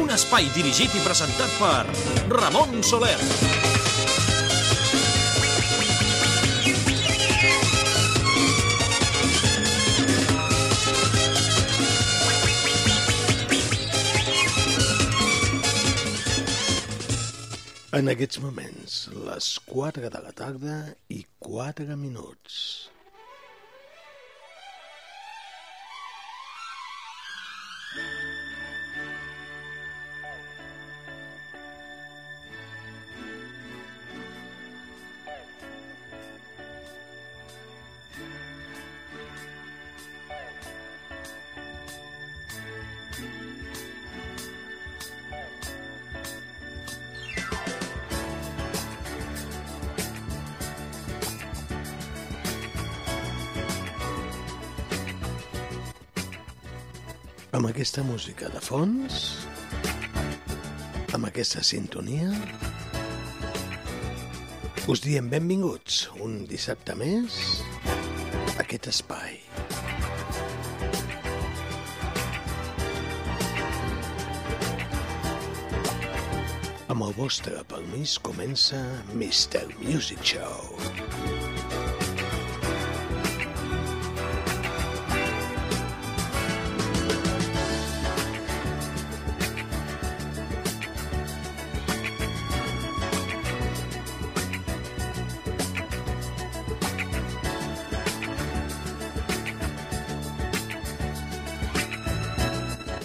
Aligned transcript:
un 0.00 0.10
espai 0.14 0.48
dirigit 0.54 0.94
i 0.96 1.02
presentat 1.04 1.52
per 1.58 1.84
Ramon 2.34 2.82
Soler. 2.82 3.18
En 17.94 18.10
aquests 18.10 18.40
moments, 18.42 18.94
les 19.28 19.52
4 19.70 20.10
de 20.10 20.22
la 20.24 20.32
tarda 20.34 20.78
i 21.14 21.20
4 21.38 21.94
minuts. 21.94 22.83
Aquesta 57.84 58.02
música 58.08 58.46
de 58.48 58.60
fons, 58.64 59.16
amb 61.12 61.26
aquesta 61.28 61.60
sintonia, 61.60 62.30
us 64.88 65.02
diem 65.04 65.28
benvinguts 65.28 65.98
un 66.24 66.46
dissabte 66.48 66.96
més 66.96 67.36
a 68.54 68.62
aquest 68.64 68.88
espai. 68.88 69.36
Amb 76.88 77.04
el 77.04 77.12
vostre 77.20 77.66
permís 77.68 78.16
comença 78.30 78.80
Mr. 79.12 79.68
Music 79.84 80.24
Show. 80.24 81.93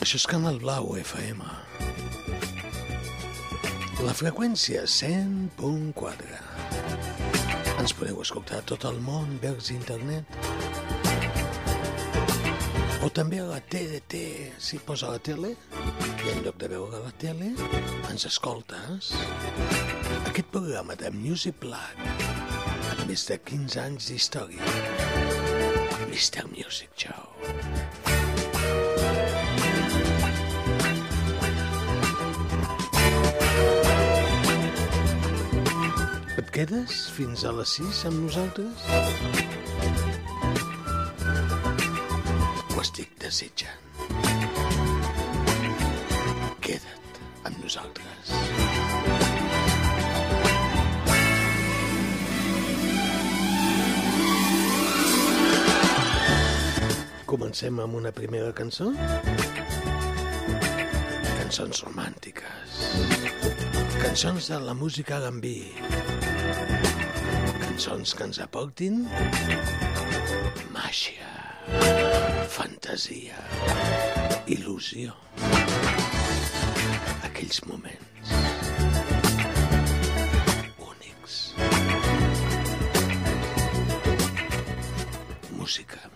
Això 0.10 0.18
és 0.18 0.26
Canal 0.26 0.56
Blau 0.58 0.96
FM. 0.98 1.44
La 4.02 4.14
freqüència 4.18 4.80
100.4. 4.90 6.32
Ens 7.76 7.94
podeu 7.94 8.18
escoltar 8.24 8.64
tot 8.72 8.88
el 8.90 8.98
món 9.06 9.36
vers 9.44 9.70
internet. 9.70 10.26
O 13.06 13.12
també 13.14 13.44
a 13.44 13.46
la 13.52 13.62
TDT, 13.62 14.24
si 14.58 14.82
posa 14.82 15.14
la 15.14 15.22
tele, 15.22 15.54
i 15.54 16.34
en 16.34 16.42
lloc 16.48 16.58
de 16.58 16.72
veure 16.74 17.06
la 17.06 17.14
tele, 17.22 17.54
ens 18.10 18.26
escoltes. 18.32 19.14
Aquest 20.24 20.50
programa 20.50 20.98
de 20.98 21.14
Music 21.14 21.62
Black, 21.62 22.02
amb 22.96 23.06
més 23.06 23.30
de 23.30 23.38
15 23.38 23.86
anys 23.86 24.10
d'història. 24.10 24.74
Mr. 26.10 26.50
Music 26.50 26.98
Show. 26.98 27.69
Et 36.40 36.50
quedes 36.56 37.00
fins 37.12 37.42
a 37.44 37.50
les 37.52 37.72
6 37.76 37.98
amb 38.08 38.22
nosaltres? 38.24 38.84
Ho 42.72 42.80
estic 42.80 43.12
desitjant. 43.20 43.82
Queda't 46.64 47.20
amb 47.50 47.60
nosaltres. 47.60 48.32
Comencem 57.34 57.84
amb 57.84 58.00
una 58.00 58.16
primera 58.16 58.56
cançó? 58.62 58.94
Cançons 61.42 61.84
romàntiques. 61.90 62.80
Cançons 64.00 64.48
de 64.54 64.64
la 64.64 64.74
música 64.86 65.20
R&B. 65.20 66.19
Cançons 67.80 68.12
que 68.12 68.26
ens 68.28 68.38
aportin 68.44 68.96
màgia, 70.76 71.30
fantasia, 72.52 73.40
il·lusió. 74.52 75.16
Aquells 77.30 77.64
moments 77.72 78.36
únics. 80.90 81.40
Música 85.56 86.09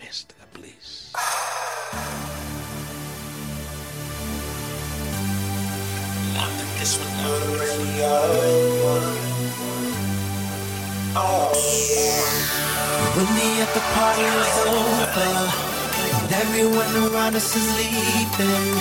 When 13.24 13.36
the 13.36 13.62
after 13.64 13.80
party 13.96 14.28
is 14.44 14.58
over 14.68 15.32
and 16.20 16.34
everyone 16.44 16.92
around 17.08 17.38
us 17.38 17.56
is 17.56 17.68
leaving, 17.80 18.76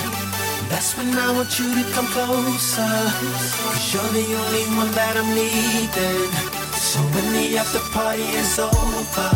that's 0.67 0.97
when 0.97 1.15
I 1.15 1.31
want 1.31 1.57
you 1.57 1.71
to 1.71 1.83
come 1.91 2.07
closer. 2.07 2.83
Cause 2.83 3.93
you're 3.93 4.11
the 4.11 4.27
only 4.35 4.65
one 4.75 4.91
that 4.99 5.15
I'm 5.15 5.31
needing. 5.31 6.27
So 6.75 6.99
when 7.15 7.31
the 7.31 7.57
after 7.57 7.79
party 7.95 8.23
is 8.35 8.59
over, 8.59 9.31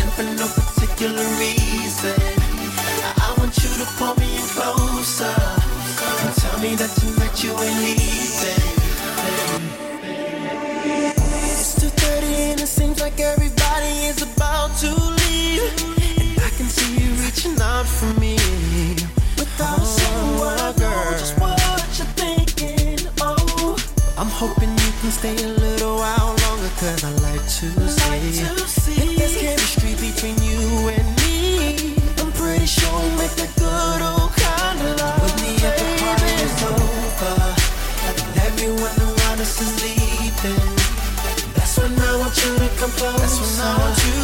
and 0.00 0.10
for 0.16 0.24
no 0.40 0.48
particular 0.56 1.28
reason, 1.36 2.16
I 3.12 3.34
want 3.36 3.52
you 3.60 3.68
to 3.76 3.86
pull 4.00 4.16
me 4.16 4.40
in 4.40 4.48
closer 4.56 5.36
and 5.36 6.34
tell 6.40 6.58
me 6.60 6.76
that 6.80 6.96
tonight 6.96 7.44
you 7.44 7.52
ain't 7.60 7.80
leaving. 7.84 8.67
Stay 25.18 25.34
a 25.44 25.48
little 25.48 25.96
while 25.96 26.36
longer 26.46 26.70
Cause 26.78 27.02
I 27.02 27.10
like 27.26 27.42
to 27.58 27.66
see. 28.68 28.92
If 29.02 29.18
there's 29.18 29.36
chemistry 29.36 29.94
between 29.98 30.38
you 30.48 30.60
and 30.94 31.08
me. 31.18 31.96
I'm 32.18 32.30
pretty 32.32 32.66
sure 32.66 32.94
we 33.02 33.10
make 33.18 33.38
a 33.42 33.50
good 33.58 34.00
old 34.10 34.30
kind 34.38 34.78
of 34.86 34.94
love. 35.00 35.18
When 35.22 35.34
the 35.42 35.66
after 35.66 35.90
party 36.02 36.32
is 36.46 36.58
over. 36.70 37.58
Everyone 38.46 38.96
around 39.06 39.38
us 39.44 39.60
is 39.60 39.72
leaving 39.82 40.64
That's 41.54 41.76
when 41.78 41.92
I 41.98 42.16
want 42.20 42.34
you 42.42 42.52
to 42.62 42.68
come 42.78 42.92
close. 42.98 43.20
That's 43.20 43.38
when 43.42 43.54
I 43.66 43.74
want 43.82 43.98
you, 44.06 44.17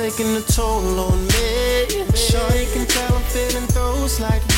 taking 0.00 0.34
a 0.34 0.40
toll 0.40 0.98
on 0.98 1.26
me. 1.26 2.06
Sure, 2.14 2.52
you 2.56 2.66
can 2.72 2.86
tell 2.86 3.14
I'm 3.14 3.22
feeling 3.24 3.66
those 3.66 4.18
like 4.18 4.49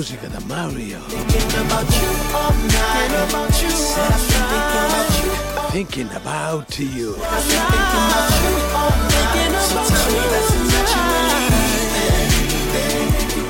música 0.00 0.28
de 0.30 0.40
Mario. 0.46 0.98
Thinking 5.70 6.08
about 6.16 6.78
you. 6.78 7.16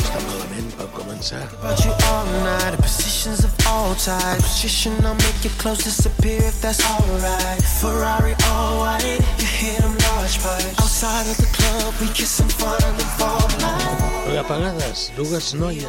Està 0.00 0.18
malament 0.26 0.74
per 0.74 0.88
començar. 0.90 1.46
About 1.60 1.84
you 1.84 1.92
all 2.10 2.26
night, 2.42 2.74
positions 2.82 3.44
of 3.44 3.52
all 3.68 3.94
types. 3.94 4.42
Position, 4.42 4.92
I'll 5.06 5.14
make 5.14 5.44
your 5.44 5.54
clothes 5.62 5.84
disappear 5.84 6.42
if 6.42 6.60
that's 6.60 6.82
alright. 6.82 7.62
Ferrari 7.78 8.34
all 8.50 8.80
white, 8.80 9.22
you 9.38 9.46
hit 9.46 9.78
them 9.82 9.94
large 10.10 10.42
pipes. 10.42 10.82
Outside 10.82 11.30
of 11.30 11.36
the 11.36 11.46
club, 11.54 11.94
we 12.00 12.08
kiss 12.08 12.40
and 12.40 12.52
find 12.52 12.82
and 12.82 13.10
fall 13.22 13.46
apagades, 14.38 15.10
dues 15.16 15.54
noies. 15.54 15.84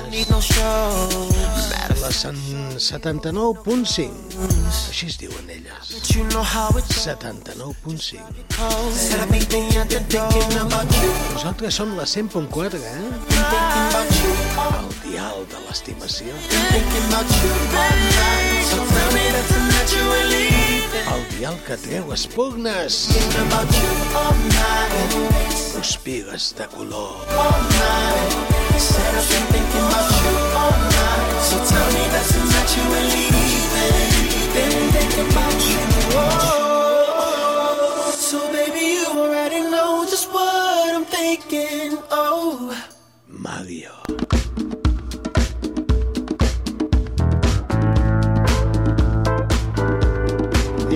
La 2.02 2.10
79.5, 2.10 4.10
així 4.90 5.06
es 5.08 5.18
diuen 5.22 5.50
elles. 5.54 5.92
79.5. 6.02 8.18
Nosaltres 11.34 11.74
som 11.76 11.94
la 11.98 12.04
100.4, 12.10 12.80
eh? 12.82 13.02
El 14.66 14.90
dial 15.06 15.40
de 15.54 15.60
l'estimació. 15.68 16.34
So 18.72 18.78
tell 18.78 19.12
me 19.14 19.26
that 19.36 19.46
tonight 19.50 19.90
you 19.92 20.04
will 20.10 20.28
leave 20.30 20.71
el 20.92 21.24
dial 21.38 21.58
que 21.66 21.78
treu 21.78 22.12
espugnes. 22.12 23.08
Espigues 25.80 26.54
de 26.58 26.68
color. 26.68 27.16
Oh, 38.34 38.52
baby, 38.52 38.86
you 39.00 39.08
already 39.16 39.62
know 39.62 40.06
just 40.06 40.28
what 40.34 40.94
I'm 40.94 41.06
thinking. 41.06 41.98
Oh, 42.12 42.76
Mario. 43.28 43.92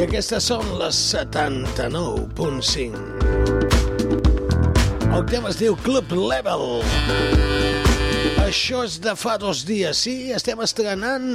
aquestes 0.05 0.45
són 0.51 0.61
les 0.77 0.97
79.5. 1.15 2.99
El 5.15 5.23
tema 5.31 5.49
es 5.49 5.57
diu 5.57 5.75
Club 5.81 6.11
Level. 6.13 6.83
Això 8.43 8.83
és 8.85 8.99
de 9.01 9.15
fa 9.17 9.37
dos 9.41 9.63
dies, 9.65 9.97
sí, 10.05 10.31
estem 10.35 10.61
estrenant 10.61 11.25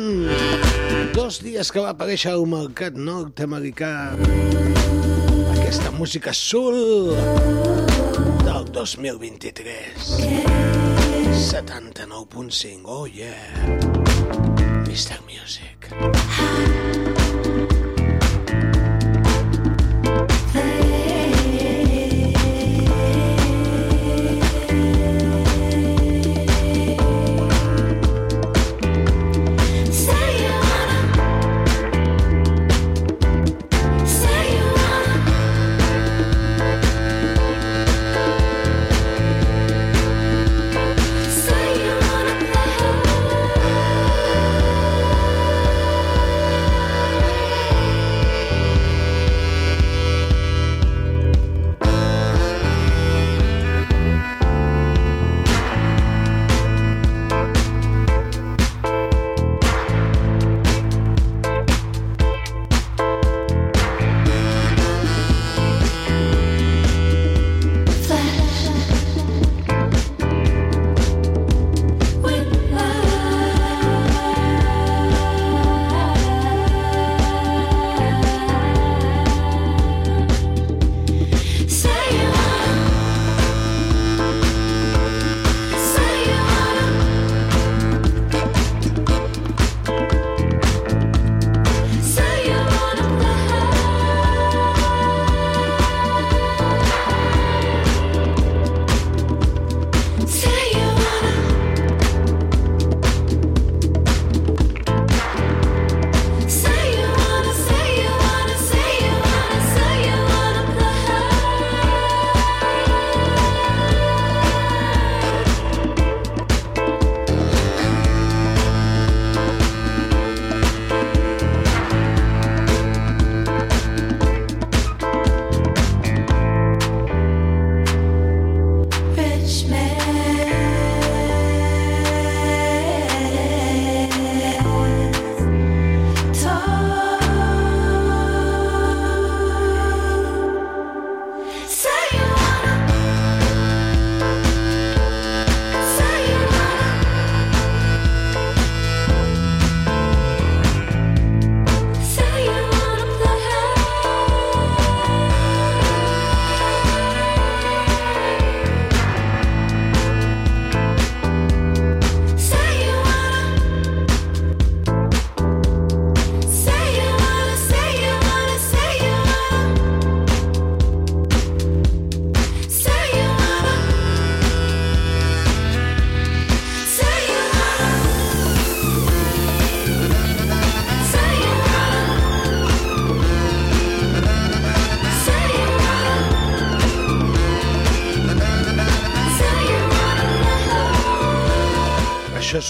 dos 1.17 1.41
dies 1.43 1.73
que 1.75 1.83
va 1.83 1.91
aparèixer 1.97 2.31
al 2.37 2.47
mercat 2.47 2.95
nord-americà 2.95 4.15
aquesta 5.57 5.91
música 5.97 6.31
sol 6.37 6.79
del 8.47 8.65
2023. 8.71 10.15
79.5, 11.51 12.87
oh 12.87 13.07
yeah. 13.11 13.35
Mr. 14.87 15.19
Music. 15.27 15.91
Music. 15.91 17.20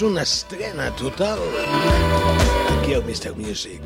Una 0.01 0.21
estrena 0.21 0.89
total 0.95 1.39
aquí 2.79 2.93
al 2.93 3.03
Mr. 3.03 3.35
Music. 3.35 3.81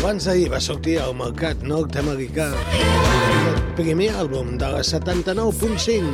Abans 0.00 0.26
d'ahir 0.26 0.50
va 0.52 0.60
sortir 0.60 0.98
al 1.00 1.14
mercat 1.16 1.62
nord-americà 1.62 2.48
el 2.50 3.60
primer 3.78 4.10
àlbum 4.20 4.56
de 4.60 4.68
la 4.74 4.82
79.5, 4.84 6.10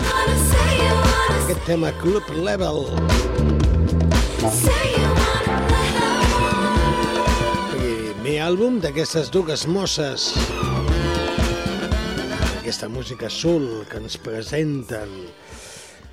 aquest 1.39 1.65
tema 1.67 1.91
Club 2.03 2.31
Level. 2.37 2.85
Primer 7.73 8.37
àlbum 8.51 8.79
d'aquestes 8.85 9.33
dues 9.35 9.67
mosses. 9.67 10.31
Aquesta 12.61 12.91
música 12.93 13.31
soul 13.31 13.87
que 13.91 13.99
ens 14.03 14.19
presenten 14.19 15.19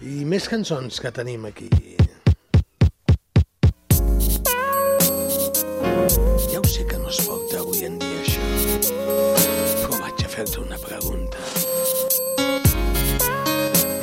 i 0.03 0.25
més 0.27 0.49
cançons 0.51 0.99
que 0.99 1.11
tenim 1.15 1.45
aquí. 1.47 1.69
Ja 6.51 6.59
ho 6.59 6.67
sé 6.67 6.83
que 6.89 6.99
no 6.99 7.07
es 7.07 7.21
porta 7.23 7.61
avui 7.61 7.85
en 7.87 7.95
dia 8.01 8.19
això, 8.19 8.43
però 9.79 10.01
vaig 10.01 10.25
a 10.25 10.33
fer-te 10.35 10.59
una 10.63 10.79
pregunta. 10.83 11.39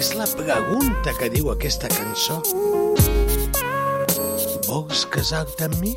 És 0.00 0.14
la 0.16 0.28
pregunta 0.32 1.14
que 1.20 1.28
diu 1.36 1.52
aquesta 1.52 1.92
cançó. 1.92 2.40
Vols 4.70 5.04
casar-te 5.12 5.68
amb 5.68 5.80
mi? 5.84 5.96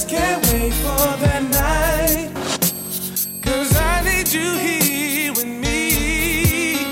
Just 0.00 0.08
can't 0.08 0.42
wait 0.52 0.72
for 0.72 1.16
that 1.20 1.42
night. 1.42 2.30
Cause 3.42 3.76
I 3.76 4.02
need 4.02 4.28
you 4.32 4.56
here 4.56 5.32
with 5.32 5.44
me. 5.44 6.86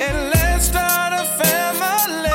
And 0.00 0.30
let's 0.34 0.66
start 0.66 1.12
a 1.12 1.24
family. 1.38 2.30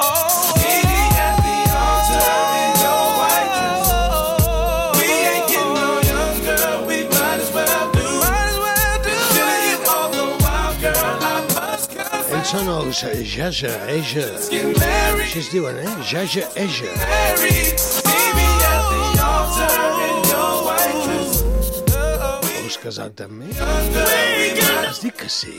Oh, 0.00 0.52
Baby, 0.56 1.02
at 1.20 1.36
the 1.44 1.58
altar 1.84 2.32
in 2.64 2.72
your 2.80 3.04
white 3.20 3.50
dress. 3.60 4.96
We 4.96 5.08
ain't 5.28 5.46
getting 5.52 5.74
no 5.74 5.90
younger. 6.12 6.64
We 6.88 6.96
might 7.12 7.40
as 7.44 7.52
well 7.52 7.92
do. 7.92 8.06
Might 8.24 8.48
as 8.48 8.58
well 8.64 8.96
do. 9.04 9.14
Feeling 9.36 9.64
you 9.68 9.78
all 9.92 10.08
the 10.16 10.26
while, 10.42 10.74
girl. 10.80 11.16
I 11.20 11.44
must 11.54 11.90
confess. 11.90 12.32
Ells 12.32 12.48
són 12.48 12.72
els 12.72 13.04
Jaja 13.36 13.74
Eja. 13.98 14.28
Get 14.48 14.84
Així 15.20 15.44
es 15.44 15.52
diuen, 15.52 15.76
eh? 15.84 15.96
Jaja 16.08 16.48
Eja. 16.56 16.94
married. 17.04 17.99
Casar-te 22.82 23.24
amb 23.24 23.32
mi? 23.42 23.50
Has 23.60 25.00
dit 25.02 25.14
que 25.14 25.28
sí? 25.28 25.52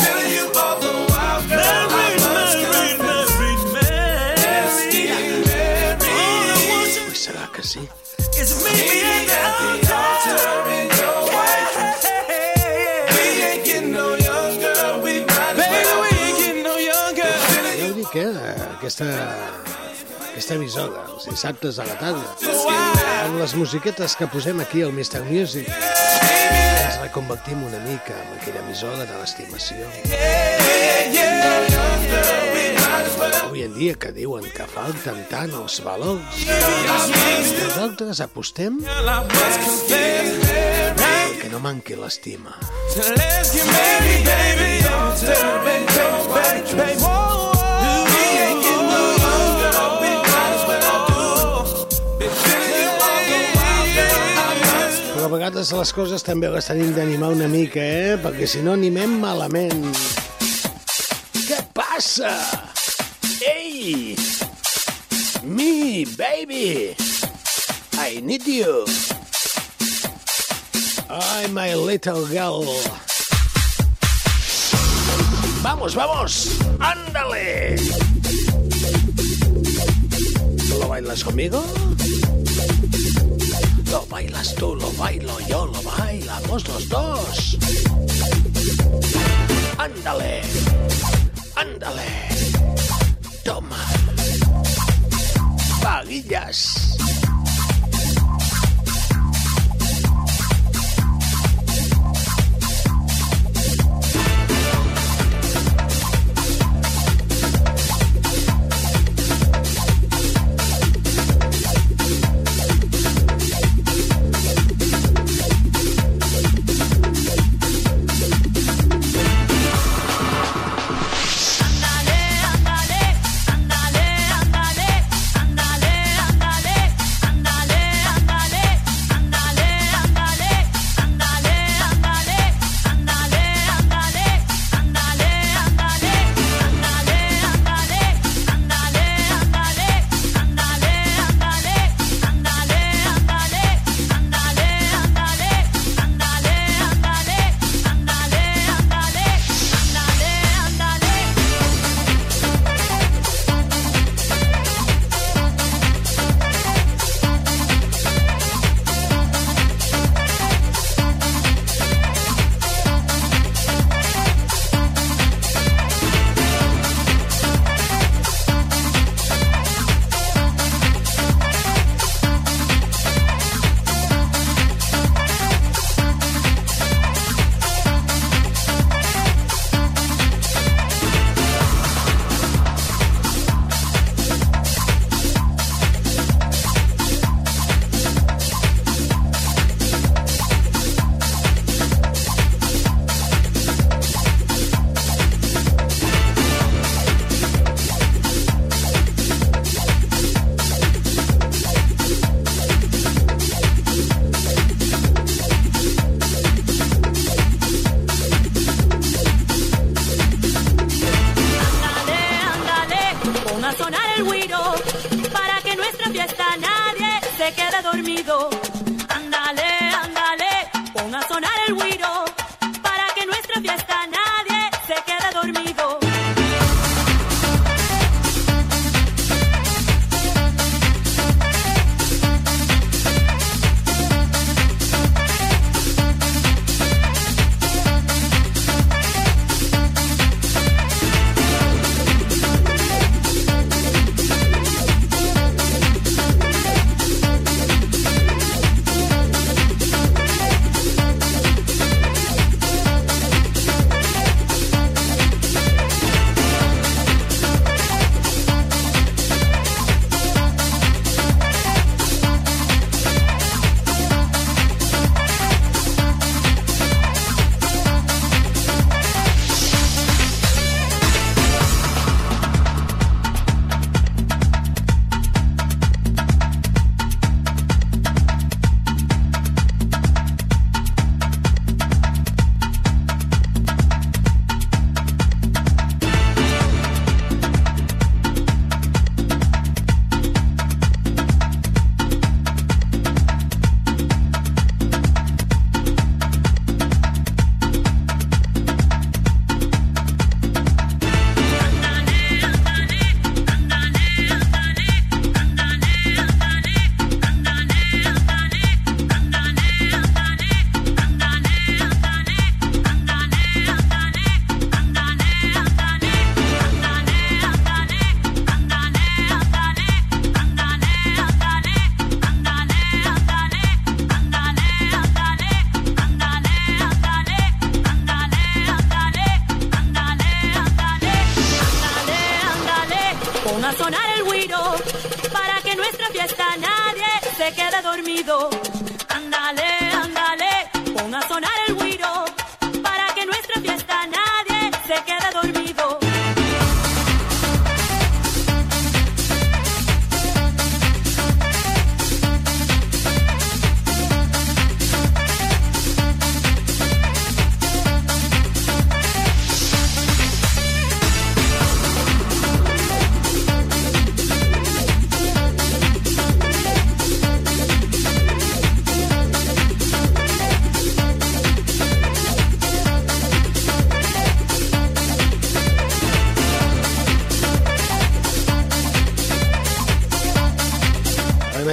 Feeling 0.00 0.32
you 0.32 0.46
all 0.56 0.78
the 0.80 0.92
while, 1.12 1.42
girl. 1.48 1.60
I 1.60 2.16
must 2.24 2.56
confess. 2.72 3.28
Let's 4.40 4.78
get 4.94 5.12
married. 5.46 6.00
Pues 7.06 7.20
serà 7.24 7.44
que 7.52 7.62
sí. 7.62 7.82
Baby, 8.64 8.98
at 9.04 9.28
the 9.28 9.92
altar 9.92 10.70
in 10.72 10.88
your. 10.98 11.20
We 13.12 13.24
ain't 13.44 13.64
getting 13.66 13.92
no 13.92 14.06
younger. 14.16 14.78
We 15.04 15.12
might 15.20 15.52
as 15.52 15.86
well. 15.86 16.00
we 16.00 16.08
ain't 16.16 16.38
getting 16.38 16.62
no 16.64 16.76
younger. 16.78 17.32
Ja 17.76 17.84
ho 17.88 17.92
dic, 17.94 18.14
eh? 18.16 18.28
Aquesta, 18.78 19.04
aquesta 20.50 20.58
emissora, 20.58 21.02
els 21.14 21.26
dissabtes 21.30 21.76
a 21.78 21.84
la 21.86 21.94
tarda, 22.00 22.26
amb 23.22 23.36
les 23.38 23.52
musiquetes 23.54 24.16
que 24.18 24.26
posem 24.26 24.58
aquí 24.58 24.82
al 24.82 24.90
Mr. 24.90 25.22
Music, 25.28 25.68
ens 25.70 26.96
reconvertim 27.04 27.62
una 27.62 27.78
mica 27.84 28.16
en 28.18 28.32
aquella 28.34 28.58
emissora 28.64 29.06
de 29.06 29.14
l'estimació. 29.20 29.86
Avui 33.44 33.62
en 33.62 33.78
dia 33.78 33.94
que 33.94 34.10
diuen 34.16 34.50
que 34.50 34.66
falten 34.74 35.22
tant 35.30 35.54
els 35.54 35.78
valors, 35.86 36.42
nosaltres 37.60 38.24
apostem 38.26 38.82
que 41.38 41.54
no 41.54 41.62
manqui 41.62 41.94
l'estima. 41.94 42.58
Let's 42.98 43.54
get 43.54 43.70
married, 43.70 44.26
baby. 44.26 44.82
Altar 44.90 45.68
in 45.76 45.86
your 45.94 46.18
white 46.34 46.66
dress. 46.74 47.06
We 47.06 47.19
vegades 55.30 55.70
les 55.72 55.92
coses 55.94 56.24
també 56.26 56.48
les 56.50 56.66
tenim 56.66 56.90
d'animar 56.96 57.30
una 57.34 57.46
mica, 57.50 57.80
eh? 57.80 58.16
Perquè 58.22 58.48
si 58.50 58.62
no 58.66 58.74
animem 58.74 59.18
malament. 59.22 59.86
Què 61.46 61.60
passa? 61.76 62.32
Ei! 63.46 64.16
Me, 65.44 66.04
baby! 66.18 66.96
I 68.00 68.20
need 68.24 68.46
you! 68.46 68.84
I'm 71.10 71.54
my 71.54 71.74
little 71.74 72.26
girl. 72.26 72.66
¡Vamos, 75.62 75.94
vamos! 75.94 76.58
¡Ándale! 76.78 77.76
¿Lo 80.78 80.88
bailas 80.88 81.22
conmigo? 81.22 81.62
Lo 83.90 84.06
bailas 84.06 84.54
tú, 84.54 84.76
lo 84.76 84.90
bailo 84.92 85.40
yo, 85.48 85.66
lo 85.66 85.82
bailamos 85.82 86.68
los 86.68 86.88
dos. 86.88 87.58
Ándale, 89.78 90.42
ándale. 91.56 92.28
Toma. 93.42 93.84
Vaguillas. 95.82 96.99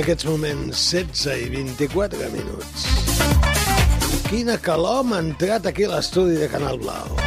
Aquests 0.08 0.24
moments 0.24 0.82
16 0.94 1.34
i 1.36 1.48
24 1.52 2.28
minuts. 2.32 2.84
Quina 4.30 4.56
calor 4.64 5.02
m'ha 5.04 5.20
entrat 5.20 5.68
aquí 5.68 5.84
a 5.84 5.90
l'estudi 5.98 6.38
de 6.40 6.48
Canal 6.48 6.80
Blau. 6.80 7.18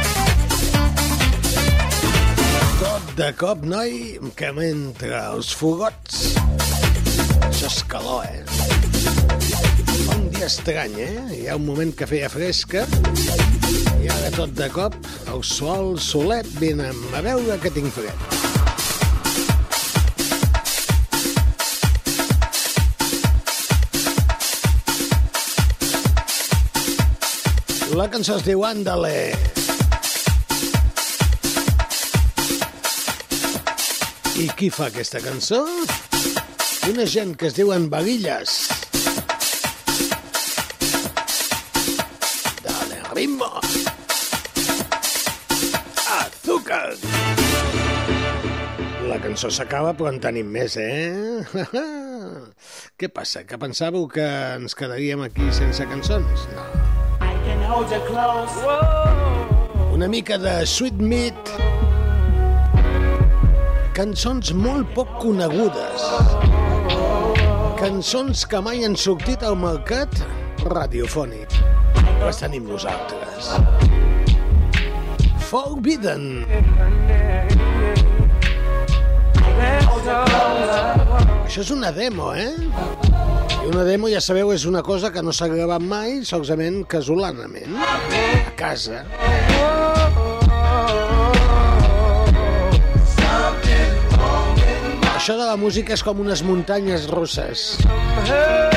Tot 2.79 3.13
de 3.19 3.29
cop, 3.37 3.61
noi, 3.69 4.17
que 4.33 4.49
m'entra 4.57 5.27
els 5.35 5.53
fogots. 5.53 6.23
Això 7.51 7.69
és 7.69 7.79
calor, 7.93 8.25
eh? 8.25 8.41
Un 10.17 10.31
dia 10.33 10.49
estrany, 10.49 10.97
eh? 11.05 11.15
Hi 11.37 11.45
ha 11.51 11.61
un 11.61 11.69
moment 11.69 11.93
que 11.93 12.09
feia 12.09 12.33
fresca 12.33 12.87
i 14.01 14.09
ara 14.09 14.33
tot 14.41 14.57
de 14.57 14.73
cop 14.73 14.97
el 15.29 15.45
sol 15.45 15.99
solet 16.01 16.49
vinem 16.57 16.97
a 17.13 17.21
veure 17.29 17.61
que 17.61 17.77
tinc 17.77 17.93
fred. 17.93 18.40
La 27.91 28.05
cançó 28.07 28.37
es 28.39 28.43
diu 28.45 28.61
Andale. 28.63 29.33
I 34.39 34.45
qui 34.55 34.69
fa 34.71 34.87
aquesta 34.87 35.19
cançó? 35.19 35.59
Una 36.87 37.05
gent 37.05 37.35
que 37.35 37.49
es 37.49 37.57
diuen 37.57 37.89
Baguilles. 37.91 38.53
Dale, 42.63 43.01
ritmo. 43.11 43.51
Azúcar. 46.15 46.95
La 49.11 49.19
cançó 49.19 49.51
s'acaba, 49.51 49.91
però 49.99 50.13
en 50.13 50.21
tenim 50.23 50.47
més, 50.47 50.79
eh? 50.79 51.43
Què 53.01 53.11
passa? 53.11 53.43
Que 53.43 53.59
pensàveu 53.59 54.07
que 54.07 54.29
ens 54.61 54.79
quedaríem 54.79 55.27
aquí 55.27 55.51
sense 55.59 55.89
cançons? 55.91 56.47
No. 56.55 56.80
Una 59.93 60.07
mica 60.09 60.37
de 60.37 60.65
Sweet 60.67 60.97
Meat. 60.99 61.51
Cançons 63.95 64.51
molt 64.51 64.89
poc 64.91 65.13
conegudes. 65.21 66.03
Cançons 67.79 68.43
que 68.51 68.59
mai 68.65 68.83
han 68.83 68.97
sortit 68.99 69.45
al 69.47 69.55
mercat 69.61 70.19
radiofònic. 70.67 71.55
Les 72.19 72.43
tenim 72.43 72.67
nosaltres. 72.67 73.53
Forbidden. 75.47 76.43
Això 81.45 81.63
és 81.63 81.71
una 81.71 81.95
demo, 81.95 82.33
eh? 82.35 83.00
I 83.61 83.67
una 83.69 83.83
demo, 83.85 84.09
ja 84.09 84.17
sabeu, 84.25 84.49
és 84.55 84.65
una 84.65 84.81
cosa 84.81 85.11
que 85.13 85.21
no 85.21 85.29
s'ha 85.37 85.45
gravat 85.51 85.83
mai, 85.85 86.23
solament 86.25 86.81
casolanament, 86.89 87.77
a 87.77 88.55
casa. 88.57 89.03
Això 95.13 95.37
de 95.37 95.45
la 95.45 95.55
música 95.61 95.93
és 95.93 96.01
com 96.01 96.25
unes 96.25 96.41
muntanyes 96.41 97.05
russes. 97.13 97.75
A 97.85 98.70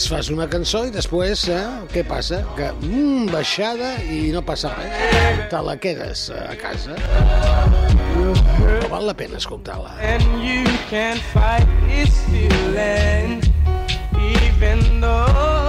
vegades 0.00 0.08
fas 0.08 0.30
una 0.32 0.46
cançó 0.48 0.86
i 0.86 0.90
després, 0.90 1.48
eh, 1.48 1.60
què 1.92 2.04
passa? 2.06 2.40
Que, 2.56 2.70
mm, 2.72 3.30
baixada 3.30 3.98
i 4.02 4.32
no 4.32 4.40
passa 4.42 4.72
res. 4.76 5.48
Te 5.50 5.60
la 5.60 5.76
quedes 5.76 6.30
a 6.30 6.56
casa. 6.56 6.94
Però 8.14 8.88
val 8.88 9.06
la 9.06 9.14
pena 9.14 9.36
escoltar-la. 9.36 9.96
And 10.00 10.22
you 10.42 10.64
can 10.88 11.18
fight 11.32 11.66
this 11.86 12.16
feeling, 12.30 13.42
even 14.16 15.00
though 15.00 15.59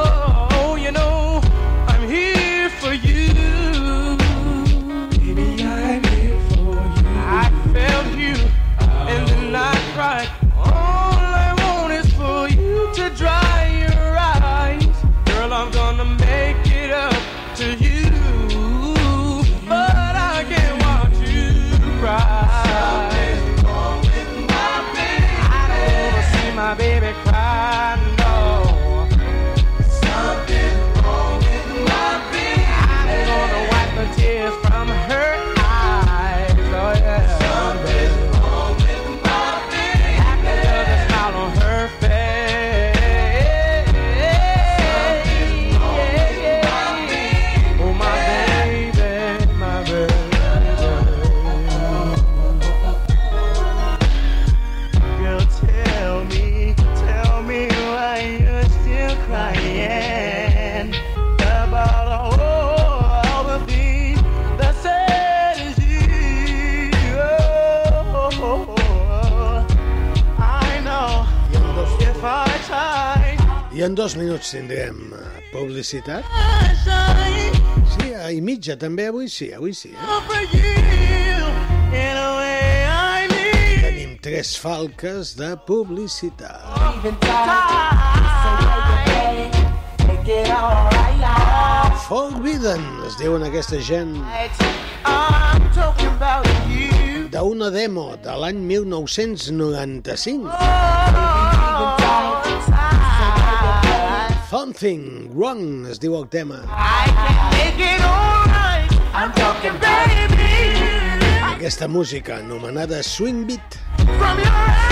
En 73.81 73.95
dos 73.95 74.15
minuts 74.15 74.51
tindrem 74.53 75.13
eh, 75.17 75.41
publicitat. 75.49 76.21
Sí, 77.89 78.13
i 78.13 78.37
mitja 78.45 78.77
també, 78.77 79.09
avui 79.09 79.25
sí, 79.25 79.49
avui 79.57 79.73
sí. 79.73 79.89
Eh? 79.89 79.97
Tenim 83.81 84.21
tres 84.21 84.53
falques 84.61 85.33
de 85.39 85.57
publicitat. 85.65 86.61
Forbidden, 92.05 92.85
es 93.09 93.17
diuen 93.17 93.41
aquesta 93.49 93.81
gent, 93.81 94.13
d'una 97.33 97.73
demo 97.73 98.13
de 98.21 98.37
l'any 98.45 98.61
1995. 98.77 101.30
Something 104.51 105.31
Wrong 105.31 105.85
es 105.87 105.95
diu 106.03 106.11
el 106.17 106.25
tema. 106.27 106.57
I 106.67 107.07
can 107.07 107.51
make 107.55 107.79
it 107.79 108.01
alright. 108.03 108.91
I'm 109.15 109.31
talking 109.31 109.71
baby 109.79 110.75
Aquesta 111.55 111.87
música 111.87 112.35
anomenada 112.43 113.01
Swing 113.01 113.47
Beat 113.47 113.77
from 114.19 114.41
your 114.43 114.51
eyes. 114.51 114.91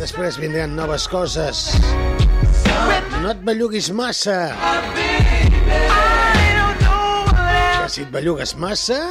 Després 0.00 0.40
vindran 0.40 0.72
noves 0.72 1.04
coses. 1.12 1.76
No 3.20 3.28
et 3.34 3.44
belluguis 3.44 3.92
massa, 3.92 4.56
que 7.76 7.88
si 7.92 8.06
et 8.06 8.10
bellugues 8.14 8.56
massa, 8.56 9.02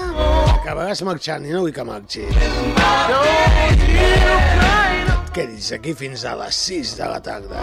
acabaràs 0.57 1.05
marxant 1.05 1.45
i 1.45 1.53
no 1.53 1.67
vull 1.67 1.75
que 1.75 1.85
marxis. 1.85 2.33
don't 2.33 3.85
you 3.93 4.09
cry. 4.57 4.96
Quedis 5.37 5.67
aquí 5.75 5.91
fins 5.93 6.23
a 6.25 6.31
les 6.33 6.57
6 6.65 6.95
de 6.97 7.07
la 7.11 7.19
tarda. 7.21 7.61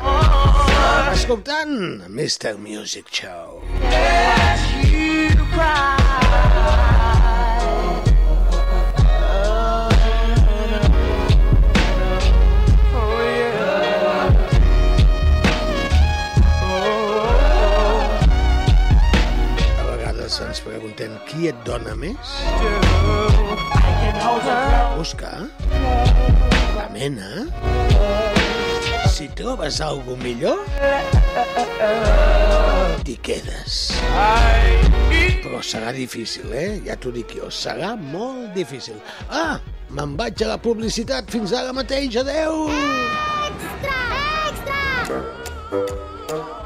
Escoltant 1.11 2.05
Mr. 2.07 2.55
Music 2.55 3.11
Show. 3.11 3.65
Ens 20.45 20.61
preguntem 20.63 21.13
qui 21.29 21.51
et 21.51 21.59
dona 21.67 21.95
més? 21.99 22.39
Busca 24.95 25.35
la 26.95 26.99
mena. 26.99 27.47
Si 29.09 29.29
trobes 29.35 29.81
algo 29.81 30.17
millor, 30.17 30.65
t'hi 33.05 33.17
quedes. 33.23 33.93
Però 35.43 35.61
serà 35.63 35.93
difícil, 35.95 36.53
eh? 36.53 36.81
Ja 36.87 36.97
t'ho 36.97 37.13
dic 37.15 37.37
jo, 37.39 37.51
serà 37.51 37.95
molt 37.99 38.55
difícil. 38.55 38.99
Ah, 39.29 39.61
me'n 39.91 40.17
vaig 40.19 40.43
a 40.43 40.55
la 40.55 40.59
publicitat 40.59 41.31
fins 41.31 41.53
ara 41.53 41.73
mateix, 41.73 42.17
adeu! 42.23 42.71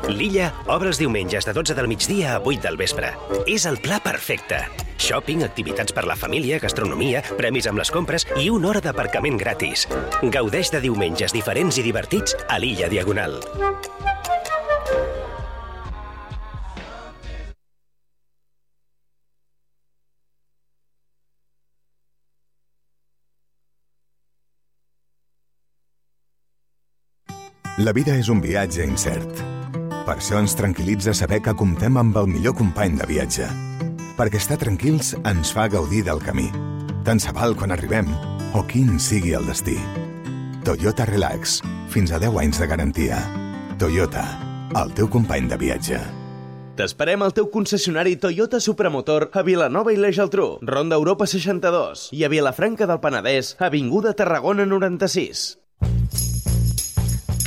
L'Illa 0.09 0.51
obre 0.67 0.93
els 0.93 1.01
diumenges 1.01 1.47
de 1.49 1.55
12 1.57 1.77
del 1.77 1.89
migdia 1.91 2.37
a 2.37 2.41
8 2.41 2.63
del 2.65 2.79
vespre. 2.81 3.13
És 3.47 3.67
el 3.69 3.81
pla 3.85 4.01
perfecte. 4.05 4.63
Shopping, 4.99 5.45
activitats 5.47 5.95
per 5.95 6.05
la 6.09 6.17
família, 6.19 6.59
gastronomia, 6.63 7.23
premis 7.39 7.69
amb 7.71 7.79
les 7.79 7.93
compres 7.95 8.27
i 8.41 8.49
una 8.51 8.73
hora 8.73 8.83
d'aparcament 8.85 9.39
gratis. 9.39 9.87
Gaudeix 10.23 10.73
de 10.75 10.83
diumenges 10.89 11.37
diferents 11.37 11.79
i 11.79 11.87
divertits 11.87 12.37
a 12.49 12.59
l'Illa 12.59 12.91
Diagonal. 12.91 13.39
La 27.79 27.93
vida 27.95 28.11
és 28.19 28.27
un 28.27 28.41
viatge 28.43 28.83
incert. 28.83 29.39
Per 30.03 30.17
això 30.17 30.41
ens 30.43 30.57
tranquil·litza 30.59 31.13
saber 31.15 31.39
que 31.45 31.53
comptem 31.55 31.95
amb 32.01 32.17
el 32.19 32.27
millor 32.27 32.57
company 32.59 32.97
de 32.99 33.07
viatge. 33.07 33.45
Perquè 34.19 34.41
estar 34.41 34.57
tranquils 34.59 35.13
ens 35.21 35.53
fa 35.55 35.69
gaudir 35.71 36.01
del 36.09 36.19
camí. 36.19 36.49
Tant 37.07 37.23
se 37.23 37.31
val 37.37 37.55
quan 37.55 37.71
arribem 37.71 38.09
o 38.59 38.65
quin 38.67 38.97
sigui 38.99 39.37
el 39.39 39.47
destí. 39.47 39.77
Toyota 40.67 41.07
Relax. 41.07 41.61
Fins 41.95 42.11
a 42.11 42.19
10 42.19 42.41
anys 42.43 42.59
de 42.59 42.67
garantia. 42.67 43.21
Toyota. 43.79 44.25
El 44.75 44.91
teu 44.99 45.07
company 45.07 45.47
de 45.47 45.61
viatge. 45.63 46.03
T'esperem 46.75 47.23
al 47.23 47.37
teu 47.37 47.47
concessionari 47.47 48.17
Toyota 48.19 48.59
Supramotor 48.59 49.29
a 49.31 49.47
Vilanova 49.47 49.95
i 49.95 50.03
la 50.03 50.11
Geltrú, 50.11 50.57
Ronda 50.67 50.99
Europa 50.99 51.31
62 51.31 52.09
i 52.11 52.27
a 52.27 52.35
Vilafranca 52.35 52.91
del 52.91 52.99
Penedès, 52.99 53.55
Avinguda 53.63 54.17
Tarragona 54.19 54.67
96. 54.67 55.47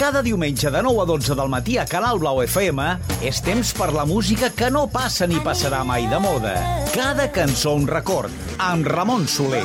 Cada 0.01 0.23
diumenge 0.23 0.71
de 0.73 0.81
9 0.81 1.03
a 1.03 1.05
12 1.05 1.35
del 1.37 1.49
matí 1.53 1.75
a 1.77 1.83
Canal 1.85 2.17
Blau 2.17 2.39
FM 2.41 2.85
és 3.21 3.37
temps 3.45 3.69
per 3.77 3.91
la 3.93 4.01
música 4.09 4.49
que 4.49 4.71
no 4.73 4.87
passa 4.89 5.27
ni 5.29 5.37
passarà 5.45 5.83
mai 5.85 6.07
de 6.09 6.17
moda. 6.17 6.55
Cada 6.89 7.27
cançó 7.29 7.75
un 7.77 7.85
record, 7.85 8.33
amb 8.57 8.89
Ramon 8.89 9.27
Soler. 9.29 9.61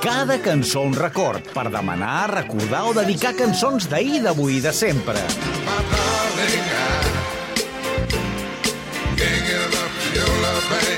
Cada 0.00 0.40
cançó 0.40 0.88
un 0.88 0.96
record, 0.96 1.52
per 1.52 1.68
demanar, 1.68 2.32
recordar 2.32 2.86
o 2.88 2.96
dedicar 2.96 3.36
cançons 3.36 3.92
d'ahir, 3.92 4.22
d'avui 4.24 4.56
i 4.56 4.64
de 4.64 4.72
sempre. 4.72 5.20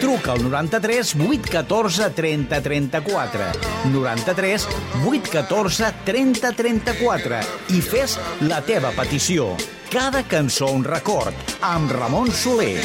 Truca 0.01 0.33
al 0.33 0.43
93 0.43 1.15
814 1.17 2.11
30 2.11 2.63
34. 2.63 3.51
93 3.93 4.67
814 5.05 5.93
30 6.05 6.53
34 6.53 7.41
i 7.77 7.81
fes 7.85 8.19
la 8.49 8.63
teva 8.67 8.93
petició. 8.97 9.53
Cada 9.93 10.23
cançó 10.25 10.71
un 10.73 10.87
record, 10.89 11.37
amb 11.61 11.93
Ramon 11.93 12.33
Soler. 12.33 12.81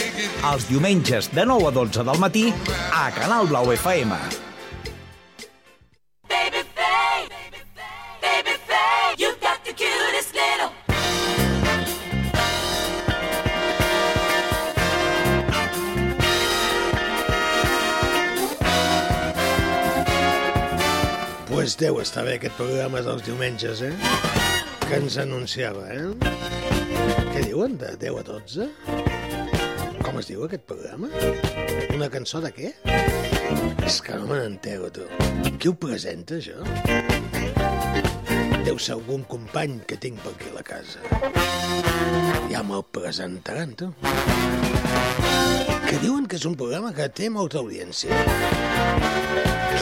Els 0.52 0.68
diumenges 0.68 1.32
de 1.32 1.46
9 1.48 1.70
a 1.70 1.76
12 1.80 2.04
del 2.04 2.20
matí 2.20 2.50
a 2.92 3.08
Canal 3.16 3.48
Blau 3.48 3.72
FM. 3.72 4.20
Baby 6.28 6.67
Pues 21.68 21.76
deu 21.76 21.98
estar 22.00 22.22
bé 22.24 22.38
aquest 22.38 22.54
programa 22.56 23.02
dels 23.04 23.26
diumenges, 23.26 23.82
eh? 23.84 23.90
Que 24.86 25.02
ens 25.02 25.18
anunciava, 25.20 25.82
eh? 25.92 26.14
Què 27.34 27.42
diuen, 27.44 27.74
de 27.82 27.90
10 28.00 28.20
a 28.22 28.24
12? 28.24 28.68
Com 30.00 30.22
es 30.22 30.30
diu 30.30 30.46
aquest 30.46 30.64
programa? 30.64 31.10
Una 31.92 32.08
cançó 32.14 32.40
de 32.40 32.54
què? 32.56 32.72
És 33.84 34.00
que 34.00 34.16
no 34.16 34.30
me 34.30 34.38
n'entero, 34.40 34.88
tu. 34.96 35.10
Qui 35.60 35.68
ho 35.68 35.76
presenta, 35.76 36.40
això? 36.40 36.56
Deu 38.64 38.80
ser 38.80 38.96
algun 38.96 39.28
company 39.28 39.82
que 39.92 40.00
tinc 40.00 40.24
per 40.24 40.38
aquí 40.38 40.48
a 40.54 40.56
la 40.62 40.64
casa. 40.72 41.04
Ja 42.48 42.64
me'l 42.64 42.88
presentaran, 42.96 43.76
tu. 43.76 43.92
Que 45.84 46.00
diuen 46.00 46.32
que 46.32 46.40
és 46.40 46.48
un 46.48 46.56
programa 46.56 46.96
que 46.96 47.12
té 47.12 47.28
molta 47.28 47.60
audiència. 47.60 48.24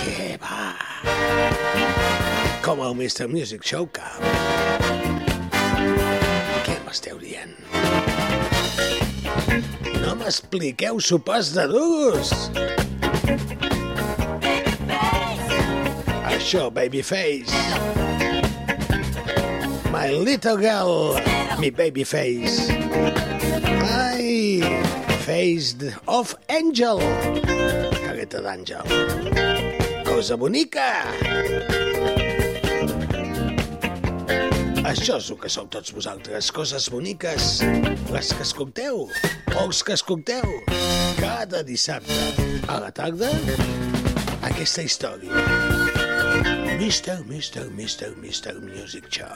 Què 0.02 0.35
Com 2.76 2.84
el 2.84 2.96
Mr. 3.08 3.30
Music 3.32 3.64
Show 3.64 3.86
Cup. 3.96 4.20
Què 6.66 6.74
m'esteu 6.84 7.16
dient? 7.22 7.54
No 10.02 10.18
m'expliqueu 10.20 11.00
sopars 11.00 11.54
de 11.56 11.64
duros! 11.72 12.34
Això, 16.34 16.66
babyface. 16.76 17.56
My 19.96 20.12
little 20.12 20.60
girl, 20.60 21.16
mi 21.64 21.72
babyface. 21.72 22.76
Ai, 23.88 24.60
face 25.24 25.96
of 26.12 26.36
angel. 26.52 27.00
Careta 28.04 28.44
d'àngel. 28.44 30.04
Cosa 30.12 30.36
bonica. 30.36 30.92
Això 34.96 35.18
és 35.20 35.26
el 35.28 35.38
que 35.42 35.50
sou 35.52 35.66
tots 35.68 35.92
vosaltres, 35.92 36.48
coses 36.56 36.86
boniques, 36.88 37.58
les 38.16 38.30
que 38.32 38.46
escolteu, 38.46 39.02
o 39.52 39.58
els 39.66 39.82
que 39.84 39.92
escolteu, 39.92 40.46
cada 41.20 41.60
dissabte 41.68 42.16
a 42.72 42.78
la 42.80 42.94
tarda, 42.96 43.28
aquesta 44.48 44.86
història. 44.88 45.36
Mr. 46.80 47.20
Mr. 47.28 47.68
Mr. 47.76 48.14
Mr. 48.16 48.56
Music 48.64 49.12
Show. 49.12 49.36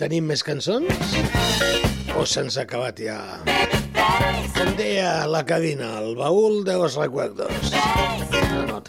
Tenim 0.00 0.32
més 0.32 0.40
cançons? 0.42 1.18
O 2.16 2.24
se'ns 2.24 2.56
ha 2.56 2.64
acabat 2.64 3.04
ja? 3.04 3.20
Com 4.56 4.72
deia 4.80 5.26
la 5.28 5.44
Carina, 5.44 5.98
el 6.00 6.16
baúl 6.16 6.64
de 6.64 6.80
los 6.80 6.96
recuerdos. 6.96 8.23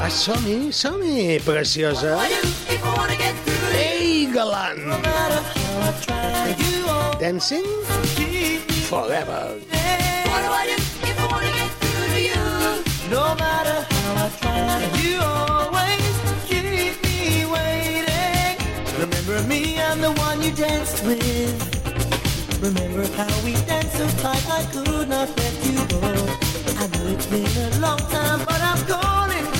Va, 0.00 0.08
som-hi, 0.08 0.72
som-hi, 0.72 1.36
preciosa 1.44 2.16
galant 4.32 4.80
Dancing 7.20 7.66
Forever 8.88 9.60
No 13.10 13.34
matter 13.36 13.78
how 13.92 14.24
I 14.24 14.30
try, 14.40 14.88
you 15.02 15.20
always 15.20 16.14
keep 16.48 16.96
me 17.04 17.44
waiting. 17.44 18.56
Remember 19.00 19.42
me, 19.48 19.78
I'm 19.82 20.00
the 20.00 20.12
one 20.12 20.40
you 20.40 20.52
danced 20.52 21.04
with. 21.04 21.60
Remember 22.62 23.04
how 23.18 23.44
we 23.44 23.52
danced 23.68 23.98
so 23.98 24.06
tight 24.22 24.48
I 24.48 24.64
could 24.72 25.08
not 25.10 25.28
let 25.36 25.54
you 25.66 25.84
go. 25.92 26.00
I 26.80 26.86
know 26.86 27.06
it's 27.12 27.26
been 27.26 27.44
a 27.44 27.80
long 27.80 27.98
time, 27.98 28.40
but 28.46 28.62
I'm 28.62 28.80
calling 28.86 29.59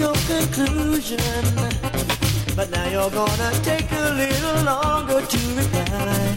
your 0.00 0.14
conclusion, 0.26 1.20
but 2.56 2.70
now 2.70 2.88
you're 2.88 3.10
gonna 3.10 3.50
take 3.62 3.92
a 3.92 4.10
little 4.22 4.64
longer 4.64 5.20
to 5.20 5.38
reply. 5.60 6.36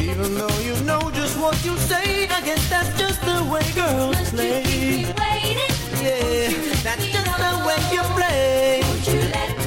Even 0.00 0.34
though 0.34 0.58
you 0.68 0.74
know 0.84 1.00
just 1.12 1.38
what 1.38 1.56
you 1.64 1.76
say, 1.78 2.26
I 2.28 2.40
guess 2.40 2.68
that's 2.68 2.98
just 2.98 3.20
the 3.22 3.38
way 3.52 3.62
girls 3.74 4.16
Keep 4.18 4.34
play. 4.34 4.62
me 4.64 5.06
waiting. 5.22 5.74
Yeah, 6.02 6.50
that's 6.82 7.06
just 7.14 7.32
the 7.44 7.52
way 7.66 7.80
you 7.94 8.02
play. 8.18 8.80
Won't 8.82 9.06
you 9.06 9.20
let 9.36 9.65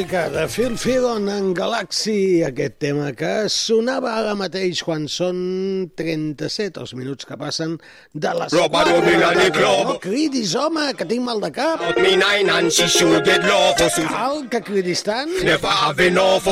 música 0.00 0.30
de 0.30 0.48
Phil 0.48 0.78
Fillon 0.78 1.28
en 1.28 1.52
Galaxy, 1.52 2.42
aquest 2.42 2.78
tema 2.80 3.10
que 3.12 3.50
sonava 3.52 4.14
ara 4.16 4.32
mateix 4.38 4.80
quan 4.80 5.02
són 5.12 5.90
37 5.92 6.80
els 6.80 6.94
minuts 6.96 7.28
que 7.28 7.36
passen 7.36 7.74
de 8.14 8.32
les 8.38 8.54
Roba 8.56 8.80
4 8.86 8.94
Robin 8.96 9.18
de 9.18 9.26
la 9.26 9.34
tarda. 9.34 9.72
No 9.90 9.98
cridis, 10.00 10.54
home, 10.56 10.86
que 10.96 11.04
tinc 11.04 11.20
mal 11.26 11.42
de 11.44 11.50
cap. 11.52 11.84
Cal 14.08 14.48
que 14.48 14.62
cridis 14.70 15.04
tant? 15.04 15.34
Never 15.44 15.68
have 15.68 16.00
enough. 16.00 16.48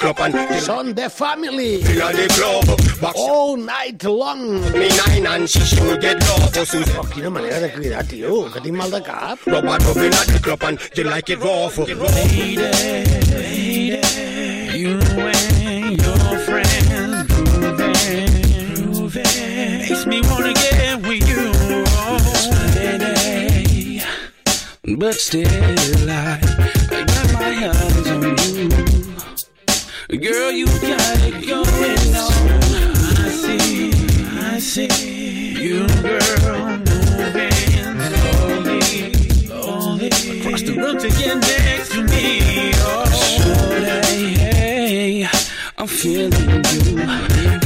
Club 0.00 0.24
and 0.24 0.40
Són 0.64 0.94
The 0.94 1.10
Family. 1.10 1.82
at 2.00 2.16
the. 2.16 2.92
Back 3.02 3.14
All 3.16 3.56
night 3.56 4.04
long. 4.04 4.62
Oh, 6.96 7.06
quina 7.12 7.30
manera 7.30 7.60
de 7.60 7.72
cridar, 7.72 8.06
tio, 8.06 8.48
que 8.52 8.60
tinc 8.60 8.76
mal 8.76 8.90
de 8.90 9.02
cap. 9.02 9.38
Rubber 9.44 9.78
no 9.82 9.94
bill 9.94 10.14
at 10.14 10.26
the 10.28 10.38
club 10.40 10.62
and 10.62 10.78
you 10.96 11.04
like 11.04 11.28
it 11.28 11.40
rough. 11.40 11.76
You 14.74 14.98
and 15.00 16.00
your 16.00 16.38
friends 16.46 17.26
grooving, 17.26 18.32
grooving. 18.74 19.78
Makes 19.80 20.06
me 20.06 20.20
wanna 20.22 20.54
get 20.54 21.02
with 21.02 21.28
you. 21.28 21.52
But 24.96 25.14
still, 25.14 25.46
I, 26.08 26.38
I 26.90 27.04
got 27.04 27.32
my 27.32 27.68
on 27.68 28.22
you. 28.50 28.82
Girl, 30.18 30.50
you 30.52 30.66
got 30.66 31.18
it 31.22 31.46
going 31.46 32.14
on. 32.14 32.32
I 33.18 33.30
see, 33.30 33.92
I 34.38 34.58
see 34.58 35.54
you, 35.60 35.86
girl, 36.02 36.78
moving 36.78 37.52
slowly. 39.46 40.40
Across 40.40 40.62
the 40.62 40.74
room 40.76 40.98
to 40.98 41.08
me. 42.12 42.72
Oh, 42.84 43.04
shorty, 43.24 44.34
hey, 44.34 45.26
I'm 45.78 45.86
feeling 45.86 46.32
you, 46.32 46.98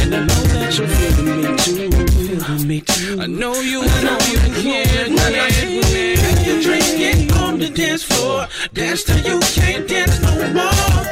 and 0.01 0.15
I 0.15 0.21
know 0.29 0.43
that 0.55 0.79
you're 0.79 0.89
feeling 0.89 1.43
me 1.43 1.57
too. 1.59 1.91
Feeling 1.91 2.69
me 2.69 2.81
too. 2.81 3.21
I 3.21 3.27
know 3.27 3.55
you, 3.61 3.83
I 3.83 4.03
know 4.05 4.19
you 4.31 4.39
can, 4.39 4.55
can. 4.63 5.17
Grab 5.17 6.47
your 6.47 6.61
drink, 6.63 6.87
get 6.99 7.33
on 7.37 7.59
the 7.59 7.71
dance 7.71 8.03
floor, 8.03 8.47
dance 8.73 9.05
till 9.05 9.19
you 9.19 9.41
can't 9.41 9.89
dance 9.89 10.21
no 10.23 10.33
more. 10.53 11.05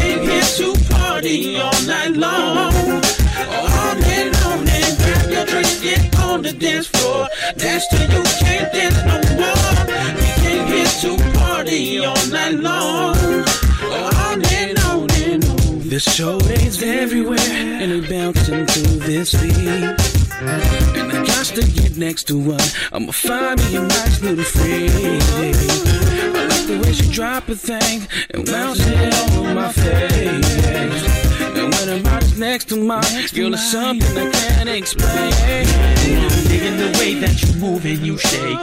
Came 0.00 0.22
here 0.22 0.42
to 0.58 0.74
party 0.90 1.58
all 1.58 1.82
night 1.86 2.12
long, 2.12 2.56
all 2.56 3.94
night 4.06 4.30
long. 4.42 4.68
And 4.68 4.98
grab 4.98 5.30
your 5.30 5.46
drink, 5.46 5.82
get 5.82 6.18
on 6.20 6.42
the 6.42 6.52
dance 6.52 6.86
floor, 6.86 7.28
dance 7.56 7.86
till 7.88 8.08
you 8.10 8.22
can't 8.40 8.72
dance 8.72 8.98
no 9.04 9.16
more. 9.40 10.25
Here 10.86 11.16
to 11.16 11.38
party 11.38 12.04
all 12.04 12.26
night 12.28 12.54
long. 12.54 13.16
And 13.88 14.78
on. 14.84 15.08
The 15.88 16.00
show 16.00 16.36
is 16.38 16.82
everywhere, 16.82 17.38
and 17.38 17.90
they 17.90 18.08
bouncing 18.08 18.66
to 18.66 18.80
this 19.06 19.32
beat. 19.40 19.56
And 19.56 21.12
I 21.12 21.24
got 21.24 21.46
to 21.46 21.62
get 21.62 21.96
next 21.96 22.24
to 22.24 22.38
one. 22.38 22.60
I'ma 22.92 23.12
find 23.12 23.58
me 23.64 23.76
a 23.76 23.82
nice 23.82 24.20
little 24.20 24.44
freak. 24.44 24.90
I 26.34 26.46
like 26.46 26.66
the 26.66 26.80
way 26.84 26.92
she 26.92 27.10
drop 27.10 27.48
a 27.48 27.54
thing 27.54 28.06
and 28.30 28.44
bounce 28.44 28.86
it 28.86 29.14
on 29.38 29.54
my 29.54 29.72
face. 29.72 31.25
When 31.66 31.88
I'm 31.88 32.02
right 32.04 32.38
next 32.38 32.68
to 32.68 32.76
mine, 32.76 33.02
girl, 33.34 33.52
it's 33.52 33.72
something 33.72 34.16
I 34.16 34.30
can't 34.30 34.68
explain. 34.68 35.32
I'm 35.32 36.44
digging 36.46 36.76
the 36.76 36.96
way 36.96 37.14
that 37.14 37.42
you 37.42 37.60
move 37.60 37.84
and 37.84 37.98
you 38.06 38.16
shake. 38.18 38.54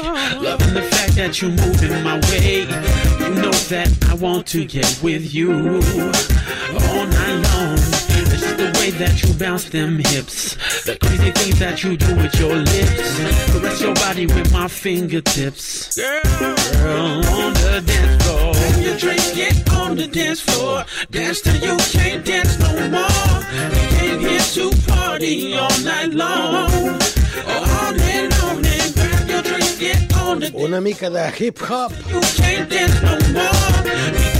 Loving 0.41 0.73
the 0.73 0.83
fact 0.83 1.15
that 1.15 1.41
you 1.41 1.49
move 1.49 1.83
in 1.83 2.01
my 2.01 2.19
way. 2.31 2.61
You 2.61 3.35
know 3.41 3.51
that 3.51 3.91
I 4.09 4.13
want 4.13 4.47
to 4.47 4.63
get 4.63 4.99
with 5.03 5.33
you 5.33 5.51
all 5.51 7.05
night 7.05 7.39
long. 7.51 7.73
It's 7.75 8.39
just 8.39 8.57
the 8.57 8.72
way 8.83 8.91
that 8.91 9.23
you 9.23 9.33
bounce 9.35 9.65
them 9.69 9.97
hips. 9.97 10.55
The 10.83 10.97
crazy 10.97 11.31
things 11.31 11.59
that 11.59 11.83
you 11.83 11.95
do 11.95 12.15
with 12.15 12.35
your 12.39 12.55
lips. 12.55 13.51
Caress 13.51 13.81
your 13.81 13.93
body 13.95 14.25
with 14.25 14.51
my 14.51 14.67
fingertips. 14.67 15.95
Girl, 15.95 16.55
girl 16.73 17.23
on 17.37 17.53
the 17.63 17.83
dance 17.85 18.23
floor. 18.23 18.53
Grab 18.53 18.83
your 18.83 18.97
drink, 18.97 19.23
get 19.35 19.73
on 19.73 19.95
the 19.95 20.07
dance 20.07 20.41
floor. 20.41 20.83
Dance 21.11 21.41
till 21.41 21.59
you 21.67 21.77
can't 21.95 22.25
dance 22.25 22.59
no 22.59 22.71
more. 22.95 23.35
We 23.73 23.81
came 23.95 24.19
here 24.19 24.47
to 24.57 24.65
party 24.87 25.55
all 25.55 25.77
night 25.83 26.11
long. 26.13 26.99
Oh, 27.47 27.75
all 27.77 27.91
night 27.93 28.29
long. 28.41 28.65
And 28.65 28.93
grab 28.95 29.29
your 29.29 29.43
drink, 29.43 29.79
get 29.79 30.12
Una 30.53 30.81
mica 30.81 31.09
de 31.09 31.25
hip-hop. 31.37 31.91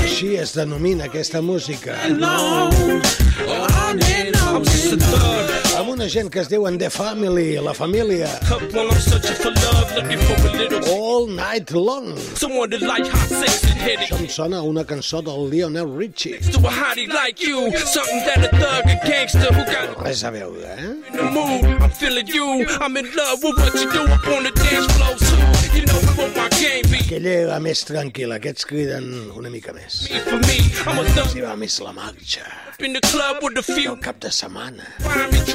Així 0.03 0.35
es 0.41 0.53
denomina 0.57 1.05
aquesta 1.05 1.41
música. 1.41 1.97
No. 2.09 2.69
Una 5.93 6.07
gent 6.09 6.31
que 6.33 6.39
es 6.41 6.47
diuen 6.49 6.79
The 6.79 6.89
Family, 6.89 7.59
la 7.61 7.73
família. 7.73 8.27
All 10.89 11.27
Night 11.29 11.69
Long. 11.69 12.17
Això 13.93 14.17
em 14.17 14.27
sona 14.27 14.61
una 14.65 14.83
cançó 14.89 15.21
del 15.21 15.51
Lionel 15.51 15.91
Richie. 15.95 16.39
Res 20.01 20.23
a 20.23 20.31
veure, 20.33 20.65
eh? 20.65 20.95
I'm 21.13 21.91
feeling 21.91 22.27
you. 22.27 22.65
I'm 22.81 22.97
in 22.97 23.05
love 23.13 23.43
with 23.43 23.57
what 23.61 23.75
you 23.77 23.91
do 23.91 24.01
up 24.01 24.27
on 24.33 24.43
the 24.49 24.51
dance 24.57 24.89
floor. 24.97 25.15
So, 25.19 25.37
you 25.77 25.85
know 25.85 26.01
what 26.17 26.35
my 26.35 26.49
game 26.57 26.89
be. 26.89 27.03
Aquella 27.05 27.37
era 27.45 27.59
més 27.61 27.85
tranquil·la, 27.85 28.41
aquests 28.41 28.65
criden 28.65 29.29
una 29.37 29.53
mica 29.53 29.73
més. 29.77 30.07
Si 31.29 31.41
va 31.45 31.53
més 31.59 31.77
la 31.85 31.93
marxa, 31.93 32.49
in 32.80 32.93
the 32.93 33.01
club 33.01 33.38
with 33.41 33.57
a 33.57 33.63
few. 33.63 33.95
cap 33.97 34.19
de 34.19 34.30
setmana, 34.30 34.84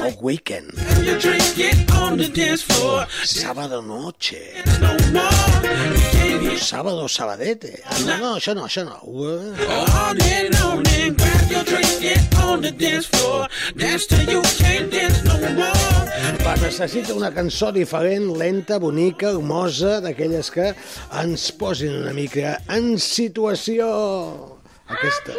el 0.04 0.16
weekend, 0.20 0.72
You 1.04 1.18
drink 1.18 1.58
it 1.58 1.90
on 1.92 2.16
the 2.18 2.28
dance 2.28 2.62
floor. 2.62 3.06
sábado 3.24 3.82
noche, 3.82 4.54
No 4.80 4.92
more. 5.12 6.58
Sábado 6.58 7.08
sabadete. 7.08 7.82
Ah, 7.86 7.96
no, 8.04 8.18
no, 8.18 8.36
això 8.36 8.54
no, 8.54 8.64
això 8.66 8.84
no. 8.84 8.98
Uh, 9.06 9.54
all 9.70 10.14
day 10.14 10.48
long 10.60 10.82
and 10.88 11.16
grab 11.16 11.50
your 11.50 11.64
drink, 11.64 12.00
get 12.00 12.34
on 12.42 12.60
the 12.60 12.70
dance 12.72 13.06
floor. 13.06 13.46
Dance 13.76 14.06
till 14.06 14.28
you 14.28 14.42
can't 14.58 14.90
dance 14.90 15.22
no 15.24 15.38
more. 15.38 16.42
Va, 16.44 16.56
necessita 16.56 17.14
una 17.14 17.30
cançó 17.32 17.70
diferent, 17.72 18.36
lenta, 18.36 18.78
bonica, 18.78 19.30
hermosa, 19.30 20.00
d'aquelles 20.00 20.50
que 20.50 20.74
ens 21.22 21.52
posin 21.52 21.94
una 22.02 22.12
mica 22.12 22.58
en 22.68 22.98
situació. 22.98 24.58
Aquesta. 24.88 25.34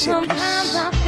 Alicia 0.00 0.12
Sometimes 0.12 0.99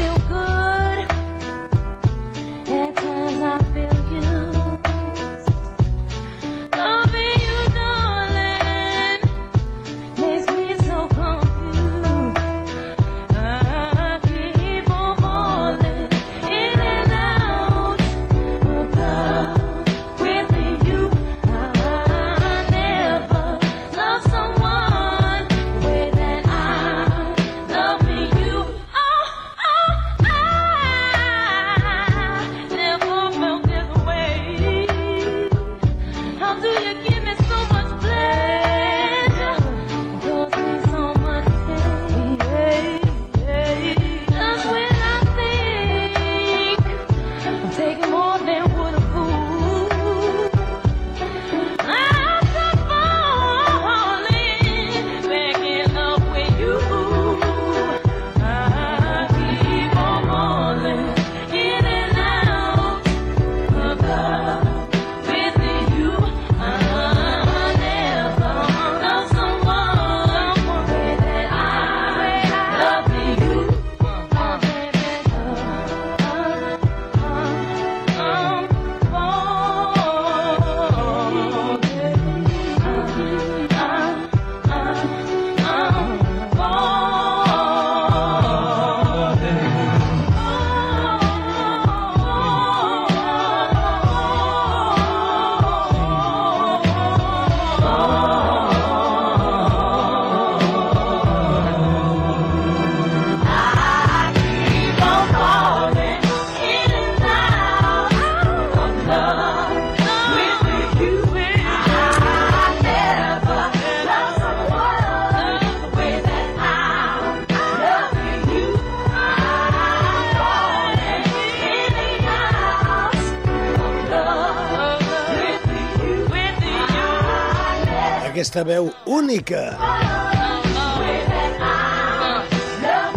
Aquesta 128.63 128.79
veu 128.79 128.95
única. 129.07 129.75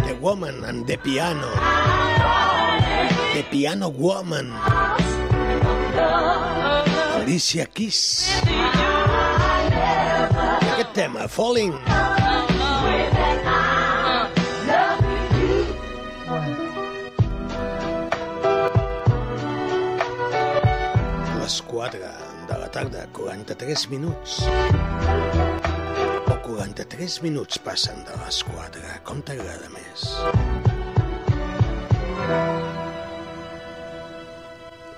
The 0.07 0.17
Woman 0.19 0.65
and 0.65 0.87
the 0.87 0.97
Piano. 0.97 1.53
The 3.33 3.43
Piano 3.51 3.89
Woman. 3.89 4.49
Alicia 7.13 7.67
Keys. 7.67 8.25
I 8.41 8.57
aquest 10.73 10.93
tema, 10.93 11.27
Falling. 11.27 11.77
Les 21.39 21.61
4 21.61 21.99
de 21.99 22.05
la 22.09 22.34
tarda, 22.76 23.07
43 23.13 23.88
minuts. 23.88 24.43
O 26.28 26.36
43 26.43 27.21
minuts 27.23 27.57
passen 27.57 27.95
de 28.03 28.11
les 28.19 28.43
4. 28.43 28.82
Com 29.07 29.21
t'agrada 29.23 29.69
més? 29.71 30.03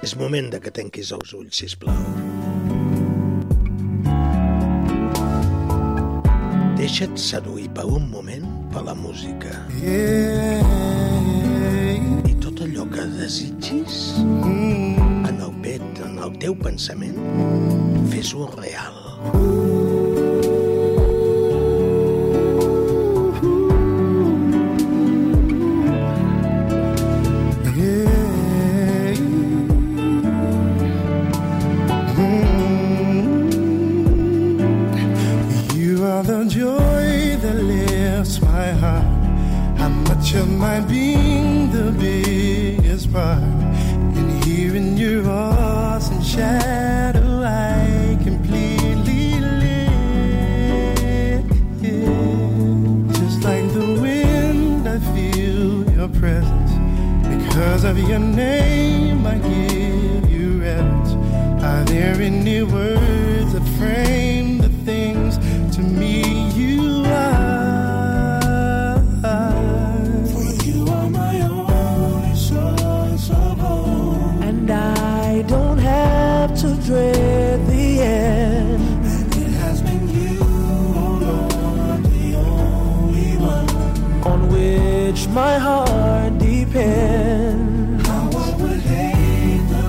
És 0.01 0.15
moment 0.17 0.49
de 0.55 0.59
que 0.63 0.73
tanquis 0.73 1.11
els 1.13 1.35
ulls, 1.37 1.53
sisplau. 1.61 2.01
Deixa't 6.81 7.13
seduir 7.21 7.69
per 7.77 7.85
un 7.85 8.09
moment 8.09 8.47
per 8.73 8.81
la 8.89 8.97
música. 8.97 9.53
I 12.25 12.33
tot 12.41 12.65
allò 12.65 12.89
que 12.89 13.05
desitgis 13.19 14.01
en 14.17 15.06
el 16.27 16.35
teu 16.43 16.55
pensament, 16.59 17.15
fes-ho 18.11 18.47
real. 18.57 18.95
You 35.73 36.05
are 36.05 36.23
my 85.37 85.55
heart 85.59 86.33
deep. 86.39 86.73
How 88.07 88.23
I 88.45 88.49
would 88.59 88.81
hate 88.91 89.65
the 89.73 89.85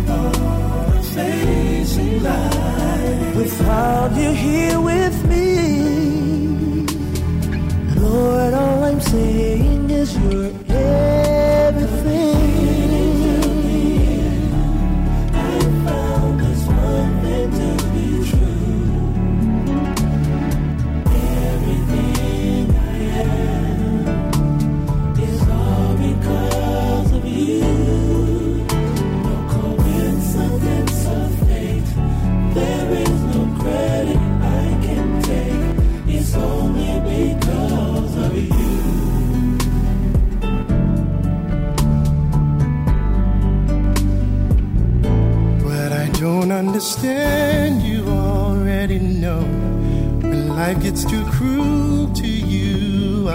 facing 1.14 2.22
life 2.22 3.36
without 3.40 4.10
you 4.22 4.30
here 4.44 4.80
with 4.90 5.16
me. 5.30 5.46
Lord, 7.96 8.52
all 8.62 8.84
I'm 8.88 9.00
saying 9.00 9.90
is 9.90 10.08
you're. 10.18 10.47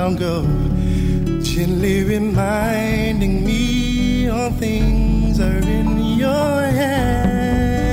long 0.04 0.16
ago, 0.18 0.42
gently 1.42 2.04
reminding 2.04 3.46
me 3.46 4.28
all 4.28 4.52
things 4.52 5.40
are 5.40 5.64
in 5.80 6.18
your 6.24 6.62
hands. 6.82 7.92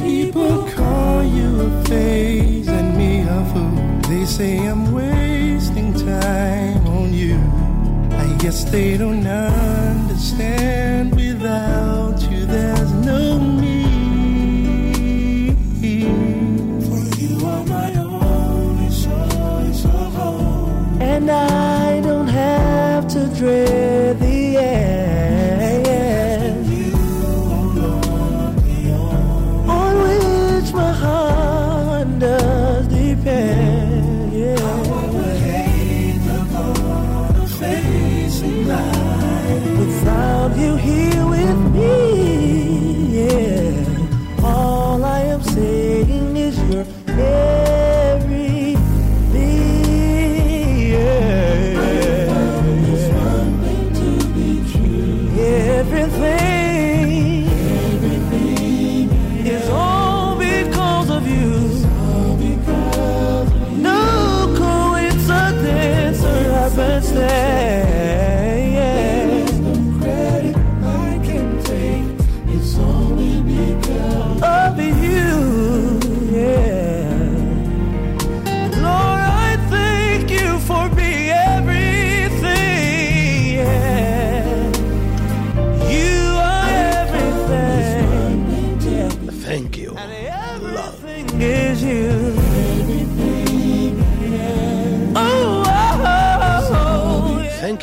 People 0.00 0.66
call 0.74 1.22
you 1.22 1.60
a 1.60 1.84
phase 1.84 2.66
and 2.66 2.96
me 2.98 3.20
a 3.20 3.44
fool. 3.52 3.76
They 4.10 4.24
say 4.24 4.66
I'm 4.66 4.92
wasting 4.92 5.92
time 5.94 6.84
on 6.98 7.12
you. 7.12 7.38
I 8.24 8.26
guess 8.38 8.64
they 8.64 8.96
don't 8.96 9.15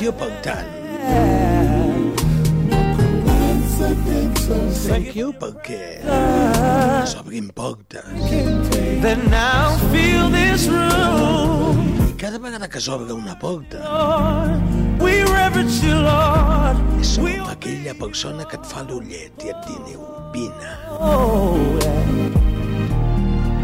you, 0.04 0.12
Bogdan. 0.12 0.66
Thank 4.88 5.16
you 5.16 5.32
perquè 5.40 6.04
s'obrin 7.08 7.48
portes. 7.56 8.04
Then 9.04 9.24
now 9.32 9.78
feel 9.94 10.28
this 10.30 10.68
room. 10.68 11.80
I 12.04 12.12
cada 12.20 12.38
vegada 12.38 12.68
que 12.68 12.82
s'obre 12.84 13.14
una 13.16 13.38
porta, 13.40 13.80
we 15.00 15.24
reverence 15.24 15.80
you, 15.86 15.96
Lord. 15.96 16.84
És 17.00 17.16
com 17.16 17.48
aquella 17.56 17.96
persona 17.96 18.44
que 18.44 18.60
et 18.60 18.68
fa 18.68 18.84
l'ullet 18.84 19.48
i 19.48 19.56
et 19.56 19.72
diu, 19.88 20.04
vine. 20.36 20.76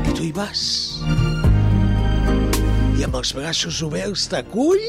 I 0.08 0.16
tu 0.16 0.24
hi 0.24 0.32
vas 0.32 0.64
i 3.00 3.04
amb 3.08 3.16
els 3.16 3.30
braços 3.32 3.78
oberts 3.86 4.26
t'acull 4.32 4.82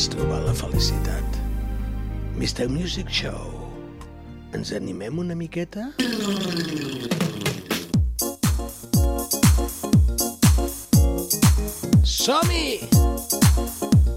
és 0.00 0.08
trobar 0.08 0.38
la 0.46 0.52
felicitat. 0.56 1.34
Mr. 2.32 2.70
Music 2.72 3.10
Show, 3.12 3.50
ens 4.56 4.70
animem 4.72 5.18
una 5.20 5.34
miqueta? 5.36 5.90
Som-hi! 12.00 12.80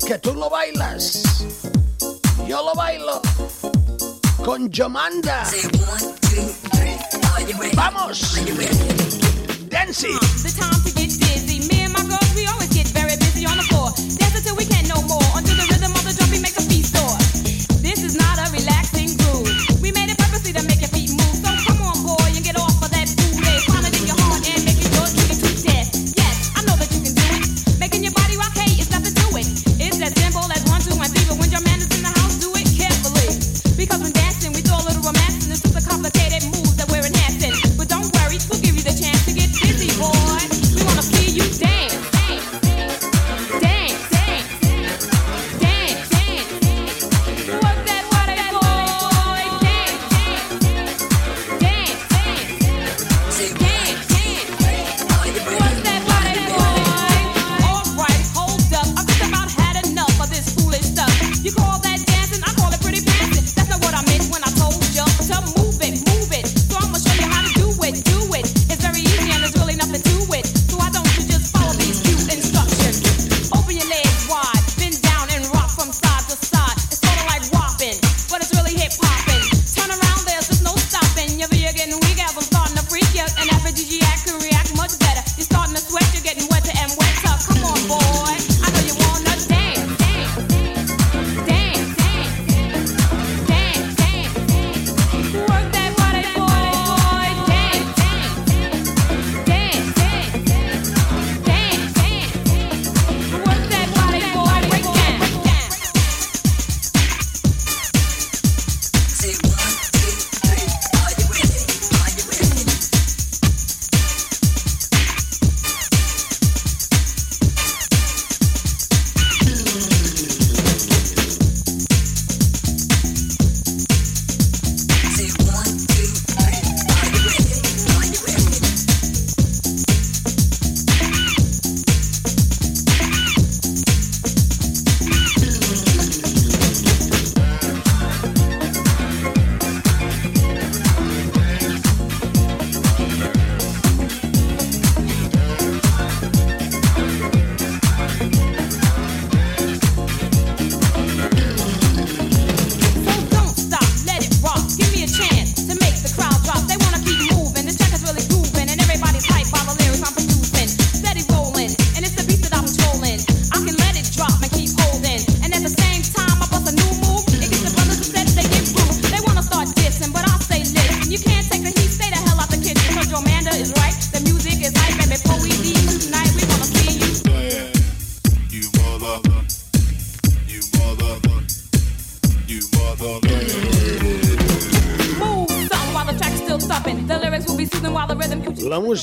Que 0.08 0.20
tu 0.24 0.32
lo 0.38 0.48
bailes, 0.54 1.10
jo 2.48 2.64
lo 2.64 2.76
bailo, 2.80 3.20
con 4.46 4.72
Jomanda. 4.72 5.44
¡Vamos! 7.76 8.40
¡Dancing! 9.68 10.20
The 10.48 10.52
time 10.56 10.80
to 10.86 10.92
get 10.96 11.12
dizzy, 11.20 11.60
me 11.68 11.84
and 11.84 11.92
my 11.92 12.08
girls, 12.08 12.32
we 12.36 12.48
always 12.48 12.73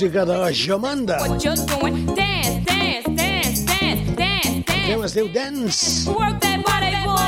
música 0.00 0.24
de 0.24 0.54
Jomanda. 0.56 1.18
Què 4.80 4.94
es 5.04 5.12
diu 5.12 5.26
Dance? 5.28 6.08
Work 6.08 6.40
that 6.40 6.64
body, 6.64 6.88
boy. 7.04 7.20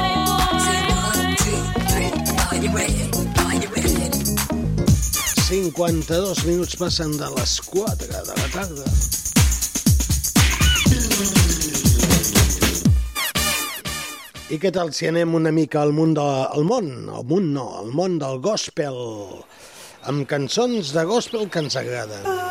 52 5.53 6.47
minuts 6.49 6.77
passen 6.81 7.13
de 7.21 7.29
les 7.37 7.61
4 7.61 8.09
de 8.09 8.23
la 8.41 8.49
tarda. 8.55 8.89
I 14.49 14.57
què 14.57 14.73
tal 14.73 14.95
si 14.97 15.13
anem 15.13 15.37
una 15.37 15.53
mica 15.53 15.83
al 15.85 15.93
món, 15.93 16.17
de, 16.17 16.25
al 16.25 16.65
món, 16.65 16.89
al 17.13 17.29
món 17.29 17.53
no, 17.53 17.69
al 17.83 17.93
món 17.93 18.17
del 18.23 18.41
gospel, 18.41 18.97
amb 20.09 20.25
cançons 20.25 20.97
de 20.97 21.05
gospel 21.05 21.53
que 21.53 21.61
ens 21.67 21.77
agraden. 21.77 22.42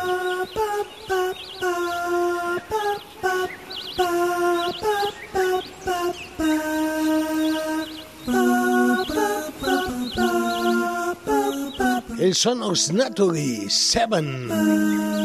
Sonos 12.34 12.88
aus 12.88 12.92
Natalie 12.92 13.68
7. 13.68 15.21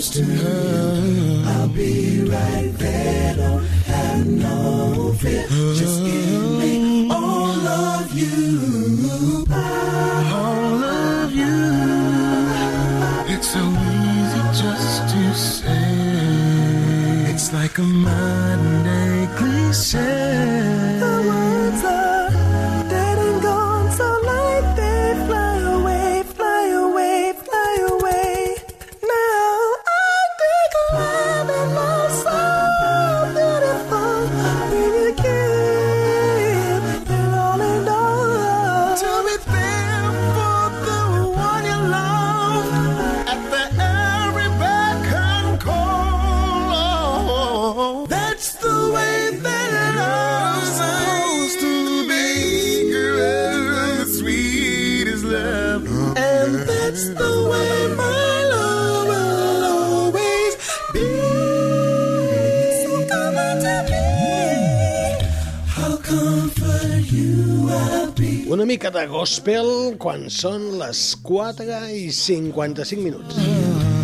To 0.00 0.22
you. 0.22 0.67
Gospel 69.28 69.66
quan 70.00 70.22
són 70.32 70.62
les 70.80 71.10
4 71.20 71.74
i 71.92 72.06
55 72.16 73.02
minuts. 73.04 73.36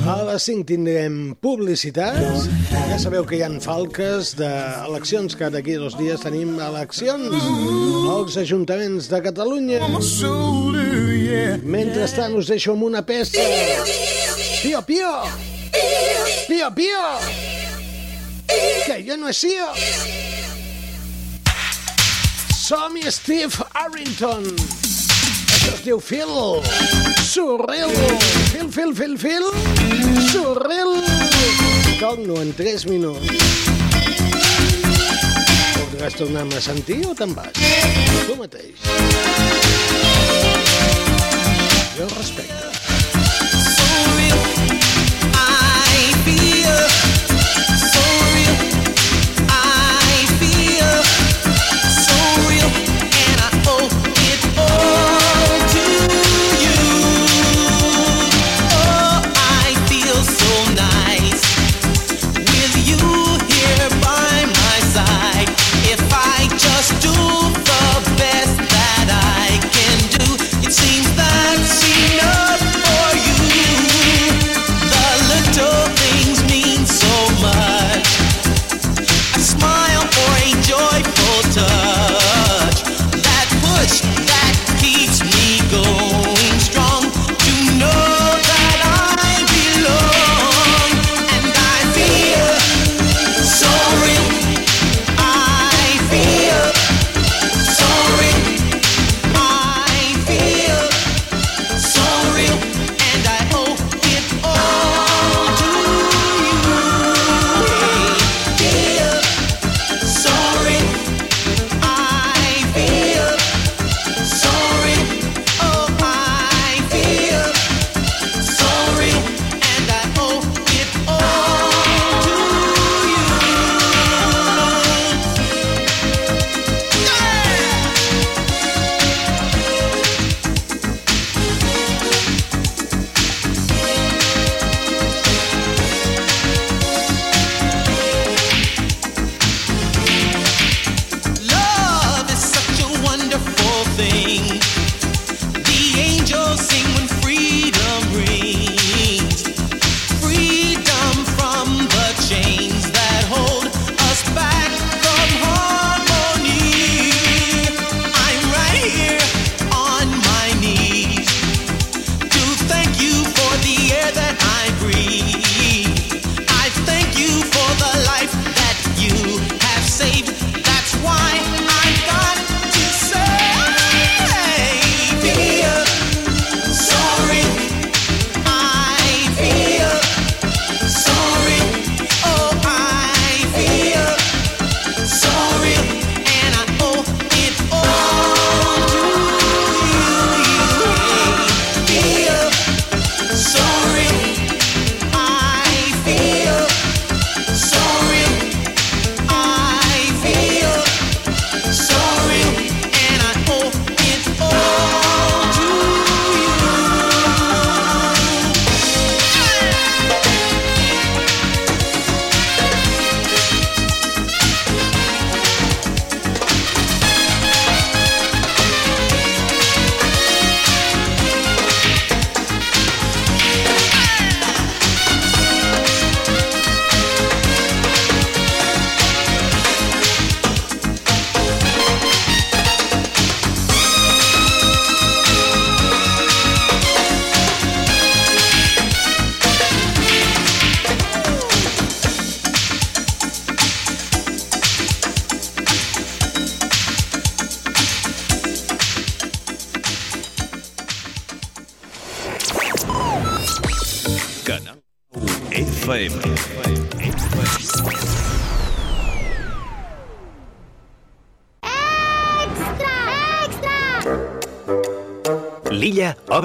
A 0.05 0.19
les 0.29 0.45
5 0.51 0.67
tindrem 0.69 1.15
publicitats. 1.41 2.45
Ja 2.91 2.99
sabeu 3.01 3.25
que 3.25 3.39
hi 3.39 3.41
han 3.47 3.57
falques 3.65 4.35
d'eleccions, 4.37 5.33
que 5.33 5.49
d'aquí 5.49 5.79
dos 5.81 5.97
dies 5.97 6.21
tenim 6.21 6.61
eleccions 6.61 7.33
als 8.13 8.37
ajuntaments 8.45 9.09
de 9.09 9.23
Catalunya. 9.25 9.81
Mentrestant 11.65 12.37
us 12.37 12.53
deixo 12.53 12.77
amb 12.77 12.85
una 12.91 13.01
peça. 13.09 13.49
Pio, 14.61 14.85
pio! 14.85 15.17
Pio, 16.51 16.69
pio! 16.77 17.05
Que 18.85 19.01
jo 19.09 19.17
no 19.17 19.33
he 19.33 19.41
sido! 19.41 19.73
Som-hi 22.65 23.09
Steve 23.09 23.73
Arrington. 23.73 24.53
Això 25.65 25.79
es 25.79 25.85
diu 25.87 26.01
Phil. 26.01 26.33
Surreal. 27.25 27.93
Phil, 28.53 28.69
Phil, 28.69 28.93
Phil, 28.93 29.15
Phil. 29.17 29.47
Surreal. 30.29 30.93
Torno 31.97 32.37
en 32.43 32.53
3 32.53 32.85
minuts. 32.91 33.25
Voldràs 35.79 36.21
tornar-me 36.21 36.61
a 36.61 36.65
sentir 36.69 37.01
o 37.09 37.17
te'n 37.17 37.33
vas? 37.33 37.57
Tu 38.29 38.37
mateix. 38.37 38.77
Jo 41.97 42.13
respecte. 42.13 42.74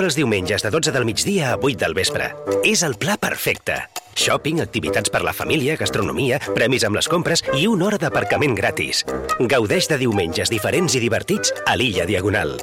Els 0.10 0.18
diumenges 0.18 0.64
de 0.66 0.72
12 0.74 0.92
del 0.92 1.06
migdia 1.06 1.52
a 1.54 1.58
8 1.62 1.78
del 1.78 1.94
vespre. 1.94 2.32
És 2.66 2.82
el 2.82 2.96
pla 2.98 3.14
perfecte. 3.22 3.76
Shopping, 4.18 4.60
activitats 4.64 5.12
per 5.14 5.22
la 5.22 5.34
família, 5.38 5.76
gastronomia, 5.78 6.40
premis 6.56 6.84
amb 6.88 6.98
les 6.98 7.08
compres 7.08 7.44
i 7.54 7.68
una 7.70 7.86
hora 7.88 8.00
d'aparcament 8.02 8.56
gratis. 8.58 9.04
Gaudeix 9.40 9.88
de 9.92 10.00
diumenges 10.02 10.50
diferents 10.50 10.98
i 10.98 11.02
divertits 11.04 11.54
a 11.62 11.76
l'Illa 11.78 12.08
Diagonal. 12.10 12.58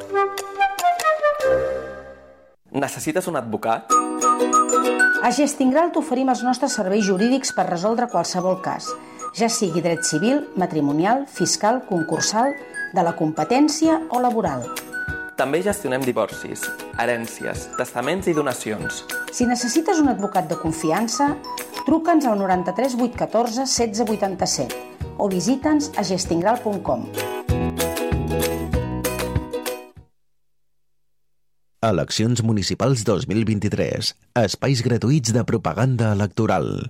Necessites 2.74 3.30
un 3.30 3.38
advocat? 3.38 3.94
A 5.22 5.30
Gestingral 5.32 5.94
t'oferim 5.94 6.28
els 6.34 6.42
nostres 6.44 6.74
serveis 6.76 7.07
jurídics 7.07 7.55
per 7.55 7.68
resoldre 7.70 8.11
qualsevol 8.11 8.59
cas, 8.64 8.90
ja 9.38 9.49
sigui 9.49 9.84
dret 9.86 10.03
civil, 10.05 10.42
matrimonial, 10.59 11.24
fiscal, 11.30 11.84
concursal, 11.88 12.53
de 12.92 13.07
la 13.07 13.14
competència 13.16 14.01
o 14.11 14.20
laboral. 14.24 14.66
També 15.37 15.59
gestionem 15.61 16.01
divorcis, 16.01 16.62
herències, 16.97 17.66
testaments 17.76 18.24
i 18.30 18.32
donacions. 18.32 19.03
Si 19.37 19.45
necessites 19.45 20.01
un 20.01 20.09
advocat 20.09 20.49
de 20.49 20.57
confiança, 20.57 21.34
truca'ns 21.84 22.24
al 22.24 22.41
93 22.41 22.97
814 22.97 23.66
1687 23.68 24.80
o 25.20 25.28
visita'ns 25.28 25.91
a 26.01 26.07
gestingral.com. 26.09 27.05
Eleccions 31.84 32.41
municipals 32.41 33.05
2023. 33.05 34.14
Espais 34.41 34.80
gratuïts 34.89 35.37
de 35.37 35.45
propaganda 35.45 36.14
electoral. 36.16 36.89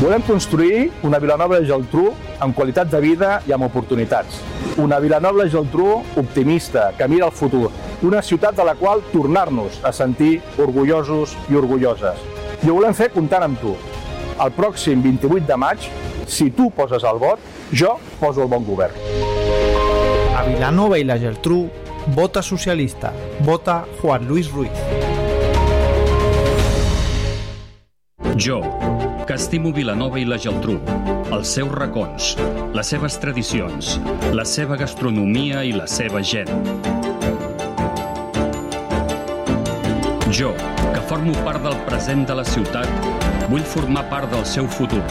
Volem 0.00 0.22
construir 0.24 0.86
una 1.04 1.18
Vilanova 1.20 1.58
i 1.60 1.66
Geltrú 1.68 2.06
amb 2.40 2.54
qualitat 2.56 2.88
de 2.88 3.02
vida 3.04 3.34
i 3.44 3.52
amb 3.52 3.66
oportunitats. 3.66 4.38
Una 4.80 4.96
Vilanova 4.96 5.44
i 5.44 5.50
Geltrú 5.52 5.90
optimista, 6.16 6.86
que 6.96 7.04
mira 7.04 7.26
al 7.26 7.34
futur. 7.36 7.66
Una 8.08 8.22
ciutat 8.24 8.56
de 8.56 8.64
la 8.64 8.72
qual 8.80 9.02
tornar-nos 9.12 9.76
a 9.84 9.92
sentir 9.92 10.38
orgullosos 10.56 11.36
i 11.52 11.60
orgulloses. 11.60 12.16
I 12.64 12.70
ho 12.70 12.78
volem 12.78 12.96
fer 12.96 13.10
comptant 13.12 13.44
amb 13.44 13.60
tu. 13.60 13.74
El 14.40 14.56
pròxim 14.56 15.04
28 15.04 15.44
de 15.52 15.60
maig, 15.60 15.84
si 16.24 16.48
tu 16.48 16.70
poses 16.72 17.04
el 17.04 17.20
vot, 17.20 17.44
jo 17.68 17.98
poso 18.22 18.46
el 18.46 18.48
bon 18.48 18.64
govern. 18.64 18.96
A 20.32 20.48
Vilanova 20.48 20.96
i 20.96 21.04
la 21.04 21.20
Geltrú, 21.20 21.66
vota 22.16 22.40
socialista. 22.40 23.12
Vota 23.44 23.82
Juan 24.00 24.24
Luis 24.32 24.48
Ruiz. 24.48 24.99
Jo, 28.40 28.62
que 29.26 29.34
estimo 29.34 29.70
Vilanova 29.70 30.16
i 30.16 30.22
la 30.24 30.38
Geltrú, 30.40 30.78
els 31.36 31.50
seus 31.52 31.68
racons, 31.74 32.30
les 32.72 32.88
seves 32.88 33.18
tradicions, 33.20 33.90
la 34.32 34.46
seva 34.48 34.78
gastronomia 34.80 35.60
i 35.68 35.74
la 35.76 35.84
seva 35.84 36.22
gent. 36.24 36.48
Jo, 40.32 40.54
que 40.56 41.04
formo 41.10 41.36
part 41.44 41.60
del 41.68 41.76
present 41.84 42.24
de 42.30 42.38
la 42.40 42.46
ciutat, 42.48 42.88
vull 43.52 43.66
formar 43.76 44.06
part 44.08 44.32
del 44.32 44.48
seu 44.48 44.70
futur. 44.78 45.04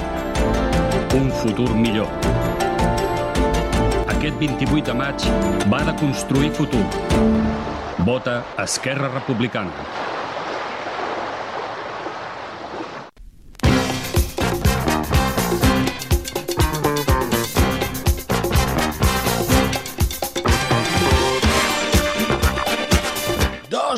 Un 1.21 1.29
futur 1.43 1.69
millor. 1.77 2.09
Aquest 4.09 4.41
28 4.41 4.89
de 4.89 5.01
maig 5.05 5.31
va 5.69 5.85
de 5.85 5.99
construir 6.01 6.49
futur. 6.57 6.85
Vota 8.09 8.41
Esquerra 8.65 9.13
Republicana. 9.19 10.08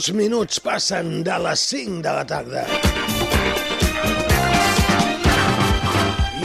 Dos 0.01 0.15
minuts 0.17 0.57
passen 0.65 1.19
de 1.21 1.35
les 1.43 1.61
5 1.69 1.99
de 2.01 2.11
la 2.17 2.23
tarda. 2.25 2.63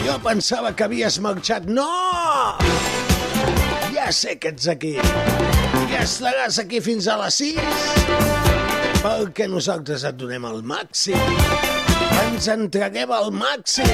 Jo 0.05 0.17
pensava 0.21 0.75
que 0.77 0.85
havies 0.85 1.17
marxat. 1.25 1.65
No! 1.65 1.87
Ja 3.95 4.11
sé 4.13 4.37
que 4.37 4.53
ets 4.53 4.69
aquí. 4.69 4.93
Ja 5.89 6.03
estaràs 6.03 6.61
aquí 6.67 6.83
fins 6.85 7.09
a 7.09 7.17
les 7.23 7.41
6 7.41 9.01
perquè 9.01 9.49
nosaltres 9.49 10.05
et 10.05 10.21
donem 10.21 10.45
el 10.53 10.61
màxim. 10.61 11.17
Ens 12.27 12.53
entreguem 12.59 13.17
al 13.23 13.33
màxim. 13.41 13.89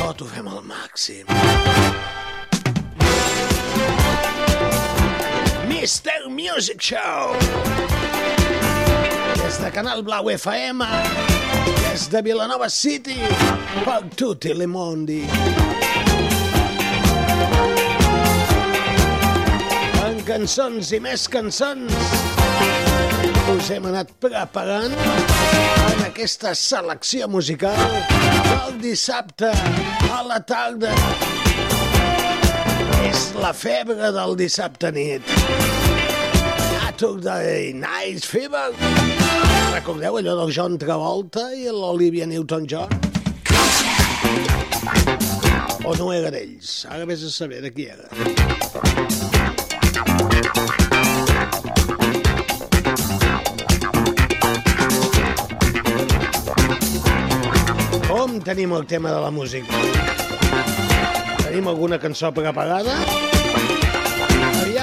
Tot 0.00 0.24
ho 0.24 0.32
fem 0.32 0.48
al 0.48 0.64
màxim. 0.64 1.28
Mr. 5.68 6.30
Music 6.32 6.80
Show. 6.80 7.99
Des 9.50 9.58
de 9.58 9.70
Canal 9.74 10.02
Blau 10.04 10.28
FM, 10.30 10.84
des 11.90 12.08
de 12.08 12.20
Vilanova 12.22 12.68
City, 12.70 13.16
per 13.82 14.04
tutti 14.14 14.52
i 14.54 14.66
mondi. 14.66 15.24
En 20.04 20.20
cançons 20.28 20.92
i 20.94 21.00
més 21.02 21.26
cançons 21.26 21.90
us 23.56 23.72
hem 23.74 23.90
anat 23.90 24.14
preparant 24.22 24.94
en 24.94 26.06
aquesta 26.06 26.54
selecció 26.54 27.26
musical 27.26 27.82
del 28.06 28.78
dissabte 28.86 29.50
a 29.50 30.22
la 30.30 30.38
tarda. 30.46 30.94
És 33.10 33.32
la 33.34 33.50
febre 33.50 34.14
del 34.14 34.38
dissabte 34.38 34.94
nit. 34.94 35.69
Saturday 37.00 37.72
Night 37.72 38.26
Fever. 38.26 38.74
Recordeu 39.72 40.16
allò 40.16 40.34
del 40.44 40.52
John 40.52 40.76
Travolta 40.76 41.50
i 41.50 41.64
l'Olivia 41.64 42.26
Newton-John? 42.26 42.88
O 45.88 45.94
no 45.96 46.12
era 46.12 46.28
d'ells? 46.28 46.84
Ara 46.92 47.06
vés 47.08 47.24
a 47.24 47.30
saber 47.32 47.62
de 47.64 47.72
qui 47.72 47.88
era. 47.88 48.04
Com 58.10 58.42
tenim 58.44 58.76
el 58.76 58.84
tema 58.84 59.16
de 59.16 59.24
la 59.24 59.32
música? 59.32 59.72
Tenim 61.48 61.72
alguna 61.72 61.96
cançó 61.96 62.28
preparada? 62.28 63.39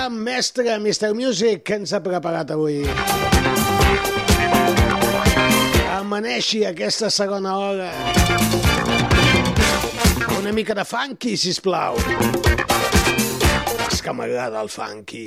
Aviam, 0.07 0.23
mestre, 0.23 0.77
Mr. 0.79 1.11
Music, 1.13 1.65
què 1.67 1.75
ens 1.81 1.91
ha 1.91 1.99
preparat 1.99 2.53
avui? 2.55 2.77
Amaneixi 5.97 6.61
aquesta 6.63 7.09
segona 7.11 7.57
hora. 7.59 7.89
Una 10.37 10.53
mica 10.55 10.77
de 10.79 10.85
funky, 10.87 11.35
sisplau. 11.35 11.99
És 13.89 13.99
que 13.99 14.15
m'agrada 14.15 14.63
el 14.63 14.71
funky. 14.71 15.25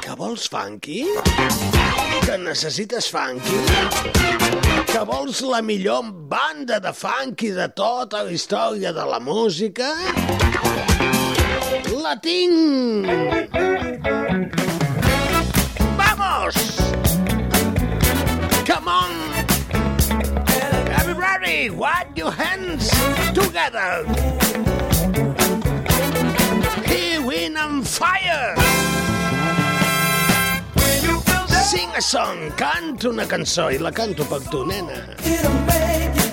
Que 0.00 0.16
vols 0.16 0.48
funky? 0.48 1.02
Que 2.24 2.40
necessites 2.40 3.10
funky? 3.12 3.60
Que 4.94 5.04
vols 5.04 5.44
la 5.44 5.60
millor 5.60 6.08
banda 6.32 6.80
de 6.80 6.96
funky 6.96 7.52
de 7.52 7.68
tota 7.76 8.24
la 8.24 8.32
història 8.32 8.96
de 8.96 9.04
la 9.12 9.20
música? 9.20 9.92
La 12.06 12.14
tinc! 12.14 13.04
Vamos! 15.98 16.54
Come 18.64 18.86
on! 18.86 19.10
Everybody, 21.00 21.70
wipe 21.70 22.16
your 22.16 22.30
hands 22.30 22.90
together! 23.34 24.06
Here, 26.86 27.20
wind 27.26 27.58
and 27.58 27.84
fire! 27.84 28.54
Sing 31.64 31.90
a 31.96 32.00
song, 32.00 32.54
canto 32.54 33.10
una 33.10 33.26
cançó 33.26 33.68
i 33.68 33.78
la 33.78 33.90
canto 33.90 34.24
per 34.26 34.46
tu, 34.46 34.64
nena. 34.64 36.25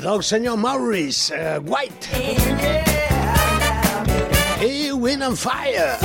Del 0.00 0.22
senyor 0.22 0.56
Maurice 0.56 1.34
uh, 1.34 1.60
White. 1.60 2.06
Hey, 4.58 4.92
Wind 4.92 5.22
and 5.22 5.36
Fire. 5.36 5.96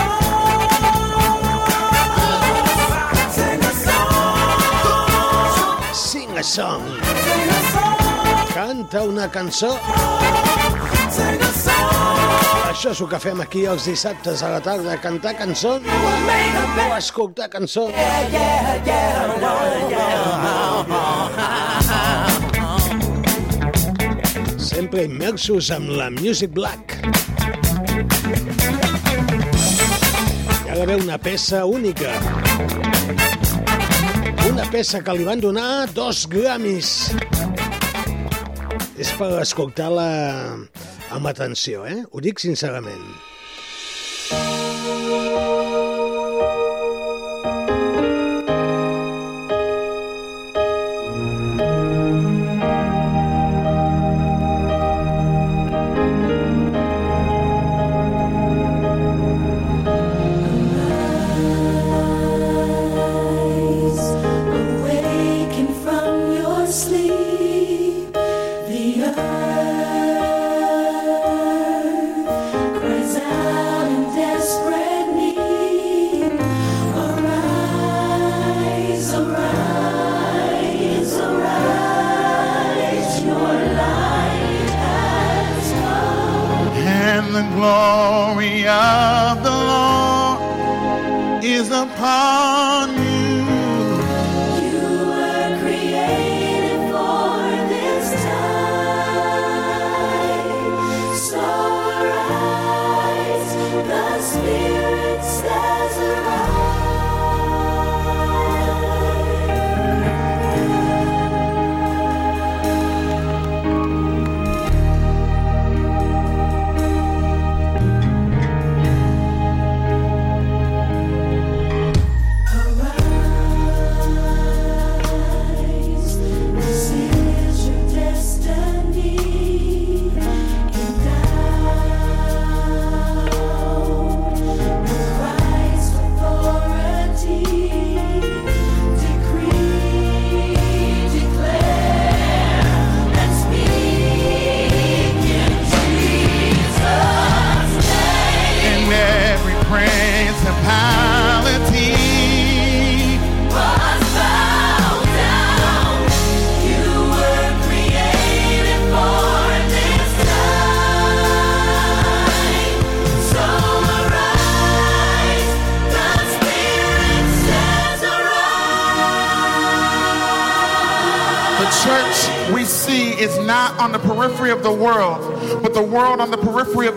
Sing 5.94 6.38
a 6.38 6.44
song. 6.44 6.84
Canta 8.54 9.04
una 9.04 9.30
cançó. 9.32 9.78
Això 12.70 12.92
és 12.92 13.00
el 13.02 13.08
que 13.08 13.20
fem 13.20 13.40
aquí 13.44 13.66
els 13.72 13.86
dissabtes 13.88 14.44
a 14.44 14.50
la 14.56 14.60
tarda, 14.64 14.98
cantar 15.00 15.36
cançons 15.40 15.88
o 15.88 16.96
escoltar 16.98 17.48
cançons. 17.50 17.96
Sempre 24.76 25.06
immersos 25.08 25.70
amb 25.72 25.88
la 25.96 26.10
Music 26.12 26.52
Black. 26.52 26.98
Hi 30.60 30.68
ha 30.68 30.76
d'haver 30.76 30.98
una 31.00 31.16
peça 31.16 31.62
única. 31.64 32.12
Una 34.50 34.68
peça 34.74 35.00
que 35.00 35.16
li 35.16 35.24
van 35.24 35.40
donar 35.40 35.88
dos 35.96 36.26
Grammys. 36.28 36.92
És 39.00 39.16
per 39.16 39.32
escoltar-la 39.46 40.10
amb 41.16 41.32
atenció, 41.32 41.88
eh? 41.88 42.02
Ho 42.12 42.20
dic 42.28 42.44
sincerament. 42.44 43.15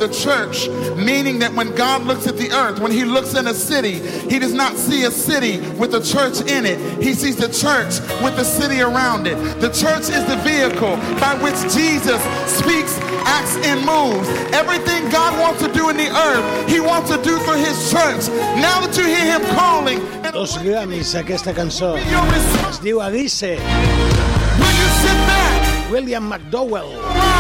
Of 0.03 0.11
the 0.11 0.17
church. 0.17 0.69
Meaning 0.97 1.39
that 1.41 1.53
when 1.55 1.75
God 1.75 2.03
looks 2.05 2.27
at 2.27 2.37
the 2.37 2.51
earth, 2.53 2.81
when 2.81 2.93
He 2.93 3.05
looks 3.05 3.35
in 3.35 3.47
a 3.47 3.55
city, 3.55 3.99
He 4.29 4.39
does 4.39 4.55
not 4.55 4.77
see 4.77 5.05
a 5.05 5.11
city 5.11 5.59
with 5.79 5.95
a 5.95 6.03
church 6.03 6.41
in 6.51 6.67
it. 6.67 6.79
He 7.03 7.15
sees 7.15 7.37
the 7.37 7.49
church 7.49 8.01
with 8.23 8.37
the 8.37 8.45
city 8.45 8.81
around 8.81 9.27
it. 9.27 9.37
The 9.61 9.71
church 9.71 10.09
is 10.11 10.25
the 10.27 10.37
vehicle 10.45 10.97
by 11.21 11.35
which 11.43 11.59
Jesus 11.75 12.21
speaks, 12.47 12.99
acts, 13.27 13.57
and 13.67 13.81
moves. 13.85 14.29
Everything 14.53 15.09
God 15.11 15.39
wants 15.41 15.63
to 15.63 15.73
do 15.73 15.91
in 15.91 15.97
the 15.97 16.11
earth, 16.11 16.69
He 16.69 16.81
wants 16.81 17.11
to 17.11 17.17
do 17.23 17.39
through 17.39 17.63
His 17.63 17.91
church. 17.91 18.29
Now 18.59 18.81
that 18.81 18.97
you 18.97 19.05
hear 19.05 19.25
Him 19.25 19.43
calling, 19.55 19.99
Dos 20.33 20.57
Grammys, 20.59 21.15
aquesta 21.15 21.53
cançó. 21.53 21.97
Es 22.69 22.79
diu 22.79 23.01
Alice. 23.01 23.59
William 25.91 26.29
McDowell. 26.29 27.38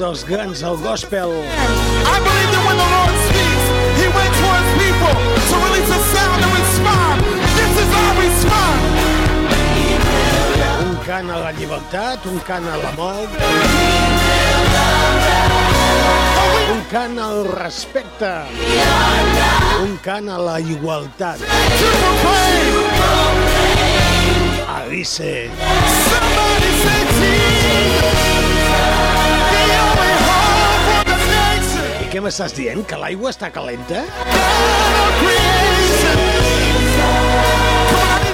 Dels 0.00 0.22
grans 0.24 0.62
del 0.64 0.78
gospel. 0.80 1.28
I 1.28 2.16
believe 2.24 2.50
that 2.56 2.64
when 2.64 2.76
the 2.80 2.88
Lord 2.88 3.16
speaks, 3.28 3.64
He 4.00 4.08
His 4.08 4.72
people 4.80 5.12
to 5.12 5.56
release 5.60 5.92
a 5.92 6.00
sound 6.08 6.40
and 6.40 6.52
respond. 6.56 7.20
This 7.52 7.72
is 7.84 7.90
our 8.00 8.14
response. 8.16 8.80
Un 10.80 10.96
cant 11.04 11.28
a 11.28 11.36
la 11.44 11.52
llibertat, 11.52 12.24
un 12.32 12.40
cant 12.48 12.64
a 12.64 12.80
l'amor. 12.80 13.28
Un 16.72 16.80
cant 16.88 17.18
al 17.20 17.44
respecte. 17.60 18.32
Un 19.84 19.98
cant 20.00 20.32
a 20.32 20.38
la 20.40 20.56
igualtat. 20.64 21.44
Alice. 24.80 25.50
I 28.00 28.19
què 32.10 32.18
m'estàs 32.18 32.50
dient? 32.56 32.80
Que 32.90 32.96
l'aigua 32.98 33.30
està 33.30 33.52
calenta? 33.54 34.00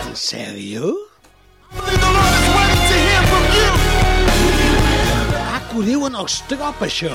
En 0.07 0.15
sèrio? 0.17 0.95
Ah, 5.43 5.61
que 5.69 5.77
ho 5.77 5.85
diuen 5.85 6.17
els 6.17 6.39
trop, 6.49 6.81
això. 6.87 7.13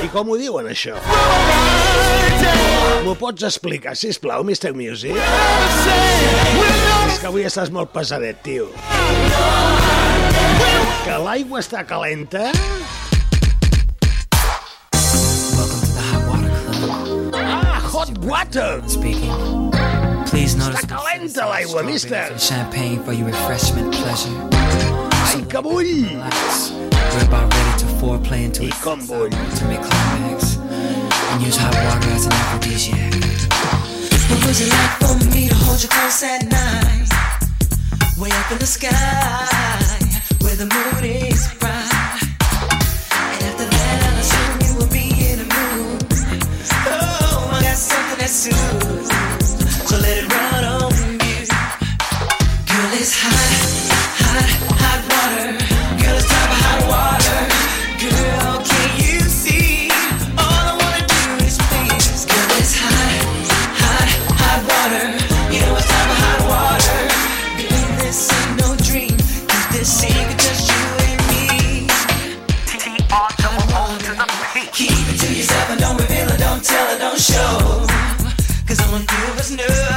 I 0.00 0.08
com 0.14 0.32
ho 0.32 0.38
diuen, 0.40 0.70
això? 0.72 0.96
M'ho 3.04 3.14
pots 3.20 3.44
explicar, 3.44 3.92
sisplau, 3.92 4.40
Mr. 4.46 4.72
Music? 4.72 5.20
És 7.12 7.20
que 7.20 7.28
avui 7.28 7.44
estàs 7.44 7.68
molt 7.74 7.92
pesadet, 7.92 8.40
tio. 8.46 8.70
Que 11.04 11.20
l'aigua 11.28 11.60
està 11.60 11.84
calenta? 11.84 12.48
Guato 18.26 18.82
speaking. 18.88 19.70
Please 20.26 20.56
notice 20.56 20.80
the 20.80 20.96
presence 20.96 21.36
mister. 21.84 22.26
Some 22.26 22.38
champagne 22.38 23.00
for 23.04 23.12
your 23.12 23.28
refreshment 23.28 23.94
pleasure. 23.94 24.34
Ay, 24.50 25.44
kaboy! 25.46 26.10
Relax. 26.10 26.72
We're 26.72 27.24
about 27.24 27.54
ready 27.54 27.78
to 27.78 27.86
foreplay 28.02 28.46
into 28.46 28.64
its 28.64 28.84
ultimate 28.84 29.80
climax 29.80 30.56
and 30.56 31.40
use 31.40 31.56
hot 31.56 31.72
water 31.72 32.10
as 32.10 32.26
an 32.26 32.32
aphrodisiac. 32.32 33.14
What 34.28 34.44
would 34.44 34.58
you 34.58 34.70
like 34.74 34.94
for 34.98 35.14
me 35.30 35.46
to 35.46 35.54
hold 35.54 35.80
you 35.80 35.88
close 35.88 36.24
at 36.24 36.50
night? 36.50 37.06
Way 38.18 38.30
up 38.32 38.50
in 38.50 38.58
the 38.58 38.66
sky, 38.66 38.90
where 40.42 40.56
the 40.56 40.66
moon 40.66 41.04
is 41.04 41.46
bright. 41.60 42.05
So 48.36 48.50
let 49.96 50.18
it 50.18 50.30
run 50.30 50.64
on 50.64 50.92
you. 50.92 51.46
Girl, 52.66 52.92
it's 52.92 53.14
hot, 53.16 53.88
hot. 54.18 54.75
someone 78.86 79.06
who 79.08 79.32
was 79.34 79.50
new. 79.50 79.95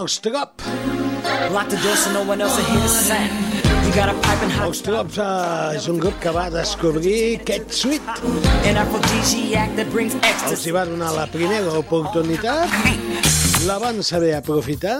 els 0.00 0.18
Trap. 0.20 0.62
Lock 1.52 1.68
the 1.68 1.76
eh, 5.18 5.76
és 5.76 5.86
un 5.88 5.98
grup 6.02 6.18
que 6.20 6.32
va 6.34 6.48
descobrir 6.52 7.38
Cat 7.48 7.72
Sweet. 7.72 8.02
Els 10.50 10.66
hi 10.66 10.74
va 10.74 10.84
donar 10.88 11.12
la 11.16 11.26
primera 11.32 11.72
oportunitat, 11.80 12.76
la 13.66 13.78
van 13.82 14.02
saber 14.02 14.34
aprofitar, 14.36 14.98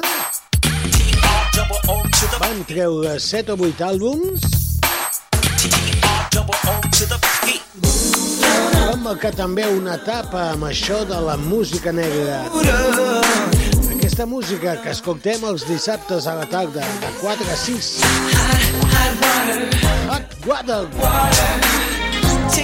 van 2.38 2.64
treure 2.70 3.18
7 3.20 3.52
o 3.52 3.58
8 3.68 3.86
àlbums, 3.90 4.40
van 8.86 9.02
marcar 9.02 9.34
també 9.36 9.68
una 9.76 9.98
etapa 10.00 10.52
amb 10.54 10.70
això 10.70 11.04
de 11.04 11.20
la 11.28 11.36
música 11.36 11.92
negra 11.92 13.65
aquesta 14.16 14.32
música 14.32 14.72
que 14.80 14.92
escoltem 14.96 15.42
els 15.44 15.66
dissabtes 15.68 16.24
a 16.24 16.32
la 16.38 16.46
tarda, 16.48 16.80
de 17.02 17.08
4 17.20 17.50
a 17.52 17.56
6. 17.60 17.88
Hot 20.08 20.32
water. 20.48 20.88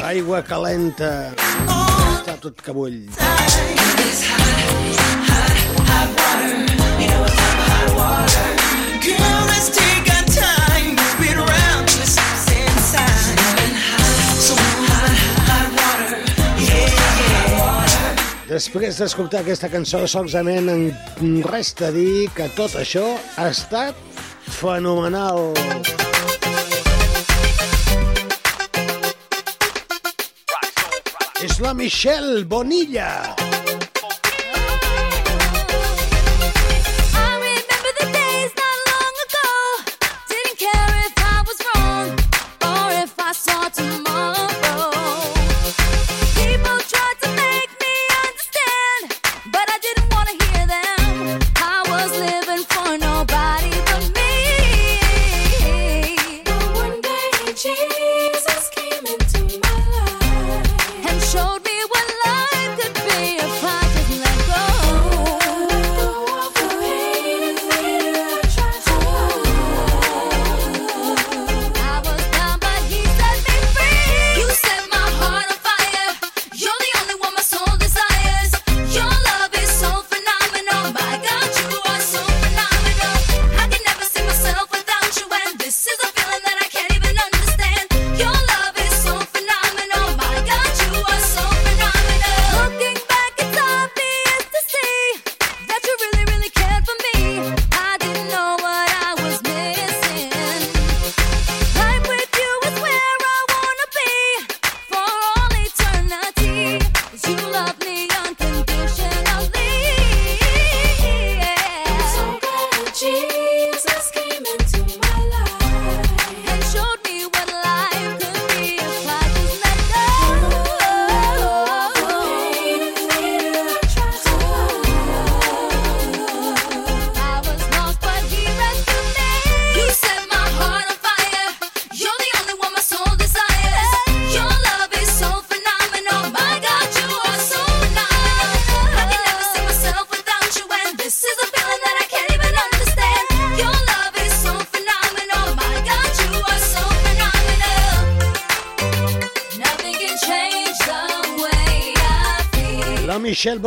Aigua 0.01 0.41
calenta. 0.49 1.11
Està 2.16 2.39
tot 2.41 2.57
que 2.57 2.73
bull. 2.73 2.97
Girl, 9.03 9.45
let's 9.53 9.69
take 9.77 9.91
Després 18.53 18.99
d'escoltar 19.01 19.41
aquesta 19.41 19.69
cançó, 19.73 20.03
solament 20.05 20.66
em 20.69 21.39
resta 21.47 21.89
dir 21.95 22.27
que 22.37 22.51
tot 22.53 22.74
això 22.77 23.05
ha 23.41 23.47
estat 23.49 23.97
fenomenal. 24.59 25.55
És 31.41 31.57
la 31.65 31.73
Michelle 31.73 32.45
Bonilla. 32.45 33.41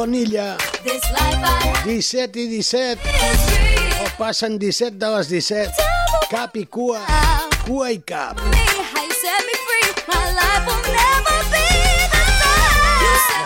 Bonilla. 0.05 0.55
This 0.83 1.01
life 1.09 1.41
I 1.41 1.65
have 1.65 1.81
17 1.83 2.37
i 2.37 2.61
17. 2.61 2.99
O 4.05 4.09
passen 4.19 4.59
17 4.59 4.99
de 5.01 5.09
les 5.09 5.27
17. 5.29 5.71
Cap 6.29 6.55
i 6.61 6.65
cua. 6.69 7.01
Cua 7.65 7.89
i 7.89 7.97
cap. 8.05 8.37
No, 8.37 8.53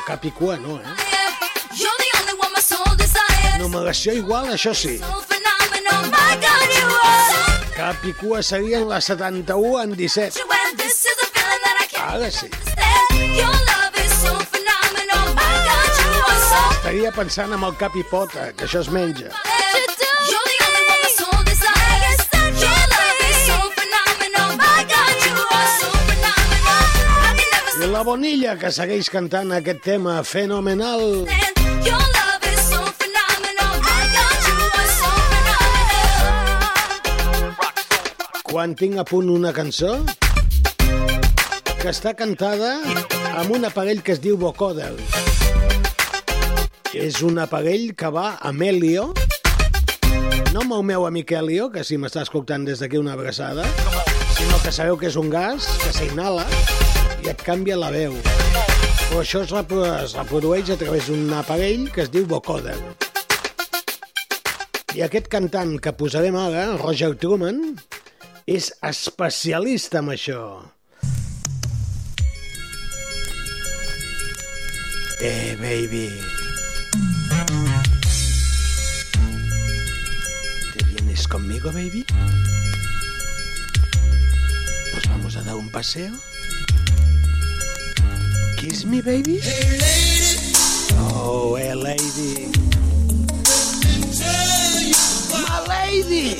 cap 0.07 0.25
i 0.25 0.31
cua 0.35 0.57
no, 0.59 0.75
eh? 0.83 0.83
Numeració 3.59 4.13
igual, 4.19 4.51
això 4.51 4.75
sí. 4.75 4.99
Cap 7.77 8.03
i 8.03 8.11
cua 8.19 8.43
serien 8.43 8.83
les 8.89 9.05
71 9.07 9.79
en 9.85 9.95
17. 9.95 10.43
And 10.43 10.77
this 10.77 11.05
is 11.05 11.23
a 11.23 11.27
feeling 11.31 11.63
that 11.63 11.77
I 11.79 11.87
can't 11.87 12.03
Ara 12.19 12.29
sí. 12.31 12.51
Your 13.39 13.47
love 13.47 13.88
Estaria 16.89 17.11
pensant 17.13 17.51
amb 17.53 17.67
el 17.67 17.75
cap 17.77 17.93
i 17.93 18.01
pota, 18.09 18.47
que 18.57 18.65
això 18.65 18.79
es 18.81 18.87
menja. 18.89 19.29
I 27.77 27.89
la 27.91 28.01
Bonilla, 28.07 28.55
que 28.57 28.71
segueix 28.73 29.11
cantant 29.13 29.53
aquest 29.59 29.85
tema 29.85 30.15
fenomenal. 30.23 31.05
so. 31.29 32.81
Quan 38.49 38.73
tinc 38.73 38.97
a 38.97 39.05
punt 39.05 39.29
una 39.29 39.53
cançó 39.53 39.93
que 41.77 41.93
està 41.93 42.17
cantada 42.17 42.79
amb 43.35 43.53
un 43.53 43.69
aparell 43.69 44.01
que 44.01 44.17
es 44.17 44.25
diu 44.25 44.41
vocoder. 44.41 44.95
És 46.97 47.19
un 47.21 47.37
aparell 47.37 47.91
que 47.93 48.09
va 48.09 48.39
amb 48.49 48.63
Helio, 48.65 49.11
no 50.49 50.63
amb 50.63 50.73
el 50.73 50.85
meu 50.87 51.03
amic 51.05 51.35
Helio, 51.37 51.67
que 51.69 51.83
si 51.85 51.99
m'està 52.01 52.23
escoltant 52.25 52.65
des 52.65 52.81
d'aquí 52.81 52.97
una 52.97 53.13
abraçada, 53.13 53.65
sinó 54.33 54.57
que 54.63 54.73
sabeu 54.73 54.97
que 54.97 55.05
és 55.11 55.17
un 55.19 55.29
gas 55.29 55.67
que 55.83 55.91
s'inhala 55.93 56.47
i 57.21 57.29
et 57.29 57.43
canvia 57.45 57.77
la 57.77 57.91
veu. 57.93 58.17
Però 58.23 59.21
això 59.21 59.43
es, 59.45 59.53
repro 59.53 59.85
es 59.85 60.15
reprodueix 60.17 60.73
a 60.73 60.79
través 60.81 61.11
d'un 61.11 61.29
aparell 61.37 61.91
que 61.93 62.07
es 62.07 62.09
diu 62.09 62.25
vocoder. 62.25 62.77
I 64.97 65.05
aquest 65.05 65.29
cantant 65.29 65.77
que 65.77 65.93
posarem 65.93 66.41
ara, 66.41 66.71
el 66.71 66.81
Roger 66.81 67.13
Truman, 67.21 67.61
és 68.49 68.73
especialista 68.81 70.01
en 70.01 70.13
això. 70.17 70.43
Eh, 75.21 75.53
baby. 75.61 76.38
Conmigo, 81.29 81.71
baby? 81.71 82.05
¿Nos 84.93 85.07
vamos 85.09 85.35
a 85.35 85.43
dar 85.43 85.55
un 85.55 85.69
paseo? 85.69 86.11
Kiss 88.57 88.85
me, 88.85 89.01
baby. 89.01 89.39
Oh, 91.13 91.55
hey, 91.55 91.75
lady. 91.75 92.51
My 95.31 95.59
lady. 95.67 96.37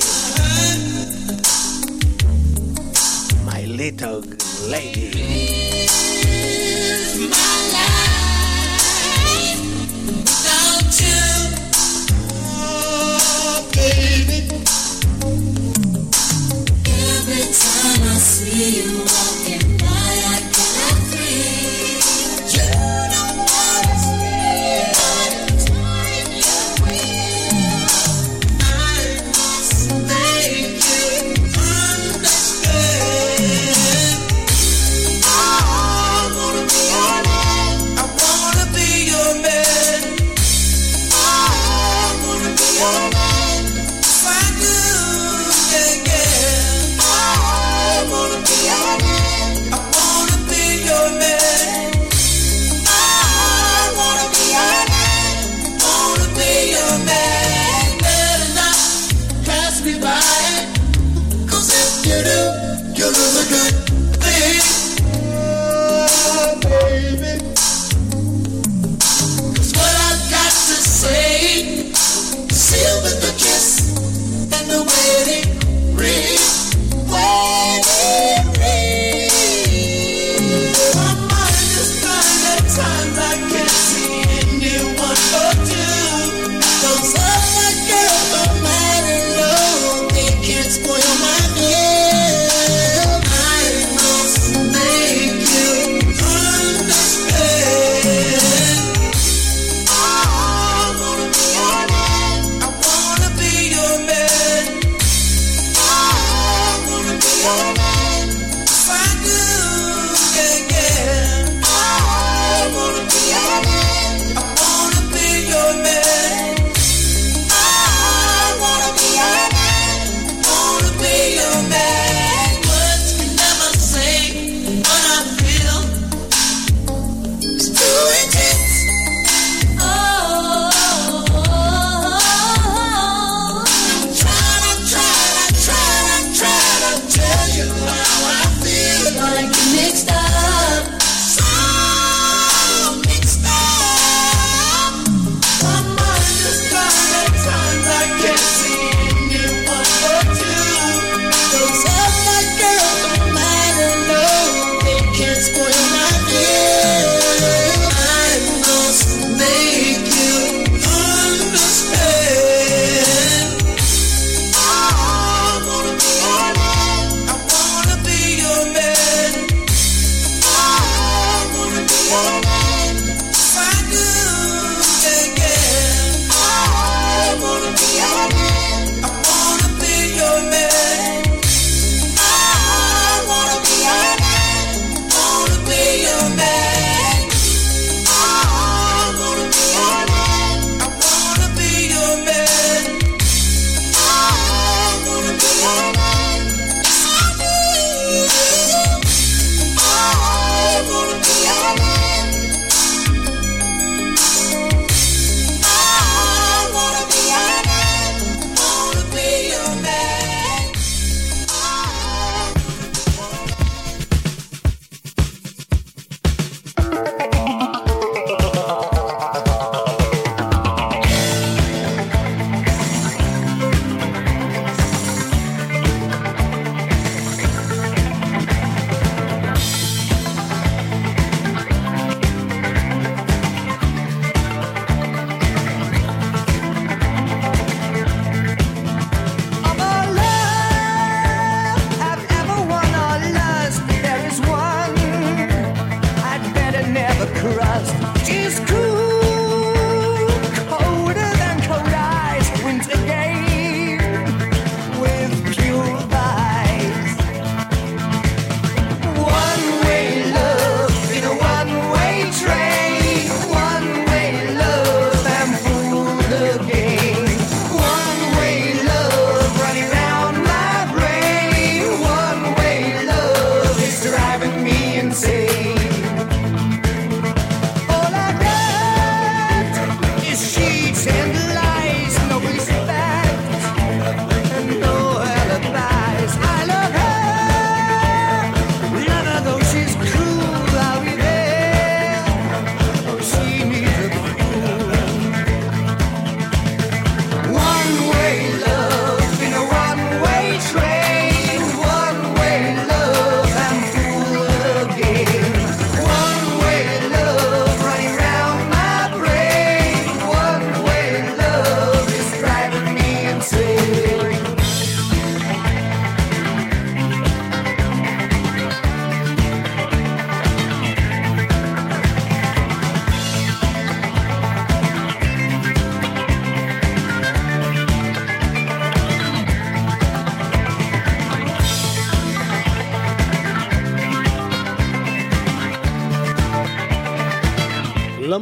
My 3.44 3.64
little 3.66 4.22
lady. 4.68 5.10
Every 13.82 14.79
see 18.40 18.80
you 18.80 19.29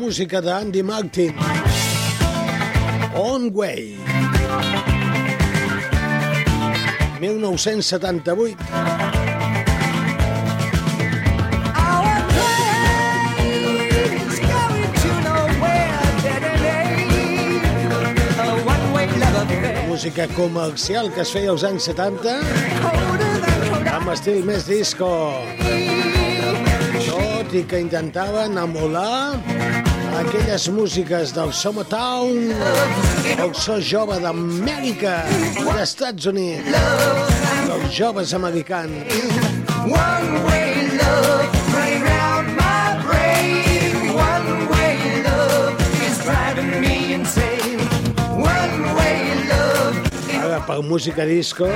música 0.08 0.40
d'Andy 0.40 0.82
Martin. 0.82 1.34
On 3.14 3.50
Way. 3.52 3.98
1978. 7.20 8.56
Música 19.88 20.26
comercial 20.28 21.12
que 21.12 21.20
es 21.20 21.30
feia 21.36 21.50
als 21.52 21.68
anys 21.68 21.84
70 21.92 22.40
amb 23.92 24.08
estil 24.16 24.40
més 24.48 24.64
disco. 24.64 25.12
Tot 27.04 27.52
i 27.52 27.62
que 27.68 27.84
intentaven 27.84 28.56
emular 28.56 29.36
aquelles 30.28 30.68
músiques 30.68 31.32
del 31.32 31.52
Summertown, 31.52 32.52
el 33.38 33.54
so 33.56 33.78
jove 33.80 34.18
d'Amèrica, 34.20 35.22
d'Estats 35.56 36.26
Units, 36.28 36.68
dels 37.64 37.94
joves 37.96 38.34
americans. 38.36 39.08
One 39.88 40.44
way 40.44 40.88
love 40.98 41.48
running 41.72 42.04
round 42.04 42.48
my 42.56 43.00
brain. 43.06 44.12
One 44.12 44.68
way 44.68 45.22
love 45.24 45.80
is 46.04 46.18
driving 46.24 46.76
me 46.80 47.14
insane. 47.14 47.80
One 48.36 48.94
way 48.98 49.32
love 49.48 49.96
Ara 50.42 50.60
per 50.66 50.82
música 50.82 51.24
disco 51.24 51.70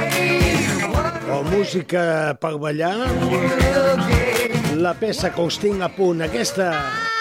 o 1.32 1.40
música 1.48 2.36
per 2.40 2.58
ballar, 2.58 3.08
la 4.76 4.92
peça 4.92 5.32
que 5.32 5.40
us 5.40 5.56
tinc 5.56 5.80
a 5.80 5.88
punt, 5.88 6.20
aquesta. 6.20 7.11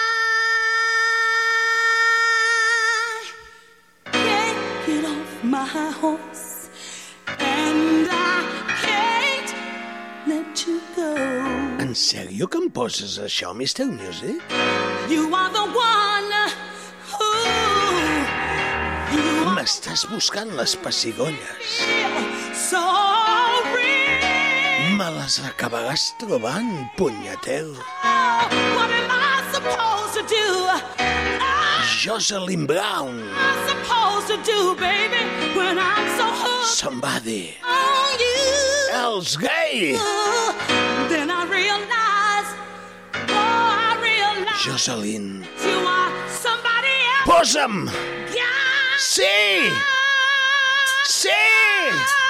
Sèrio 12.32 12.48
que 12.48 12.56
em 12.56 12.68
poses 12.72 13.18
això, 13.20 13.50
Mr. 13.52 13.84
Music? 13.92 14.40
You 15.12 15.34
are 15.36 15.50
the 15.52 15.66
one 15.76 16.30
who 17.12 17.28
you 19.12 19.50
M'estàs 19.52 20.06
buscant 20.08 20.48
les 20.56 20.72
pessigolles. 20.80 21.74
so 22.56 22.80
real. 23.76 24.96
Me 24.96 25.10
les 25.18 25.36
acabaràs 25.44 26.06
trobant, 26.18 26.72
punyetel. 26.96 27.74
What 28.00 28.90
am 28.96 29.12
I 29.12 29.44
supposed 29.52 30.14
to 30.16 30.24
do? 30.32 30.48
Jocelyn 32.00 32.64
Brown. 32.66 33.20
I'm 33.36 33.68
supposed 33.68 34.28
to 34.32 34.38
do, 34.50 34.74
baby, 34.80 35.20
when 35.54 35.78
I'm 35.78 36.08
so 36.16 36.24
hooked 36.32 36.64
Somebody. 36.80 37.58
on 37.62 38.18
you. 38.18 38.96
Els 39.04 39.36
gay. 39.36 39.92
Then 39.92 40.21
Jocelyn. 44.64 45.44
Posa'm! 47.26 47.90
Sí! 48.96 49.22
Sí! 51.08 52.21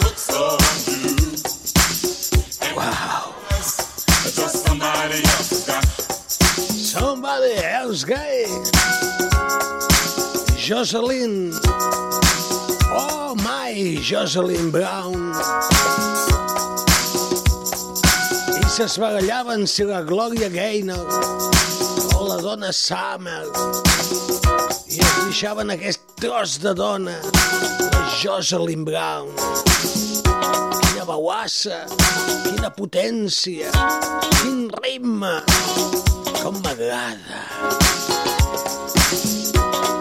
Hooked 0.00 0.18
so 0.18 0.56
on 0.56 0.76
you? 0.88 1.12
Wow. 2.74 3.34
Just 4.32 4.64
somebody 4.64 5.20
else's 5.28 5.64
guy. 5.64 5.80
Somebody 6.72 7.52
else. 7.60 8.04
Jocelyn. 10.56 11.52
Oh 12.96 13.34
my, 13.44 13.98
Jocelyn 14.00 14.70
Brown. 14.70 15.34
I 18.56 18.68
s'esbarallaven 18.68 19.66
si 19.66 19.84
la 19.84 20.00
Gloria 20.00 20.48
Gaynor 20.48 21.65
dona 22.66 22.72
Summer. 22.72 23.44
I 24.90 24.98
es 24.98 25.14
deixaven 25.24 25.70
aquest 25.70 26.00
tros 26.18 26.58
de 26.58 26.74
dona, 26.74 27.14
la 27.92 28.02
Jocelyn 28.18 28.84
Brown. 28.84 29.30
Quina 30.24 31.04
bauassa, 31.06 31.84
quina 32.42 32.70
potència, 32.74 33.70
quin 34.40 34.68
ritme, 34.82 35.36
com 36.42 36.58
m'agrada. 36.64 37.44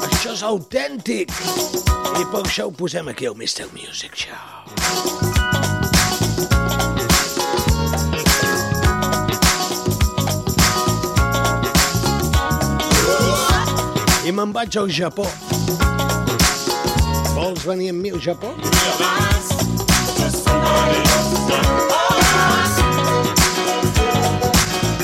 Això 0.09 0.33
és 0.33 0.43
autèntic 0.43 1.29
i 1.29 2.25
per 2.31 2.45
això 2.45 2.69
ho 2.69 2.73
posem 2.73 3.13
aquí 3.13 3.29
al 3.29 3.37
Mr. 3.37 3.69
Music 3.73 4.15
Show. 4.15 4.54
I 14.25 14.31
me'n 14.33 14.49
vaig 14.49 14.73
al 14.81 14.87
Japó. 14.89 15.25
Vols 17.35 17.65
venir 17.67 17.91
amb 17.93 18.01
mi 18.01 18.09
al 18.09 18.21
Japó? 18.23 18.49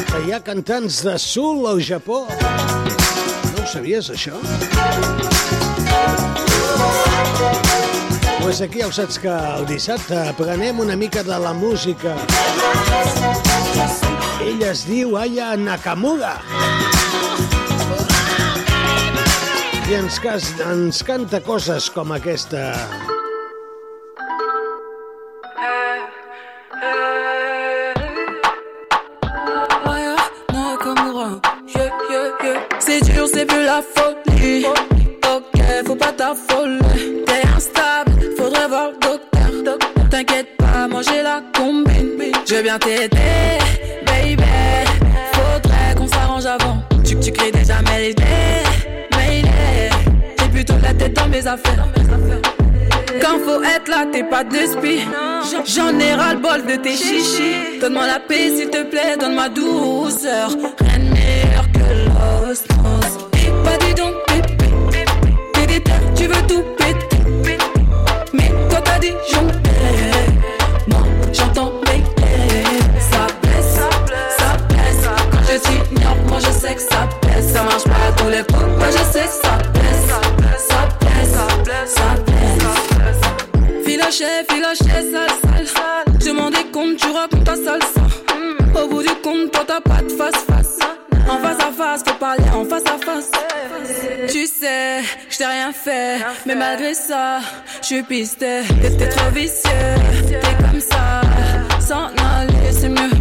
Que 0.09 0.21
hi 0.25 0.33
ha 0.33 0.39
cantants 0.41 1.03
de 1.05 1.13
sul 1.21 1.67
al 1.69 1.83
Japó. 1.85 2.23
No 2.31 3.61
ho 3.61 3.67
sabies, 3.69 4.09
això? 4.09 4.41
Pues 8.41 8.63
aquí 8.65 8.81
ja 8.81 8.89
ho 8.89 8.95
saps 8.95 9.21
que 9.21 9.29
el 9.29 9.69
dissabte 9.69 10.17
aprenem 10.33 10.81
una 10.81 10.97
mica 10.97 11.21
de 11.21 11.37
la 11.45 11.53
música. 11.53 12.17
Ella 14.41 14.71
es 14.73 14.87
diu 14.89 15.13
Aya 15.21 15.53
Nakamura. 15.55 16.39
I 19.91 19.95
ens, 19.95 20.19
cas, 20.23 20.53
ens 20.63 21.03
canta 21.03 21.41
coses 21.43 21.89
com 21.91 22.13
aquesta. 22.15 22.71
C'est 32.79 33.01
dur, 33.01 33.27
c'est 33.33 33.45
plus 33.45 33.65
la 33.65 33.81
folie. 33.81 34.65
Ok, 34.65 35.61
faut 35.85 35.95
pas 35.95 36.13
t'affoler. 36.13 36.79
T'es 37.25 37.45
instable, 37.53 38.13
faudrait 38.37 38.69
voir 38.69 38.91
le 38.91 38.97
docteur. 38.97 39.77
T'inquiète 40.09 40.55
pas, 40.57 40.87
moi 40.87 41.01
j'ai 41.01 41.21
la 41.21 41.41
combine. 41.53 42.31
Je 42.47 42.55
vais 42.55 42.63
bien 42.63 42.79
t'aider, 42.79 43.59
baby. 44.05 44.41
Faudrait 45.33 45.95
qu'on 45.97 46.07
s'arrange 46.07 46.45
avant. 46.45 46.77
Tu, 47.03 47.19
tu 47.19 47.33
crées 47.33 47.51
déjà 47.51 47.81
mes 47.81 48.11
idées, 48.11 48.23
la 50.91 50.97
tête 50.97 51.13
dans 51.13 51.27
mes 51.27 51.47
affaires. 51.47 51.87
Quand 53.21 53.39
faut 53.45 53.61
être 53.63 53.87
là, 53.87 54.05
t'es 54.11 54.23
pas 54.23 54.43
de 54.43 54.57
spi. 54.57 55.01
J'en 55.65 55.97
ai 55.99 56.13
ras 56.13 56.33
le 56.33 56.39
bol 56.39 56.65
de 56.65 56.75
tes 56.81 56.95
chichis. 56.95 57.79
Donne-moi 57.79 58.07
la 58.07 58.19
paix, 58.19 58.51
s'il 58.55 58.69
te 58.69 58.83
plaît, 58.83 59.15
donne 59.19 59.35
ma 59.35 59.49
douceur. 59.49 60.49
Rien 60.79 60.99
de 60.99 61.13
meilleur 61.13 61.65
que 61.73 61.79
l'osmose. 62.07 63.27
Et 63.33 63.51
pas 63.63 63.77
dis 63.85 63.93
donc, 63.93 64.15
pépé. 64.27 65.05
T'es 65.53 65.81
tu 66.15 66.27
veux 66.27 66.47
tout 66.47 66.63
péter. 66.77 67.57
Mais 68.33 68.51
toi, 68.69 68.81
t'as 68.83 68.99
dit 68.99 69.13
jongler. 69.31 70.11
Moi, 70.87 71.03
j'entends 71.31 71.73
béquer. 71.85 72.63
Ça 72.99 73.27
blesse, 73.41 73.75
ça 74.37 74.57
blesse. 74.67 75.09
Quand 75.31 75.43
je 75.47 75.57
t'ignore, 75.59 76.17
moi 76.27 76.39
je 76.39 76.51
sais 76.51 76.75
que 76.75 76.81
ça 76.81 77.07
blesse. 77.21 77.53
Ça 77.53 77.63
marche 77.63 77.83
pas 77.83 78.09
à 78.09 78.11
tous 78.17 78.29
les 78.29 78.43
coups, 78.43 78.77
moi 78.77 78.87
je 78.89 79.17
sais 79.17 79.25
que 79.25 79.47
ça. 79.47 79.70
Blesse. 82.25 83.85
Filoché, 83.85 84.43
filoché, 84.49 84.91
sale, 85.11 85.67
sale. 85.67 86.19
Je 86.23 86.31
m'en 86.31 86.49
tu 86.51 87.07
racontes 87.11 87.43
ta 87.43 87.55
salsa. 87.55 88.01
Au 88.75 88.87
bout 88.87 89.01
du 89.01 89.13
compte, 89.23 89.51
toi 89.51 89.63
t'as 89.67 89.81
pas 89.81 90.01
de 90.01 90.09
face 90.09 90.43
face. 90.47 90.79
En 91.29 91.37
face 91.37 91.59
à 91.59 91.71
face, 91.71 92.03
faut 92.05 92.15
parler 92.15 92.43
en 92.53 92.65
face 92.65 92.83
à 92.85 92.97
face. 92.97 93.31
Tu 94.29 94.47
sais, 94.47 95.01
je 95.29 95.37
t'ai 95.37 95.45
rien 95.45 95.71
fait, 95.71 96.17
mais 96.45 96.55
malgré 96.55 96.93
ça, 96.93 97.39
je 97.81 97.87
suis 97.87 98.03
pisté. 98.03 98.61
T'es 98.81 99.09
trop 99.09 99.29
vicieux, 99.31 99.95
t'es 100.27 100.63
comme 100.63 100.79
ça. 100.79 101.21
S'en 101.79 102.05
aller, 102.05 102.71
c'est 102.71 102.89
mieux. 102.89 103.11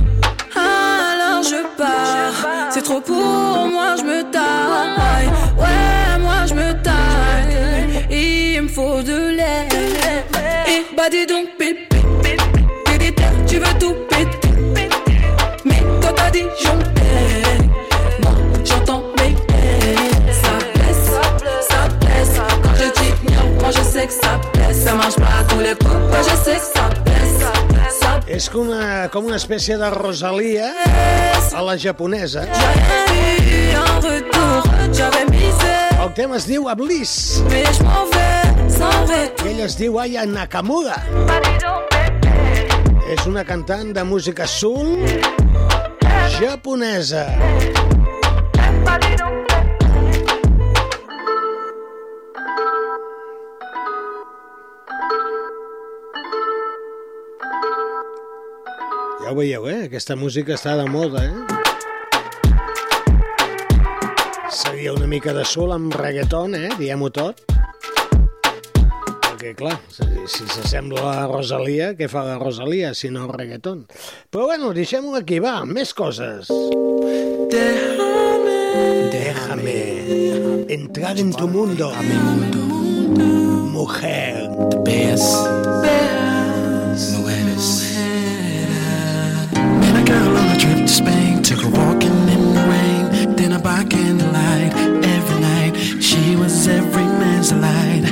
Alors 0.55 1.43
je 1.43 1.63
pars, 1.77 2.71
c'est 2.71 2.83
trop 2.83 3.01
pour 3.01 3.17
moi, 3.17 3.97
je 3.97 4.03
me 4.03 4.23
taille. 4.31 4.70
Faut 8.71 9.03
de 9.03 9.37
l'air. 9.37 9.67
Et 10.67 10.85
bah 10.97 11.09
dis 11.11 11.27
donc, 11.27 11.47
pépé. 11.59 11.97
T'es 12.85 12.99
déter, 12.99 13.25
tu 13.47 13.59
veux 13.59 13.79
tout 13.79 13.95
péter. 14.09 14.49
Mais 15.65 15.83
toi 16.01 16.13
t'as 16.17 16.31
dit. 16.31 16.45
Moi 18.23 18.33
j'entends 18.65 19.03
béquer. 19.17 19.97
Ça 20.43 20.53
blesse, 20.75 21.07
ça 21.69 21.89
blesse. 22.01 22.37
Quand 22.63 22.75
je 22.77 22.89
t'ignore, 22.91 23.49
moi 23.61 23.71
je 23.71 23.83
sais 23.83 24.07
que 24.07 24.13
ça 24.13 24.41
blesse. 24.53 24.85
Ça 24.85 24.95
marche 24.95 25.17
pas 25.17 25.41
à 25.41 25.45
tous 25.49 25.61
les 25.61 25.75
coups, 25.75 26.03
moi 26.09 26.21
je 26.23 26.37
sais 26.45 26.57
que 26.57 26.69
ça 26.75 26.89
blesse. 27.05 27.11
És 28.27 28.49
com 28.49 28.69
una, 28.69 29.09
com 29.09 29.25
una 29.27 29.37
espècie 29.37 29.75
de 29.77 29.89
Rosalia 29.91 30.71
a 31.53 31.63
la 31.63 31.77
japonesa. 31.77 32.45
El 36.01 36.15
tema 36.15 36.37
es 36.37 36.47
diu 36.47 36.69
Abliss. 36.69 37.43
Mais 37.51 37.67
je 37.75 38.50
ella 39.45 39.65
es 39.67 39.77
diu 39.77 39.99
Aya 40.01 40.25
Nakamura. 40.27 40.97
És 43.11 43.27
una 43.27 43.45
cantant 43.45 43.93
de 43.93 44.05
música 44.05 44.47
soul 44.47 44.97
japonesa. 46.39 47.27
Ja 59.21 59.31
ho 59.31 59.37
veieu, 59.37 59.69
eh? 59.69 59.85
Aquesta 59.85 60.17
música 60.17 60.57
està 60.57 60.77
de 60.81 60.89
moda, 60.89 61.27
eh? 61.29 61.35
Seria 64.51 64.95
una 64.97 65.07
mica 65.07 65.37
de 65.37 65.45
soul 65.45 65.77
amb 65.77 65.95
reggaeton, 65.95 66.57
eh? 66.57 66.71
Diem-ho 66.81 67.11
tot. 67.15 67.60
Perquè, 69.41 69.57
clar, 69.57 69.79
si, 69.89 70.45
s'assembla 70.53 71.01
a 71.01 71.13
la 71.17 71.29
Rosalia, 71.31 71.95
què 71.97 72.11
fa 72.13 72.21
la 72.27 72.35
Rosalia 72.37 72.91
si 72.93 73.09
no 73.09 73.25
reggaeton? 73.25 73.87
Però 74.29 74.45
bueno, 74.51 74.75
deixem-ho 74.77 75.15
aquí, 75.17 75.39
va, 75.41 75.65
més 75.65 75.95
coses. 75.97 76.51
Déjame 79.09 79.79
entrar 80.69 81.17
en 81.17 81.33
tu 81.33 81.49
mundo. 81.49 81.89
Mujer. 83.73 84.45
Bears. 84.85 85.25
Mujeres. 87.17 87.71
Man, 89.57 89.97
I 89.97 90.05
got 90.05 90.37
on 90.37 90.53
a 90.53 90.59
trip 90.61 90.85
to 90.85 90.93
Spain. 91.01 91.41
Took 91.41 91.65
her 91.65 91.73
walking 91.81 92.29
in 92.29 92.53
the 92.53 92.65
rain. 92.69 93.37
Dinner 93.37 93.59
by 93.59 93.89
candlelight. 93.89 94.77
Every 95.01 95.41
night, 95.41 95.81
she 96.03 96.37
was 96.37 96.69
every 96.69 97.10
man's 97.41 97.51
delight. 97.51 98.05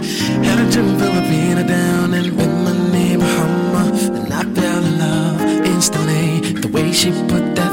Had 0.45 0.59
her 0.59 0.71
to 0.73 0.81
Filipina 0.81 1.67
down 1.67 2.15
and 2.15 2.37
with 2.37 2.53
my 2.65 2.93
neighbor 2.93 3.25
Hummer. 3.25 3.93
And 4.17 4.33
I 4.33 4.43
fell 4.55 4.85
in 4.85 4.99
love 4.99 5.41
instantly. 5.67 6.41
The 6.61 6.69
way 6.69 6.93
she 6.93 7.11
put 7.29 7.55
that 7.57 7.68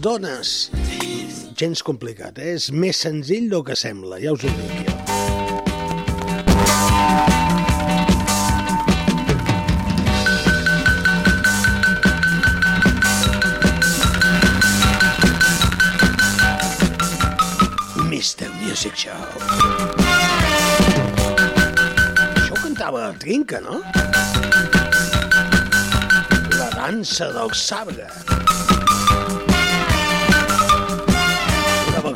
dones. 0.00 0.70
Gens 1.58 1.82
complicat, 1.82 2.38
eh? 2.38 2.54
és 2.58 2.70
més 2.70 2.98
senzill 3.02 3.48
del 3.50 3.64
que 3.66 3.76
sembla, 3.78 4.20
ja 4.22 4.32
us 4.36 4.44
ho 4.46 4.52
dic 4.52 4.86
jo. 4.86 4.88
Mr. 18.08 18.48
Music 18.58 18.96
Show. 18.98 19.14
Això 22.34 22.50
ho 22.50 22.62
cantava 22.62 23.12
Trinca, 23.22 23.60
no? 23.62 23.78
La 26.58 26.70
dansa 26.74 27.30
del 27.36 27.54
sabre. 27.54 28.10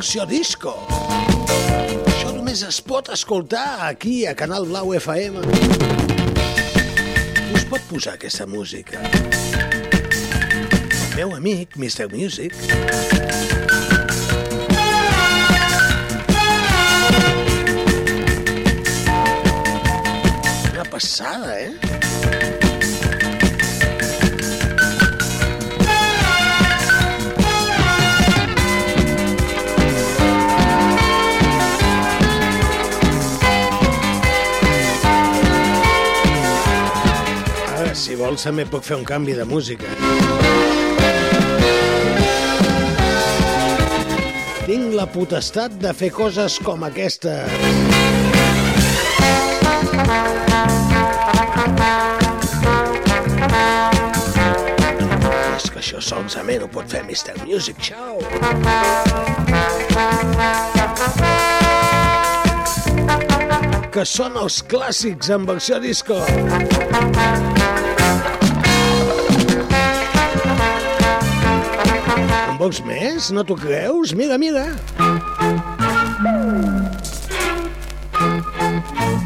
versió 0.03 0.25
disco. 0.27 0.73
Això 2.11 2.33
només 2.35 2.65
es 2.67 2.81
pot 2.83 3.07
escoltar 3.15 3.87
aquí 3.87 4.25
a 4.27 4.33
Canal 4.35 4.65
Blau 4.67 4.91
FM. 4.97 5.45
Us 7.55 7.63
pot 7.71 7.87
posar 7.87 8.17
aquesta 8.17 8.49
música. 8.51 8.99
El 10.91 11.15
meu 11.15 11.37
amic, 11.37 11.79
Mr. 11.79 12.11
Music, 12.11 12.59
Una 20.73 20.85
passada, 20.91 21.61
eh? 21.61 21.92
Si 37.93 38.15
vols 38.17 38.41
també 38.47 38.65
puc 38.65 38.85
fer 38.87 38.97
un 38.97 39.05
canvi 39.05 39.35
de 39.37 39.45
música. 39.45 39.91
Tinc 44.65 44.95
la 44.97 45.05
potestat 45.13 45.75
de 45.83 45.93
fer 45.93 46.09
coses 46.17 46.57
com 46.65 46.87
aquesta. 46.89 47.35
És 55.53 55.69
que 55.69 55.83
això 55.85 56.01
solament 56.01 56.65
ho 56.65 56.71
pot 56.73 56.89
fer 56.89 57.05
Mr. 57.05 57.45
Music. 57.45 57.77
Ciao! 57.93 58.19
que 63.93 64.05
són 64.09 64.39
els 64.41 64.63
clàssics 64.73 65.29
en 65.35 65.45
versió 65.45 65.77
disco. 65.83 66.23
pocs 72.63 72.79
més, 72.87 73.31
no 73.35 73.43
t'ho 73.43 73.57
creus? 73.59 74.13
Mira, 74.15 74.39
mira. 74.39 74.63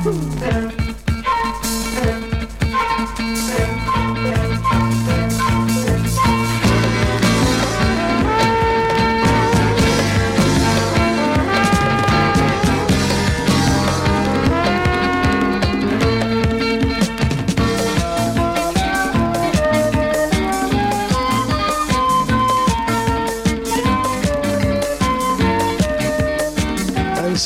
Mm. 0.07 0.36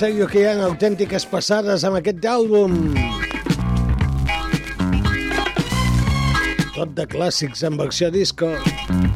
sèrio 0.01 0.25
que 0.31 0.41
hi 0.41 0.47
ha 0.49 0.55
autèntiques 0.65 1.27
passades 1.29 1.83
amb 1.85 1.99
aquest 1.99 2.25
àlbum. 2.25 2.77
Tot 6.73 6.95
de 6.97 7.05
clàssics 7.11 7.61
amb 7.69 7.85
acció 7.85 8.09
disco. 8.15 8.49
Mm. 8.89 9.11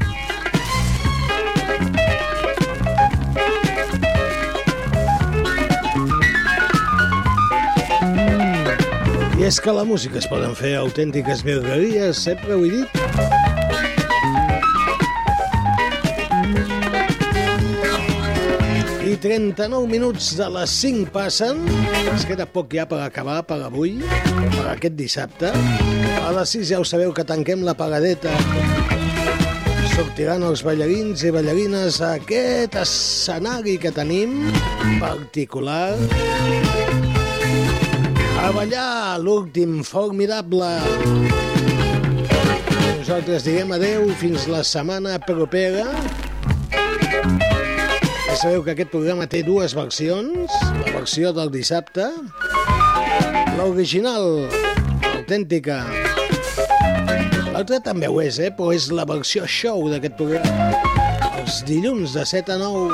I 9.41 9.49
és 9.49 9.57
que 9.61 9.73
la 9.77 9.87
música 9.89 10.21
es 10.21 10.29
poden 10.29 10.53
fer 10.59 10.77
autèntiques 10.83 11.41
virgueries, 11.49 12.21
sempre 12.29 12.55
ho 12.55 12.65
he 12.65 12.71
dit. 12.77 13.54
39 19.25 19.89
minuts 19.89 20.35
de 20.37 20.47
les 20.53 20.73
5 20.83 21.09
passen. 21.09 21.63
Es 22.13 22.27
queda 22.29 22.45
poc 22.45 22.75
ja 22.77 22.85
per 22.85 22.99
acabar, 23.01 23.39
per 23.49 23.57
avui, 23.65 23.95
per 24.53 24.67
aquest 24.75 24.99
dissabte. 24.99 25.49
A 26.21 26.33
les 26.37 26.53
6 26.53 26.67
ja 26.69 26.81
ho 26.83 26.85
sabeu 26.85 27.15
que 27.17 27.25
tanquem 27.25 27.63
la 27.65 27.73
pagadeta. 27.79 28.35
Sortiran 29.95 30.45
els 30.45 30.61
ballarins 30.67 31.25
i 31.25 31.33
ballarines 31.33 32.03
a 32.05 32.19
aquest 32.19 32.77
escenari 32.83 33.79
que 33.81 33.95
tenim 33.97 34.43
particular. 35.01 35.95
A 38.45 38.53
ballar 38.53 39.17
l'últim 39.25 39.81
foc 39.89 40.13
mirable. 40.21 40.69
Nosaltres 43.01 43.49
diguem 43.49 43.73
adeu 43.73 44.05
fins 44.21 44.45
la 44.53 44.61
setmana 44.69 45.17
propera. 45.25 45.89
Ja 48.35 48.39
sabeu 48.49 48.65
que 48.67 48.73
aquest 48.73 48.91
programa 48.91 49.29
té 49.31 49.45
dues 49.47 49.77
versions. 49.79 50.51
La 50.81 50.91
versió 50.91 51.31
del 51.31 51.53
dissabte, 51.55 52.03
l'original, 53.55 54.51
autèntica. 55.13 55.77
L'altra 57.55 57.79
també 57.87 58.11
ho 58.11 58.19
és, 58.19 58.41
eh? 58.43 58.51
però 58.51 58.73
és 58.75 58.89
la 58.91 59.07
versió 59.07 59.47
show 59.47 59.87
d'aquest 59.93 60.19
programa. 60.19 60.67
Els 61.45 61.63
dilluns 61.69 62.19
de 62.19 62.27
7 62.27 62.57
a 62.57 62.59
9. 62.59 62.91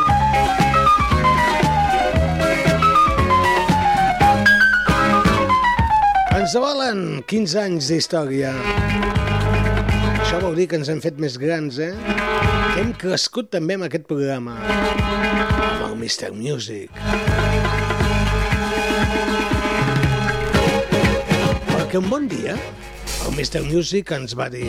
Ens 6.37 6.53
avalen 6.61 7.25
15 7.33 7.65
anys 7.65 7.89
d'història. 7.89 8.53
Això 10.19 10.37
vol 10.45 10.61
dir 10.61 10.69
que 10.69 10.77
ens 10.85 10.93
hem 10.93 11.01
fet 11.01 11.17
més 11.17 11.41
grans, 11.41 11.81
eh? 11.81 11.97
Que 12.71 12.83
hem 12.85 12.93
crescut 12.95 13.49
també 13.51 13.75
amb 13.77 13.87
aquest 13.87 14.05
programa. 14.07 14.55
Amb 14.63 15.83
el 15.89 15.95
Mr. 15.99 16.31
Music. 16.37 16.93
Perquè 21.71 21.99
un 21.99 22.07
bon 22.13 22.29
dia, 22.31 22.55
el 23.27 23.35
Mr. 23.35 23.65
Music 23.67 24.13
ens 24.15 24.37
va 24.39 24.47
dir... 24.53 24.69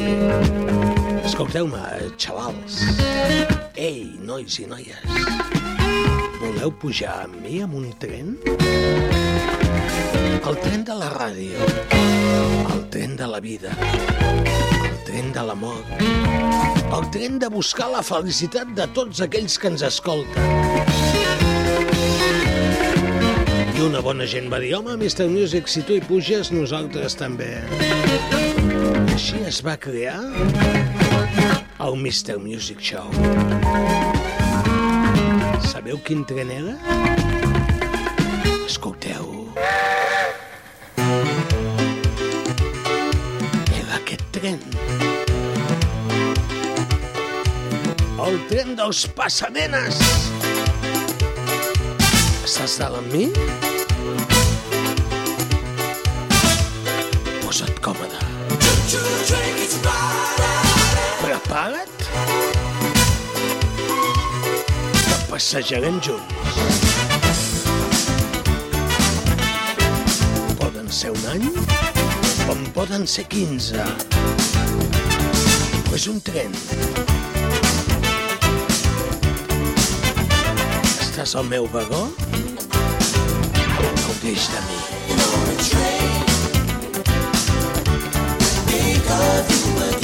Escolteu-me, 1.22 1.84
xavals. 2.18 2.82
Ei, 3.78 4.08
nois 4.26 4.58
i 4.64 4.66
noies. 4.72 5.06
Voleu 6.42 6.74
pujar 6.82 7.20
amb 7.28 7.38
mi 7.46 7.62
amb 7.62 7.78
un 7.78 7.92
tren? 8.02 8.34
El 10.42 10.58
tren 10.66 10.84
de 10.90 10.98
la 10.98 11.14
ràdio. 11.14 11.70
El 12.74 12.86
tren 12.90 13.16
de 13.22 13.30
la 13.30 13.40
vida. 13.46 13.78
Tren 15.12 15.34
de 15.36 15.42
l'amor. 15.44 15.82
El 16.96 17.08
tren 17.12 17.34
de 17.40 17.50
buscar 17.52 17.90
la 17.92 18.00
felicitat 18.00 18.70
de 18.78 18.86
tots 18.96 19.20
aquells 19.26 19.58
que 19.60 19.68
ens 19.68 19.82
escolten. 19.84 20.46
I 23.76 23.84
una 23.84 24.00
bona 24.06 24.24
gent 24.24 24.48
va 24.54 24.62
dir, 24.64 24.72
home, 24.78 24.96
Mr. 24.96 25.28
Music, 25.34 25.68
si 25.68 25.84
tu 25.84 25.98
hi 25.98 26.04
puges, 26.08 26.54
nosaltres 26.56 27.20
també. 27.20 27.50
Així 29.12 29.44
es 29.52 29.60
va 29.68 29.76
crear 29.84 30.16
el 31.84 32.00
Mr. 32.00 32.40
Music 32.40 32.80
Show. 32.80 33.12
Sabeu 35.74 36.00
quin 36.08 36.24
tren 36.24 36.56
era? 36.56 36.80
Escolteu. 38.64 39.28
Era 43.76 44.00
aquest 44.00 44.24
tren. 44.40 45.01
El 48.22 48.36
tren 48.46 48.76
dels 48.78 49.00
passadenes. 49.18 49.98
Estàs 52.46 52.76
dalt 52.78 53.00
amb 53.00 53.16
mi? 53.16 53.24
Posa't 57.42 57.80
còmode. 57.82 58.20
Prepara't. 61.24 62.06
Que 65.00 65.18
passejarem 65.32 65.98
junts. 66.06 66.94
Poden 70.62 70.94
ser 71.02 71.16
un 71.18 71.26
any, 71.34 71.50
com 72.46 72.64
poden 72.78 73.10
ser 73.18 73.26
15. 73.34 73.90
Però 75.82 75.98
és 75.98 76.08
un 76.14 76.22
tren. 76.22 76.54
Estàs 81.22 81.36
al 81.38 81.44
meu 81.46 81.68
vagó? 81.70 82.00
Gaudeix 83.54 84.48
de 84.50 84.62
mi. 84.66 84.80
Stop 89.02 90.01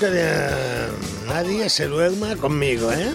que 0.00 0.08
eh, 0.12 0.88
nadie 1.28 1.68
se 1.68 1.86
duerma 1.86 2.34
conmigo, 2.36 2.90
eh? 2.90 3.12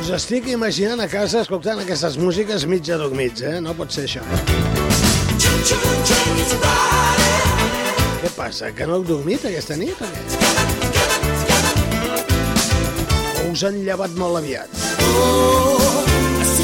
Us 0.00 0.10
estic 0.10 0.48
imaginant 0.50 0.98
a 1.04 1.06
casa 1.06 1.44
escoltant 1.46 1.78
aquestes 1.84 2.16
músiques 2.18 2.66
mig 2.66 2.90
adormits, 2.90 3.44
eh? 3.46 3.60
No 3.62 3.76
pot 3.78 3.94
ser 3.94 4.08
això. 4.08 4.24
Què 8.24 8.32
passa, 8.34 8.72
que 8.74 8.90
no 8.90 8.98
heu 8.98 9.06
dormit 9.06 9.46
aquesta 9.46 9.78
nit 9.78 10.02
o 10.02 10.10
us 13.52 13.62
han 13.68 13.78
llevat 13.86 14.18
molt 14.18 14.42
aviat? 14.42 14.68
This 16.42 16.58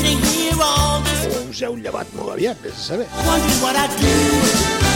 O 0.59 1.47
us 1.47 1.63
heu 1.63 1.79
llevat 1.79 2.11
molt 2.19 2.35
aviat, 2.35 2.59
vés 2.67 2.75
a 2.75 2.85
saber. 2.91 4.88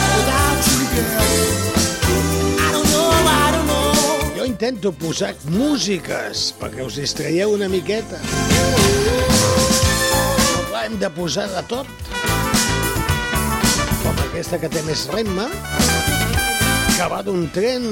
Jo 4.37 4.47
intento 4.49 4.91
posar 4.97 5.35
músiques 5.55 6.49
perquè 6.59 6.83
us 6.87 6.97
distraieu 6.99 7.53
una 7.55 7.69
miqueta. 7.71 8.19
Clar, 10.69 10.85
hem 10.87 10.97
de 10.99 11.11
posar 11.15 11.47
de 11.53 11.63
tot. 11.71 11.91
Com 14.03 14.23
aquesta 14.27 14.59
que 14.59 14.71
té 14.73 14.83
més 14.87 15.07
ritme, 15.15 15.47
que 16.97 17.07
va 17.13 17.23
d'un 17.23 17.47
tren. 17.55 17.87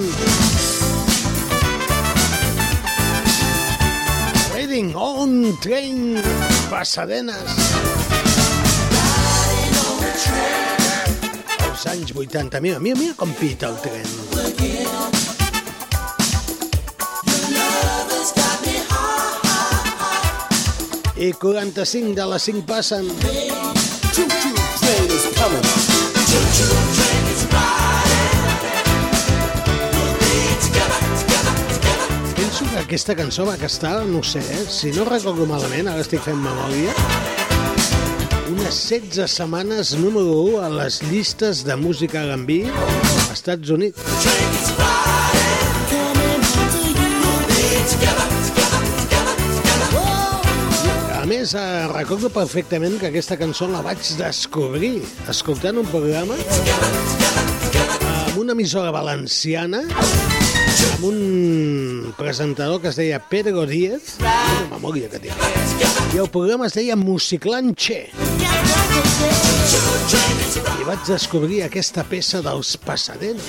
Reading 4.55 4.91
on 4.99 5.57
train, 5.63 6.19
Pasadenes. 6.71 8.01
Els 11.81 11.87
anys 11.89 12.11
80. 12.15 12.61
Mira, 12.61 12.79
mira, 12.79 12.97
mira 12.99 13.15
com 13.17 13.31
pita 13.33 13.71
el 13.71 13.77
tren. 13.81 14.05
I 21.17 21.31
45 21.41 22.13
de 22.19 22.27
les 22.35 22.49
5 22.51 22.67
passen. 22.69 23.09
Penso 32.37 32.65
que 32.69 32.79
aquesta 32.85 33.17
cançó 33.17 33.49
va 33.49 33.57
estar, 33.57 34.05
no 34.05 34.23
sé, 34.23 34.45
eh? 34.45 34.67
si 34.69 34.93
no 34.93 35.09
recordo 35.09 35.49
malament, 35.49 35.89
ara 35.89 36.05
estic 36.05 36.21
fent 36.29 36.45
memòria, 36.45 36.93
unes 38.61 38.89
16 38.89 39.31
setmanes 39.31 39.95
número 39.97 40.33
1 40.43 40.61
a 40.61 40.69
les 40.69 41.01
llistes 41.09 41.65
de 41.65 41.77
música 41.77 42.21
R&B 42.25 42.69
als 42.69 43.31
Estats 43.33 43.71
Units. 43.71 44.01
A 51.17 51.25
més, 51.31 51.55
eh, 51.55 51.89
recordo 51.95 52.29
perfectament 52.29 52.99
que 53.01 53.09
aquesta 53.09 53.39
cançó 53.41 53.69
la 53.69 53.81
vaig 53.87 54.03
descobrir 54.19 55.01
escoltant 55.29 55.79
un 55.81 55.87
programa 55.87 56.37
amb 58.27 58.37
una 58.45 58.53
emissora 58.53 58.91
valenciana 58.91 59.85
amb 61.01 61.05
un 61.05 62.15
presentador 62.19 62.81
que 62.83 62.89
es 62.89 62.97
deia 62.97 63.21
Pedro 63.31 63.65
Díez, 63.67 64.19
una 64.21 64.77
memòria 64.77 65.09
que 65.09 65.23
tinc. 65.23 65.49
I 66.13 66.19
el 66.19 66.29
programa 66.29 66.67
es 66.67 66.77
deia 66.77 66.97
Musiclan 66.97 67.75
Che. 67.75 68.40
I 70.81 70.85
vaig 70.87 71.03
descobrir 71.07 71.63
aquesta 71.67 72.05
peça 72.09 72.41
dels 72.45 72.77
Passadenes. 72.85 73.45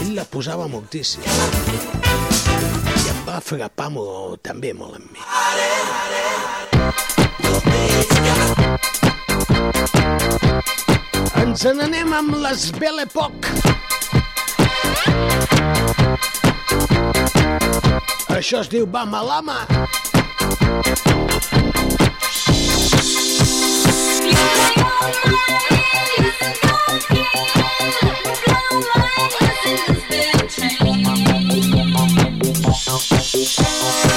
Ell 0.00 0.14
la 0.16 0.24
posava 0.28 0.68
moltíssim. 0.70 1.22
I 1.24 3.08
em 3.12 3.20
va 3.26 3.40
frapar 3.42 3.90
molt, 3.94 4.42
també 4.46 4.72
molt 4.76 4.94
amb 5.00 5.08
mi. 5.12 5.20
Ens 11.42 11.64
n'anem 11.78 12.12
amb 12.16 12.36
les 12.44 12.70
Belle 12.78 13.02
Époque. 13.08 13.48
Això 18.32 18.62
es 18.62 18.68
diu 18.72 18.86
Bamalama. 18.86 19.66
Pues 33.22 34.11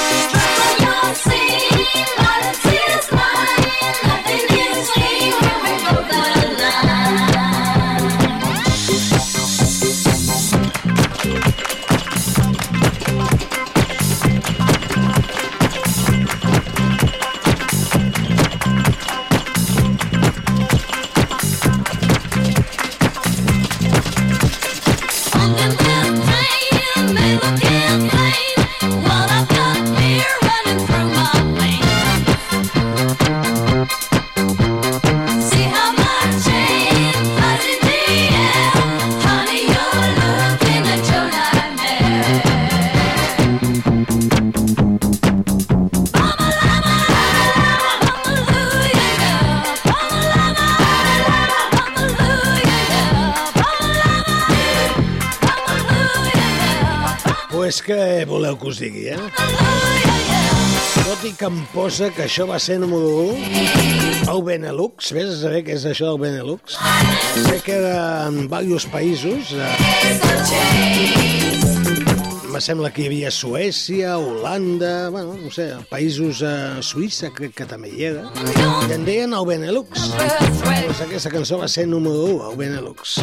què 57.86 58.26
voleu 58.26 58.56
que 58.58 58.68
us 58.72 58.80
digui, 58.82 59.04
eh? 59.14 59.18
Tot 60.96 61.22
i 61.28 61.32
que 61.38 61.46
em 61.46 61.60
posa 61.70 62.10
que 62.16 62.24
això 62.26 62.48
va 62.50 62.58
ser 62.62 62.80
número 62.82 63.10
1 63.30 64.30
al 64.32 64.42
Benelux, 64.48 65.12
vés 65.14 65.30
a 65.30 65.38
saber 65.44 65.62
què 65.68 65.76
és 65.78 65.86
això 65.86 66.10
del 66.10 66.22
Benelux? 66.24 66.80
Sé 67.46 67.60
que 67.66 67.76
era 67.78 68.26
en 68.26 68.34
diversos 68.48 68.88
països. 68.90 69.54
Eh, 69.54 69.62
me 72.50 72.62
sembla 72.64 72.90
que 72.96 73.04
hi 73.04 73.08
havia 73.12 73.30
Suècia, 73.36 74.18
Holanda, 74.18 75.10
bueno, 75.14 75.38
no 75.38 75.52
sé, 75.54 75.70
països 75.92 76.42
a 76.48 76.82
Suïssa, 76.82 77.30
crec 77.36 77.54
que 77.60 77.70
també 77.70 77.92
hi 77.94 78.10
era. 78.10 78.26
I 78.90 78.98
en 78.98 79.06
deien 79.06 79.36
el 79.38 79.46
Benelux. 79.46 80.10
Pues 80.66 81.06
aquesta 81.06 81.30
cançó 81.38 81.62
va 81.62 81.70
ser 81.70 81.86
número 81.92 82.26
1 82.34 82.50
al 82.50 82.56
Benelux. 82.64 83.20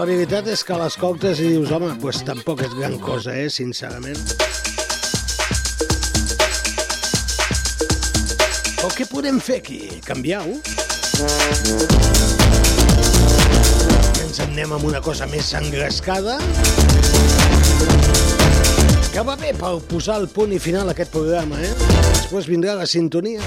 La 0.00 0.06
veritat 0.08 0.46
és 0.48 0.62
que 0.64 0.76
l'escoltes 0.80 1.42
i 1.44 1.50
dius, 1.50 1.68
home, 1.76 1.90
pues 2.00 2.22
tampoc 2.24 2.62
és 2.64 2.72
gran 2.72 2.94
cosa, 3.04 3.34
eh, 3.36 3.50
sincerament. 3.52 4.16
O 8.80 8.88
què 8.96 9.04
podem 9.10 9.36
fer 9.44 9.58
aquí? 9.60 10.00
Canviar-ho? 10.06 10.56
Ens 14.24 14.40
en 14.40 14.48
anem 14.54 14.72
amb 14.78 14.88
una 14.88 15.04
cosa 15.04 15.28
més 15.28 15.52
engrescada? 15.60 16.40
Que 19.12 19.20
va 19.20 19.36
bé 19.36 19.52
per 19.52 19.76
posar 19.92 20.16
el 20.24 20.30
punt 20.32 20.56
i 20.56 20.64
final 20.64 20.88
a 20.88 20.96
aquest 20.96 21.12
programa, 21.12 21.60
eh? 21.60 21.74
Després 22.08 22.48
vindrà 22.48 22.80
la 22.80 22.88
sintonia. 22.88 23.44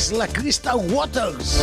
És 0.00 0.12
la 0.16 0.26
Crystal 0.26 0.78
Waters. 0.94 1.56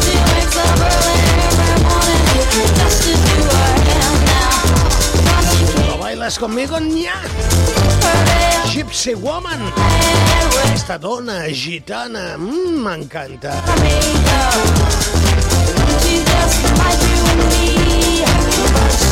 ¿Lo 5.87 5.97
bailas 5.97 6.37
conmigo, 6.37 6.77
ña? 6.77 7.15
Gypsy 8.71 9.15
Woman. 9.15 9.73
Esta 10.71 10.99
dona 10.99 11.45
gitana, 11.49 12.37
mm, 12.37 12.77
m'encanta. 12.77 13.55
You 18.97 19.06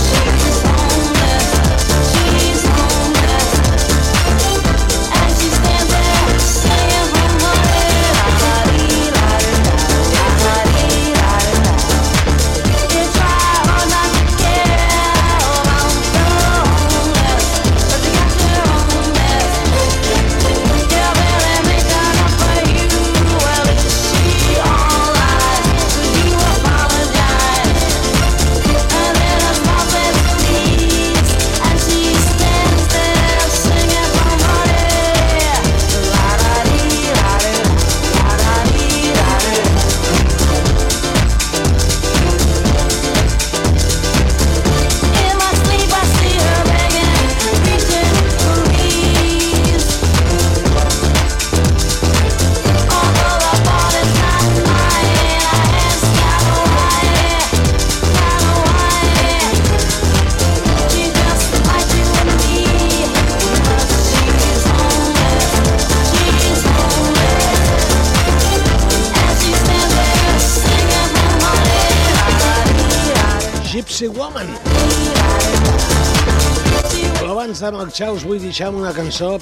de 77.66 77.72
marxar 77.74 78.12
us 78.14 78.24
vull 78.28 78.38
deixar 78.42 78.68
una 78.74 78.92
cançó 78.94 79.36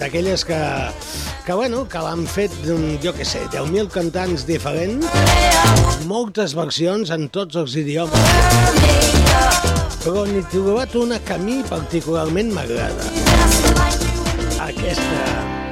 d'aquelles 0.00 0.44
que, 0.48 0.60
que, 1.44 1.52
bueno, 1.52 1.82
que 1.90 2.00
l'han 2.00 2.24
fet, 2.30 2.54
mm, 2.64 2.96
jo 3.04 3.12
què 3.16 3.26
sé, 3.28 3.42
10.000 3.52 3.90
cantants 3.92 4.46
diferents, 4.48 5.04
moltes 6.08 6.56
versions 6.56 7.12
en 7.12 7.28
tots 7.28 7.58
els 7.60 7.76
idiomes, 7.82 8.16
però 10.06 10.24
n'he 10.30 10.44
trobat 10.54 10.96
una 10.96 11.20
que 11.20 11.36
a 11.36 11.42
mi 11.42 11.60
particularment 11.68 12.54
m'agrada. 12.56 13.12
Aquesta. 14.70 15.65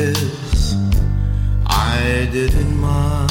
This. 0.00 0.74
I 1.66 2.28
did 2.32 2.54
it 2.54 2.70
my, 2.86 3.26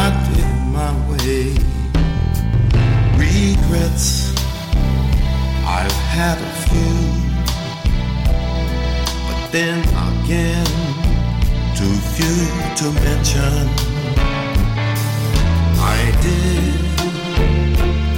I 0.00 0.06
did 0.28 0.52
my 0.76 0.92
way. 1.10 1.44
Regrets, 3.22 4.32
I've 5.78 5.98
had 6.16 6.38
a 6.50 6.52
few 6.64 6.94
but 9.26 9.40
then 9.56 9.78
again, 10.08 10.72
too 11.78 11.96
few 12.14 12.38
to 12.80 12.86
mention. 13.06 13.64
I 15.94 16.00
did 16.26 16.80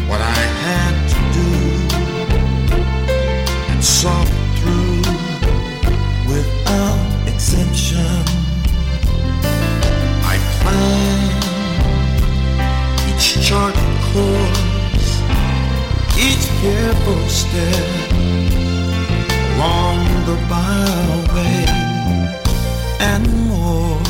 what 0.09 0.21
I 0.21 0.44
careful 16.65 17.29
step 17.29 17.87
along 19.53 20.01
the 20.29 20.39
byway 20.49 21.67
and 23.11 23.25
more, 23.51 24.01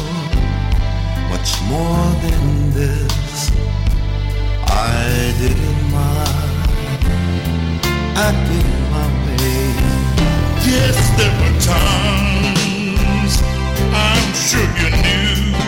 much 1.33 1.51
more 1.73 2.07
than 2.25 2.43
this. 2.79 3.51
I 4.69 5.35
did 5.41 5.59
it 5.71 5.81
my, 5.95 6.27
I 8.25 8.31
did 8.47 8.67
it 8.75 8.83
my 8.95 9.07
way. 9.25 9.67
Yes, 10.71 10.97
there 11.19 11.35
were 11.41 11.57
times 11.75 13.35
I'm 14.07 14.29
sure 14.47 14.71
you 14.81 14.91
knew 15.03 15.59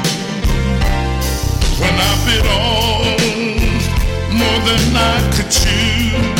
when 1.80 1.94
I 2.08 2.12
bit 2.26 2.46
off 2.62 3.82
more 4.40 4.60
than 4.68 4.84
I 4.94 5.16
could 5.34 5.50
chew. 5.50 6.35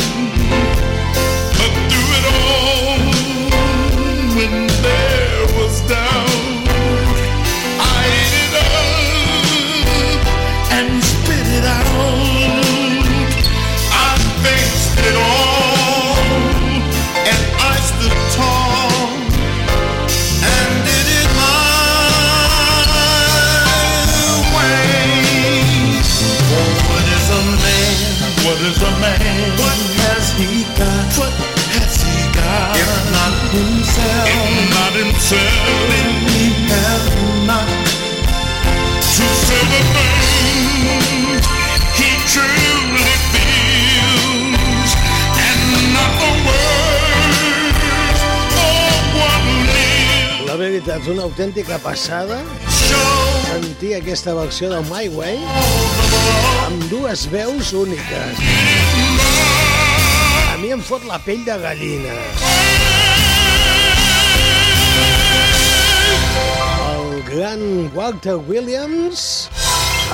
He 41.99 42.09
truly 42.31 43.11
feels, 43.33 44.91
and 45.35 45.61
not. 45.93 46.15
La 50.47 50.55
veritat, 50.55 51.01
és 51.01 51.07
una 51.11 51.23
autèntica 51.27 51.75
passada 51.83 52.39
sentir 52.87 53.97
aquesta 53.97 54.31
versió 54.37 54.69
del 54.71 54.87
My 54.87 55.09
Way 55.11 55.43
amb 56.69 56.87
dues 56.87 57.27
veus 57.33 57.73
úniques. 57.75 58.39
A 60.53 60.55
mi 60.61 60.71
em 60.71 60.81
fot 60.81 61.03
la 61.03 61.19
pell 61.19 61.43
de 61.43 61.59
gallina. 61.67 62.15
Gran 67.27 67.91
Walter 67.91 68.39
Williams 68.39 69.51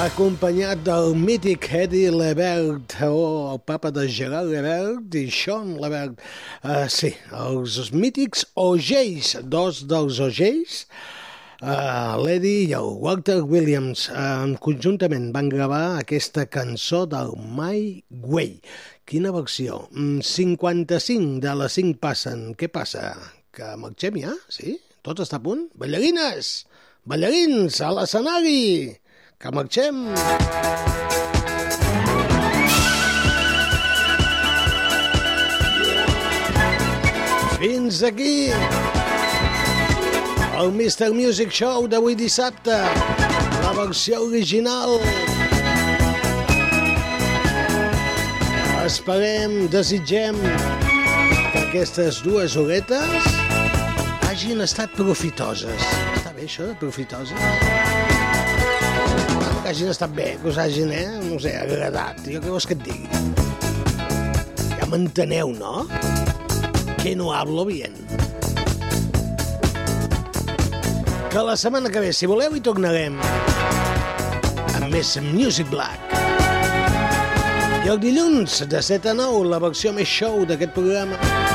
acompanyat 0.02 0.82
del 0.82 1.14
mític 1.14 1.68
Eddie 1.70 2.10
Lebert 2.10 2.96
o 3.06 3.54
el 3.54 3.60
papa 3.62 3.92
de 3.94 4.08
Gerard 4.10 4.50
Lebert 4.50 5.14
i 5.14 5.28
Sean 5.30 5.76
Lebert. 5.78 6.18
Uh, 6.66 6.90
sí, 6.90 7.12
els 7.30 7.92
mítics 7.94 8.48
Ogells, 8.58 9.36
dos 9.46 9.84
dels 9.86 10.18
Ogells, 10.26 10.80
uh, 11.62 12.18
l'Eddie 12.18 12.66
i 12.72 12.74
el 12.80 12.90
Walter 13.04 13.44
Williams 13.46 14.08
uh, 14.10 14.50
conjuntament 14.66 15.30
van 15.38 15.54
gravar 15.54 16.00
aquesta 16.02 16.48
cançó 16.50 17.06
del 17.06 17.38
My 17.38 18.02
Way. 18.10 18.58
Quina 19.06 19.36
versió? 19.36 19.84
Mm, 19.94 20.26
55 20.26 21.42
de 21.46 21.58
les 21.62 21.78
5 21.78 22.02
passen. 22.02 22.52
Què 22.58 22.74
passa? 22.74 23.14
Que 23.54 23.76
marxem 23.78 24.18
ja? 24.26 24.34
Sí? 24.50 24.80
Tot 25.06 25.22
està 25.22 25.38
a 25.38 25.46
punt? 25.46 25.68
Ballarines! 25.78 26.64
Ballarins, 27.04 27.82
a 27.84 27.90
l'escenari! 27.92 28.96
Que 29.36 29.50
marxem! 29.52 29.98
Fins 37.60 38.00
aquí 38.08 38.54
el 40.62 40.72
Mr. 40.72 41.12
Music 41.12 41.52
Show 41.52 41.90
d'avui 41.92 42.16
dissabte, 42.16 42.80
la 43.66 43.76
versió 43.76 44.24
original. 44.24 44.96
Esperem, 48.86 49.68
desitgem 49.76 50.40
que 51.52 51.68
aquestes 51.68 52.24
dues 52.24 52.56
horetes 52.56 53.32
hagin 54.32 54.64
estat 54.64 54.96
profitoses. 54.96 56.13
Això, 56.44 56.66
de 56.68 56.74
profitoses? 56.76 57.40
Que 59.64 59.70
hagin 59.72 59.88
estat 59.94 60.12
bé, 60.12 60.34
que 60.42 60.50
us 60.52 60.58
hagin, 60.60 60.92
eh, 60.92 61.06
no 61.24 61.38
sé, 61.40 61.54
agradat. 61.56 62.20
Jo 62.28 62.42
què 62.44 62.52
vols 62.52 62.68
que 62.68 62.76
et 62.76 62.82
digui? 62.84 63.08
Ja 64.76 64.90
m'enteneu, 64.92 65.54
no? 65.56 65.86
Que 67.00 67.16
no 67.16 67.32
hablo 67.32 67.64
bien. 67.70 67.96
Que 71.32 71.46
la 71.48 71.56
setmana 71.56 71.90
que 71.90 72.04
ve, 72.04 72.12
si 72.12 72.28
voleu, 72.28 72.58
hi 72.58 72.62
tornarem 72.68 73.16
amb 74.76 74.90
més 74.92 75.16
Music 75.32 75.72
Black. 75.72 76.12
I 77.86 77.96
el 77.96 78.04
dilluns, 78.04 78.66
de 78.68 78.84
7 78.84 79.16
a 79.16 79.16
9, 79.16 79.48
la 79.48 79.64
versió 79.64 79.96
més 79.96 80.12
show 80.12 80.44
d'aquest 80.44 80.76
programa. 80.76 81.53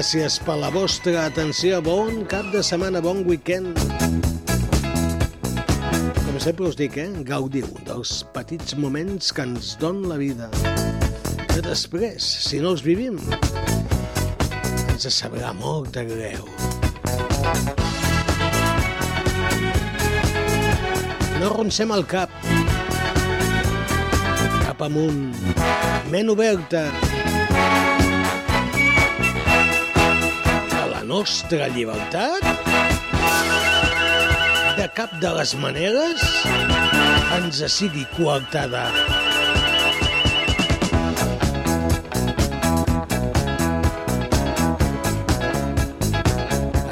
Gràcies 0.00 0.38
per 0.40 0.54
la 0.56 0.70
vostra 0.72 1.26
atenció. 1.28 1.76
Bon 1.84 2.22
cap 2.24 2.46
de 2.54 2.62
setmana, 2.64 3.02
bon 3.04 3.18
weekend. 3.28 3.76
Com 6.16 6.38
sempre 6.40 6.70
us 6.70 6.78
dic, 6.78 6.96
eh? 6.96 7.10
Gaudiu 7.28 7.68
dels 7.84 8.22
petits 8.32 8.78
moments 8.80 9.28
que 9.28 9.44
ens 9.44 9.74
don 9.76 10.00
la 10.08 10.16
vida. 10.16 10.48
Que 11.50 11.60
després, 11.66 12.24
si 12.46 12.62
no 12.64 12.72
els 12.72 12.80
vivim, 12.80 13.20
ens 14.88 15.04
sabrà 15.18 15.52
molt 15.60 15.92
de 15.92 16.06
greu. 16.08 16.48
No 21.36 21.52
arroncem 21.52 21.92
el 21.92 22.08
cap. 22.08 22.32
Cap 24.64 24.88
amunt. 24.88 25.36
Ment 26.08 26.32
oberta. 26.32 26.88
Que 26.88 27.04
la 27.04 27.09
nostra 31.10 31.66
llibertat 31.74 32.44
de 34.78 34.84
cap 34.94 35.10
de 35.18 35.30
les 35.34 35.54
maneres 35.58 36.22
ens 37.34 37.58
sigui 37.74 38.04
coartada. 38.14 38.84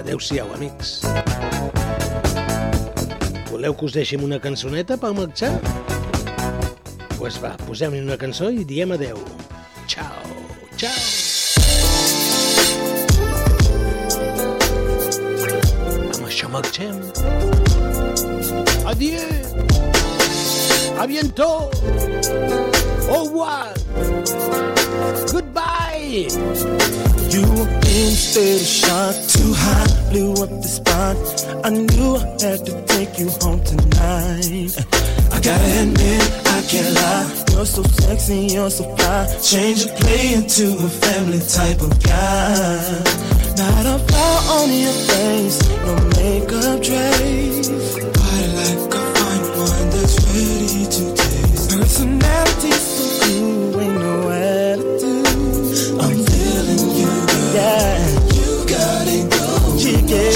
Adéu-siau, 0.00 0.50
amics. 0.58 0.98
Voleu 3.52 3.78
que 3.78 3.86
us 3.86 3.94
deixem 4.00 4.26
una 4.26 4.42
cançoneta 4.42 4.98
per 4.98 5.14
marxar? 5.14 5.54
Doncs 5.62 7.16
pues 7.22 7.38
va, 7.42 7.54
posem-hi 7.70 8.02
una 8.02 8.18
cançó 8.18 8.50
i 8.50 8.66
diem 8.66 8.98
adeu. 8.98 9.22
Ciao, 9.86 10.22
ciao. 10.74 11.27
Amb 16.58 16.66
això 16.66 16.90
marxem. 16.90 16.96
Adieu. 18.86 19.18
A 20.98 21.06
bientôt. 21.06 21.70
Oh, 23.08 23.14
Au 23.14 23.24
revoir. 23.24 23.72
Goodbye. 25.30 26.26
You 27.30 27.44
instead 27.84 28.60
shot 28.60 29.14
too 29.28 29.52
high, 29.54 30.10
blew 30.10 30.32
up 30.32 30.48
the 30.48 30.68
spot. 30.68 31.16
I 31.64 31.70
knew 31.70 32.16
I 32.16 32.26
had 32.42 32.66
to 32.66 32.82
take 32.86 33.18
you 33.18 33.28
home 33.40 33.62
tonight. 33.62 34.74
I 35.30 35.40
gotta 35.40 35.82
admit, 35.82 36.22
I 36.46 36.62
can't 36.68 36.94
lie. 36.94 37.44
You're 37.52 37.66
so 37.66 37.82
sexy, 37.84 38.46
you're 38.54 38.70
so 38.70 38.84
fly. 38.96 39.26
Change 39.42 39.84
your 39.84 39.94
play 39.96 40.34
into 40.34 40.74
a 40.78 40.88
family 40.88 41.40
type 41.40 41.80
of 41.82 42.02
guy. 42.02 43.37
Not 43.58 43.86
a 43.86 43.98
flaw 43.98 44.62
on 44.62 44.70
your 44.72 44.92
face, 45.10 45.58
no 45.84 45.94
makeup 46.14 46.80
trace. 46.80 47.68
Body 47.68 48.46
like 48.54 48.94
a 48.94 49.02
fine 49.18 49.46
wine 49.58 49.90
that's 49.90 50.16
ready 50.30 50.84
to 50.86 51.02
taste. 51.16 51.70
Personality 51.76 52.70
so 52.70 53.04
cool, 53.26 53.80
ain't 53.80 53.98
no 53.98 54.30
attitude. 54.30 55.26
I'm 55.98 56.18
feeling 56.22 56.86
you, 56.98 57.10
girl. 57.26 57.54
Yeah, 57.58 57.98
you 58.38 58.48
got 58.70 59.06
it 59.10 59.26
going. 59.26 60.06
Yeah, 60.06 60.30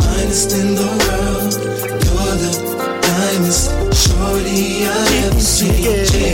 Finest 0.00 0.52
in 0.56 0.68
the 0.74 0.88
world, 1.04 1.52
you're 2.00 2.36
the 2.40 2.52
finest 3.04 3.64
shorty 4.08 4.86
I've 4.86 5.24
ever 5.26 5.40
seen. 5.40 5.84
Jiggy, 5.84 6.32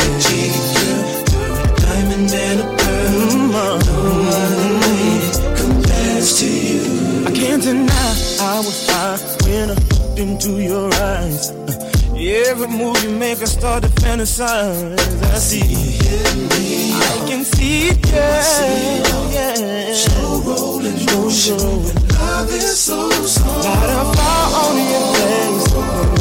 looked 10.16 10.18
into 10.18 10.62
your 10.62 10.92
eyes. 10.94 11.50
Uh, 11.50 11.72
Every 12.16 12.68
move 12.68 13.02
you 13.04 13.10
make, 13.10 13.40
I 13.42 13.44
start 13.44 13.82
to 13.82 13.88
fantasize. 13.88 14.98
I 15.34 15.38
see 15.38 15.60
you 15.60 15.76
hit 15.76 16.36
me. 16.50 16.92
I 16.94 17.26
can 17.28 17.44
see 17.44 17.88
it, 17.88 17.98
yeah. 18.08 19.30
yeah. 19.30 19.94
Slow 19.94 20.40
rolling, 20.40 21.04
motion. 21.06 21.58
Love 21.58 22.50
is 22.50 22.78
so 22.78 23.10
slow. 23.10 23.62
Got 23.62 23.90
a 23.90 24.16
fire 24.16 24.48
on 24.62 24.76
your 24.92 25.06
face, 25.16 25.68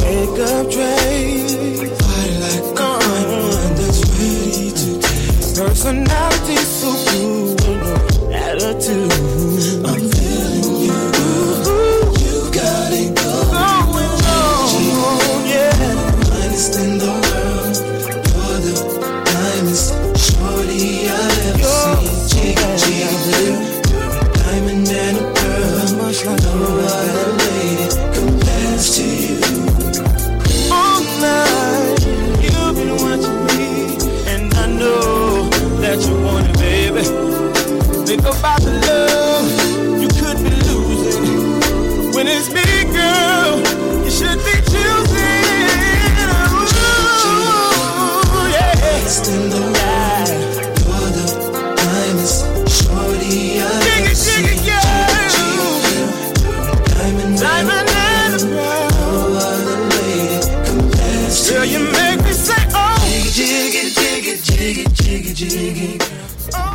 makeup 0.02 0.70
trace. 0.70 1.54
Body 2.00 2.34
like 2.44 2.78
a 2.78 2.92
wine 3.00 3.74
that's 3.76 4.00
ready 4.10 4.70
to 4.70 5.00
taste. 5.00 5.56
Personality 5.56 6.56
so. 6.56 6.95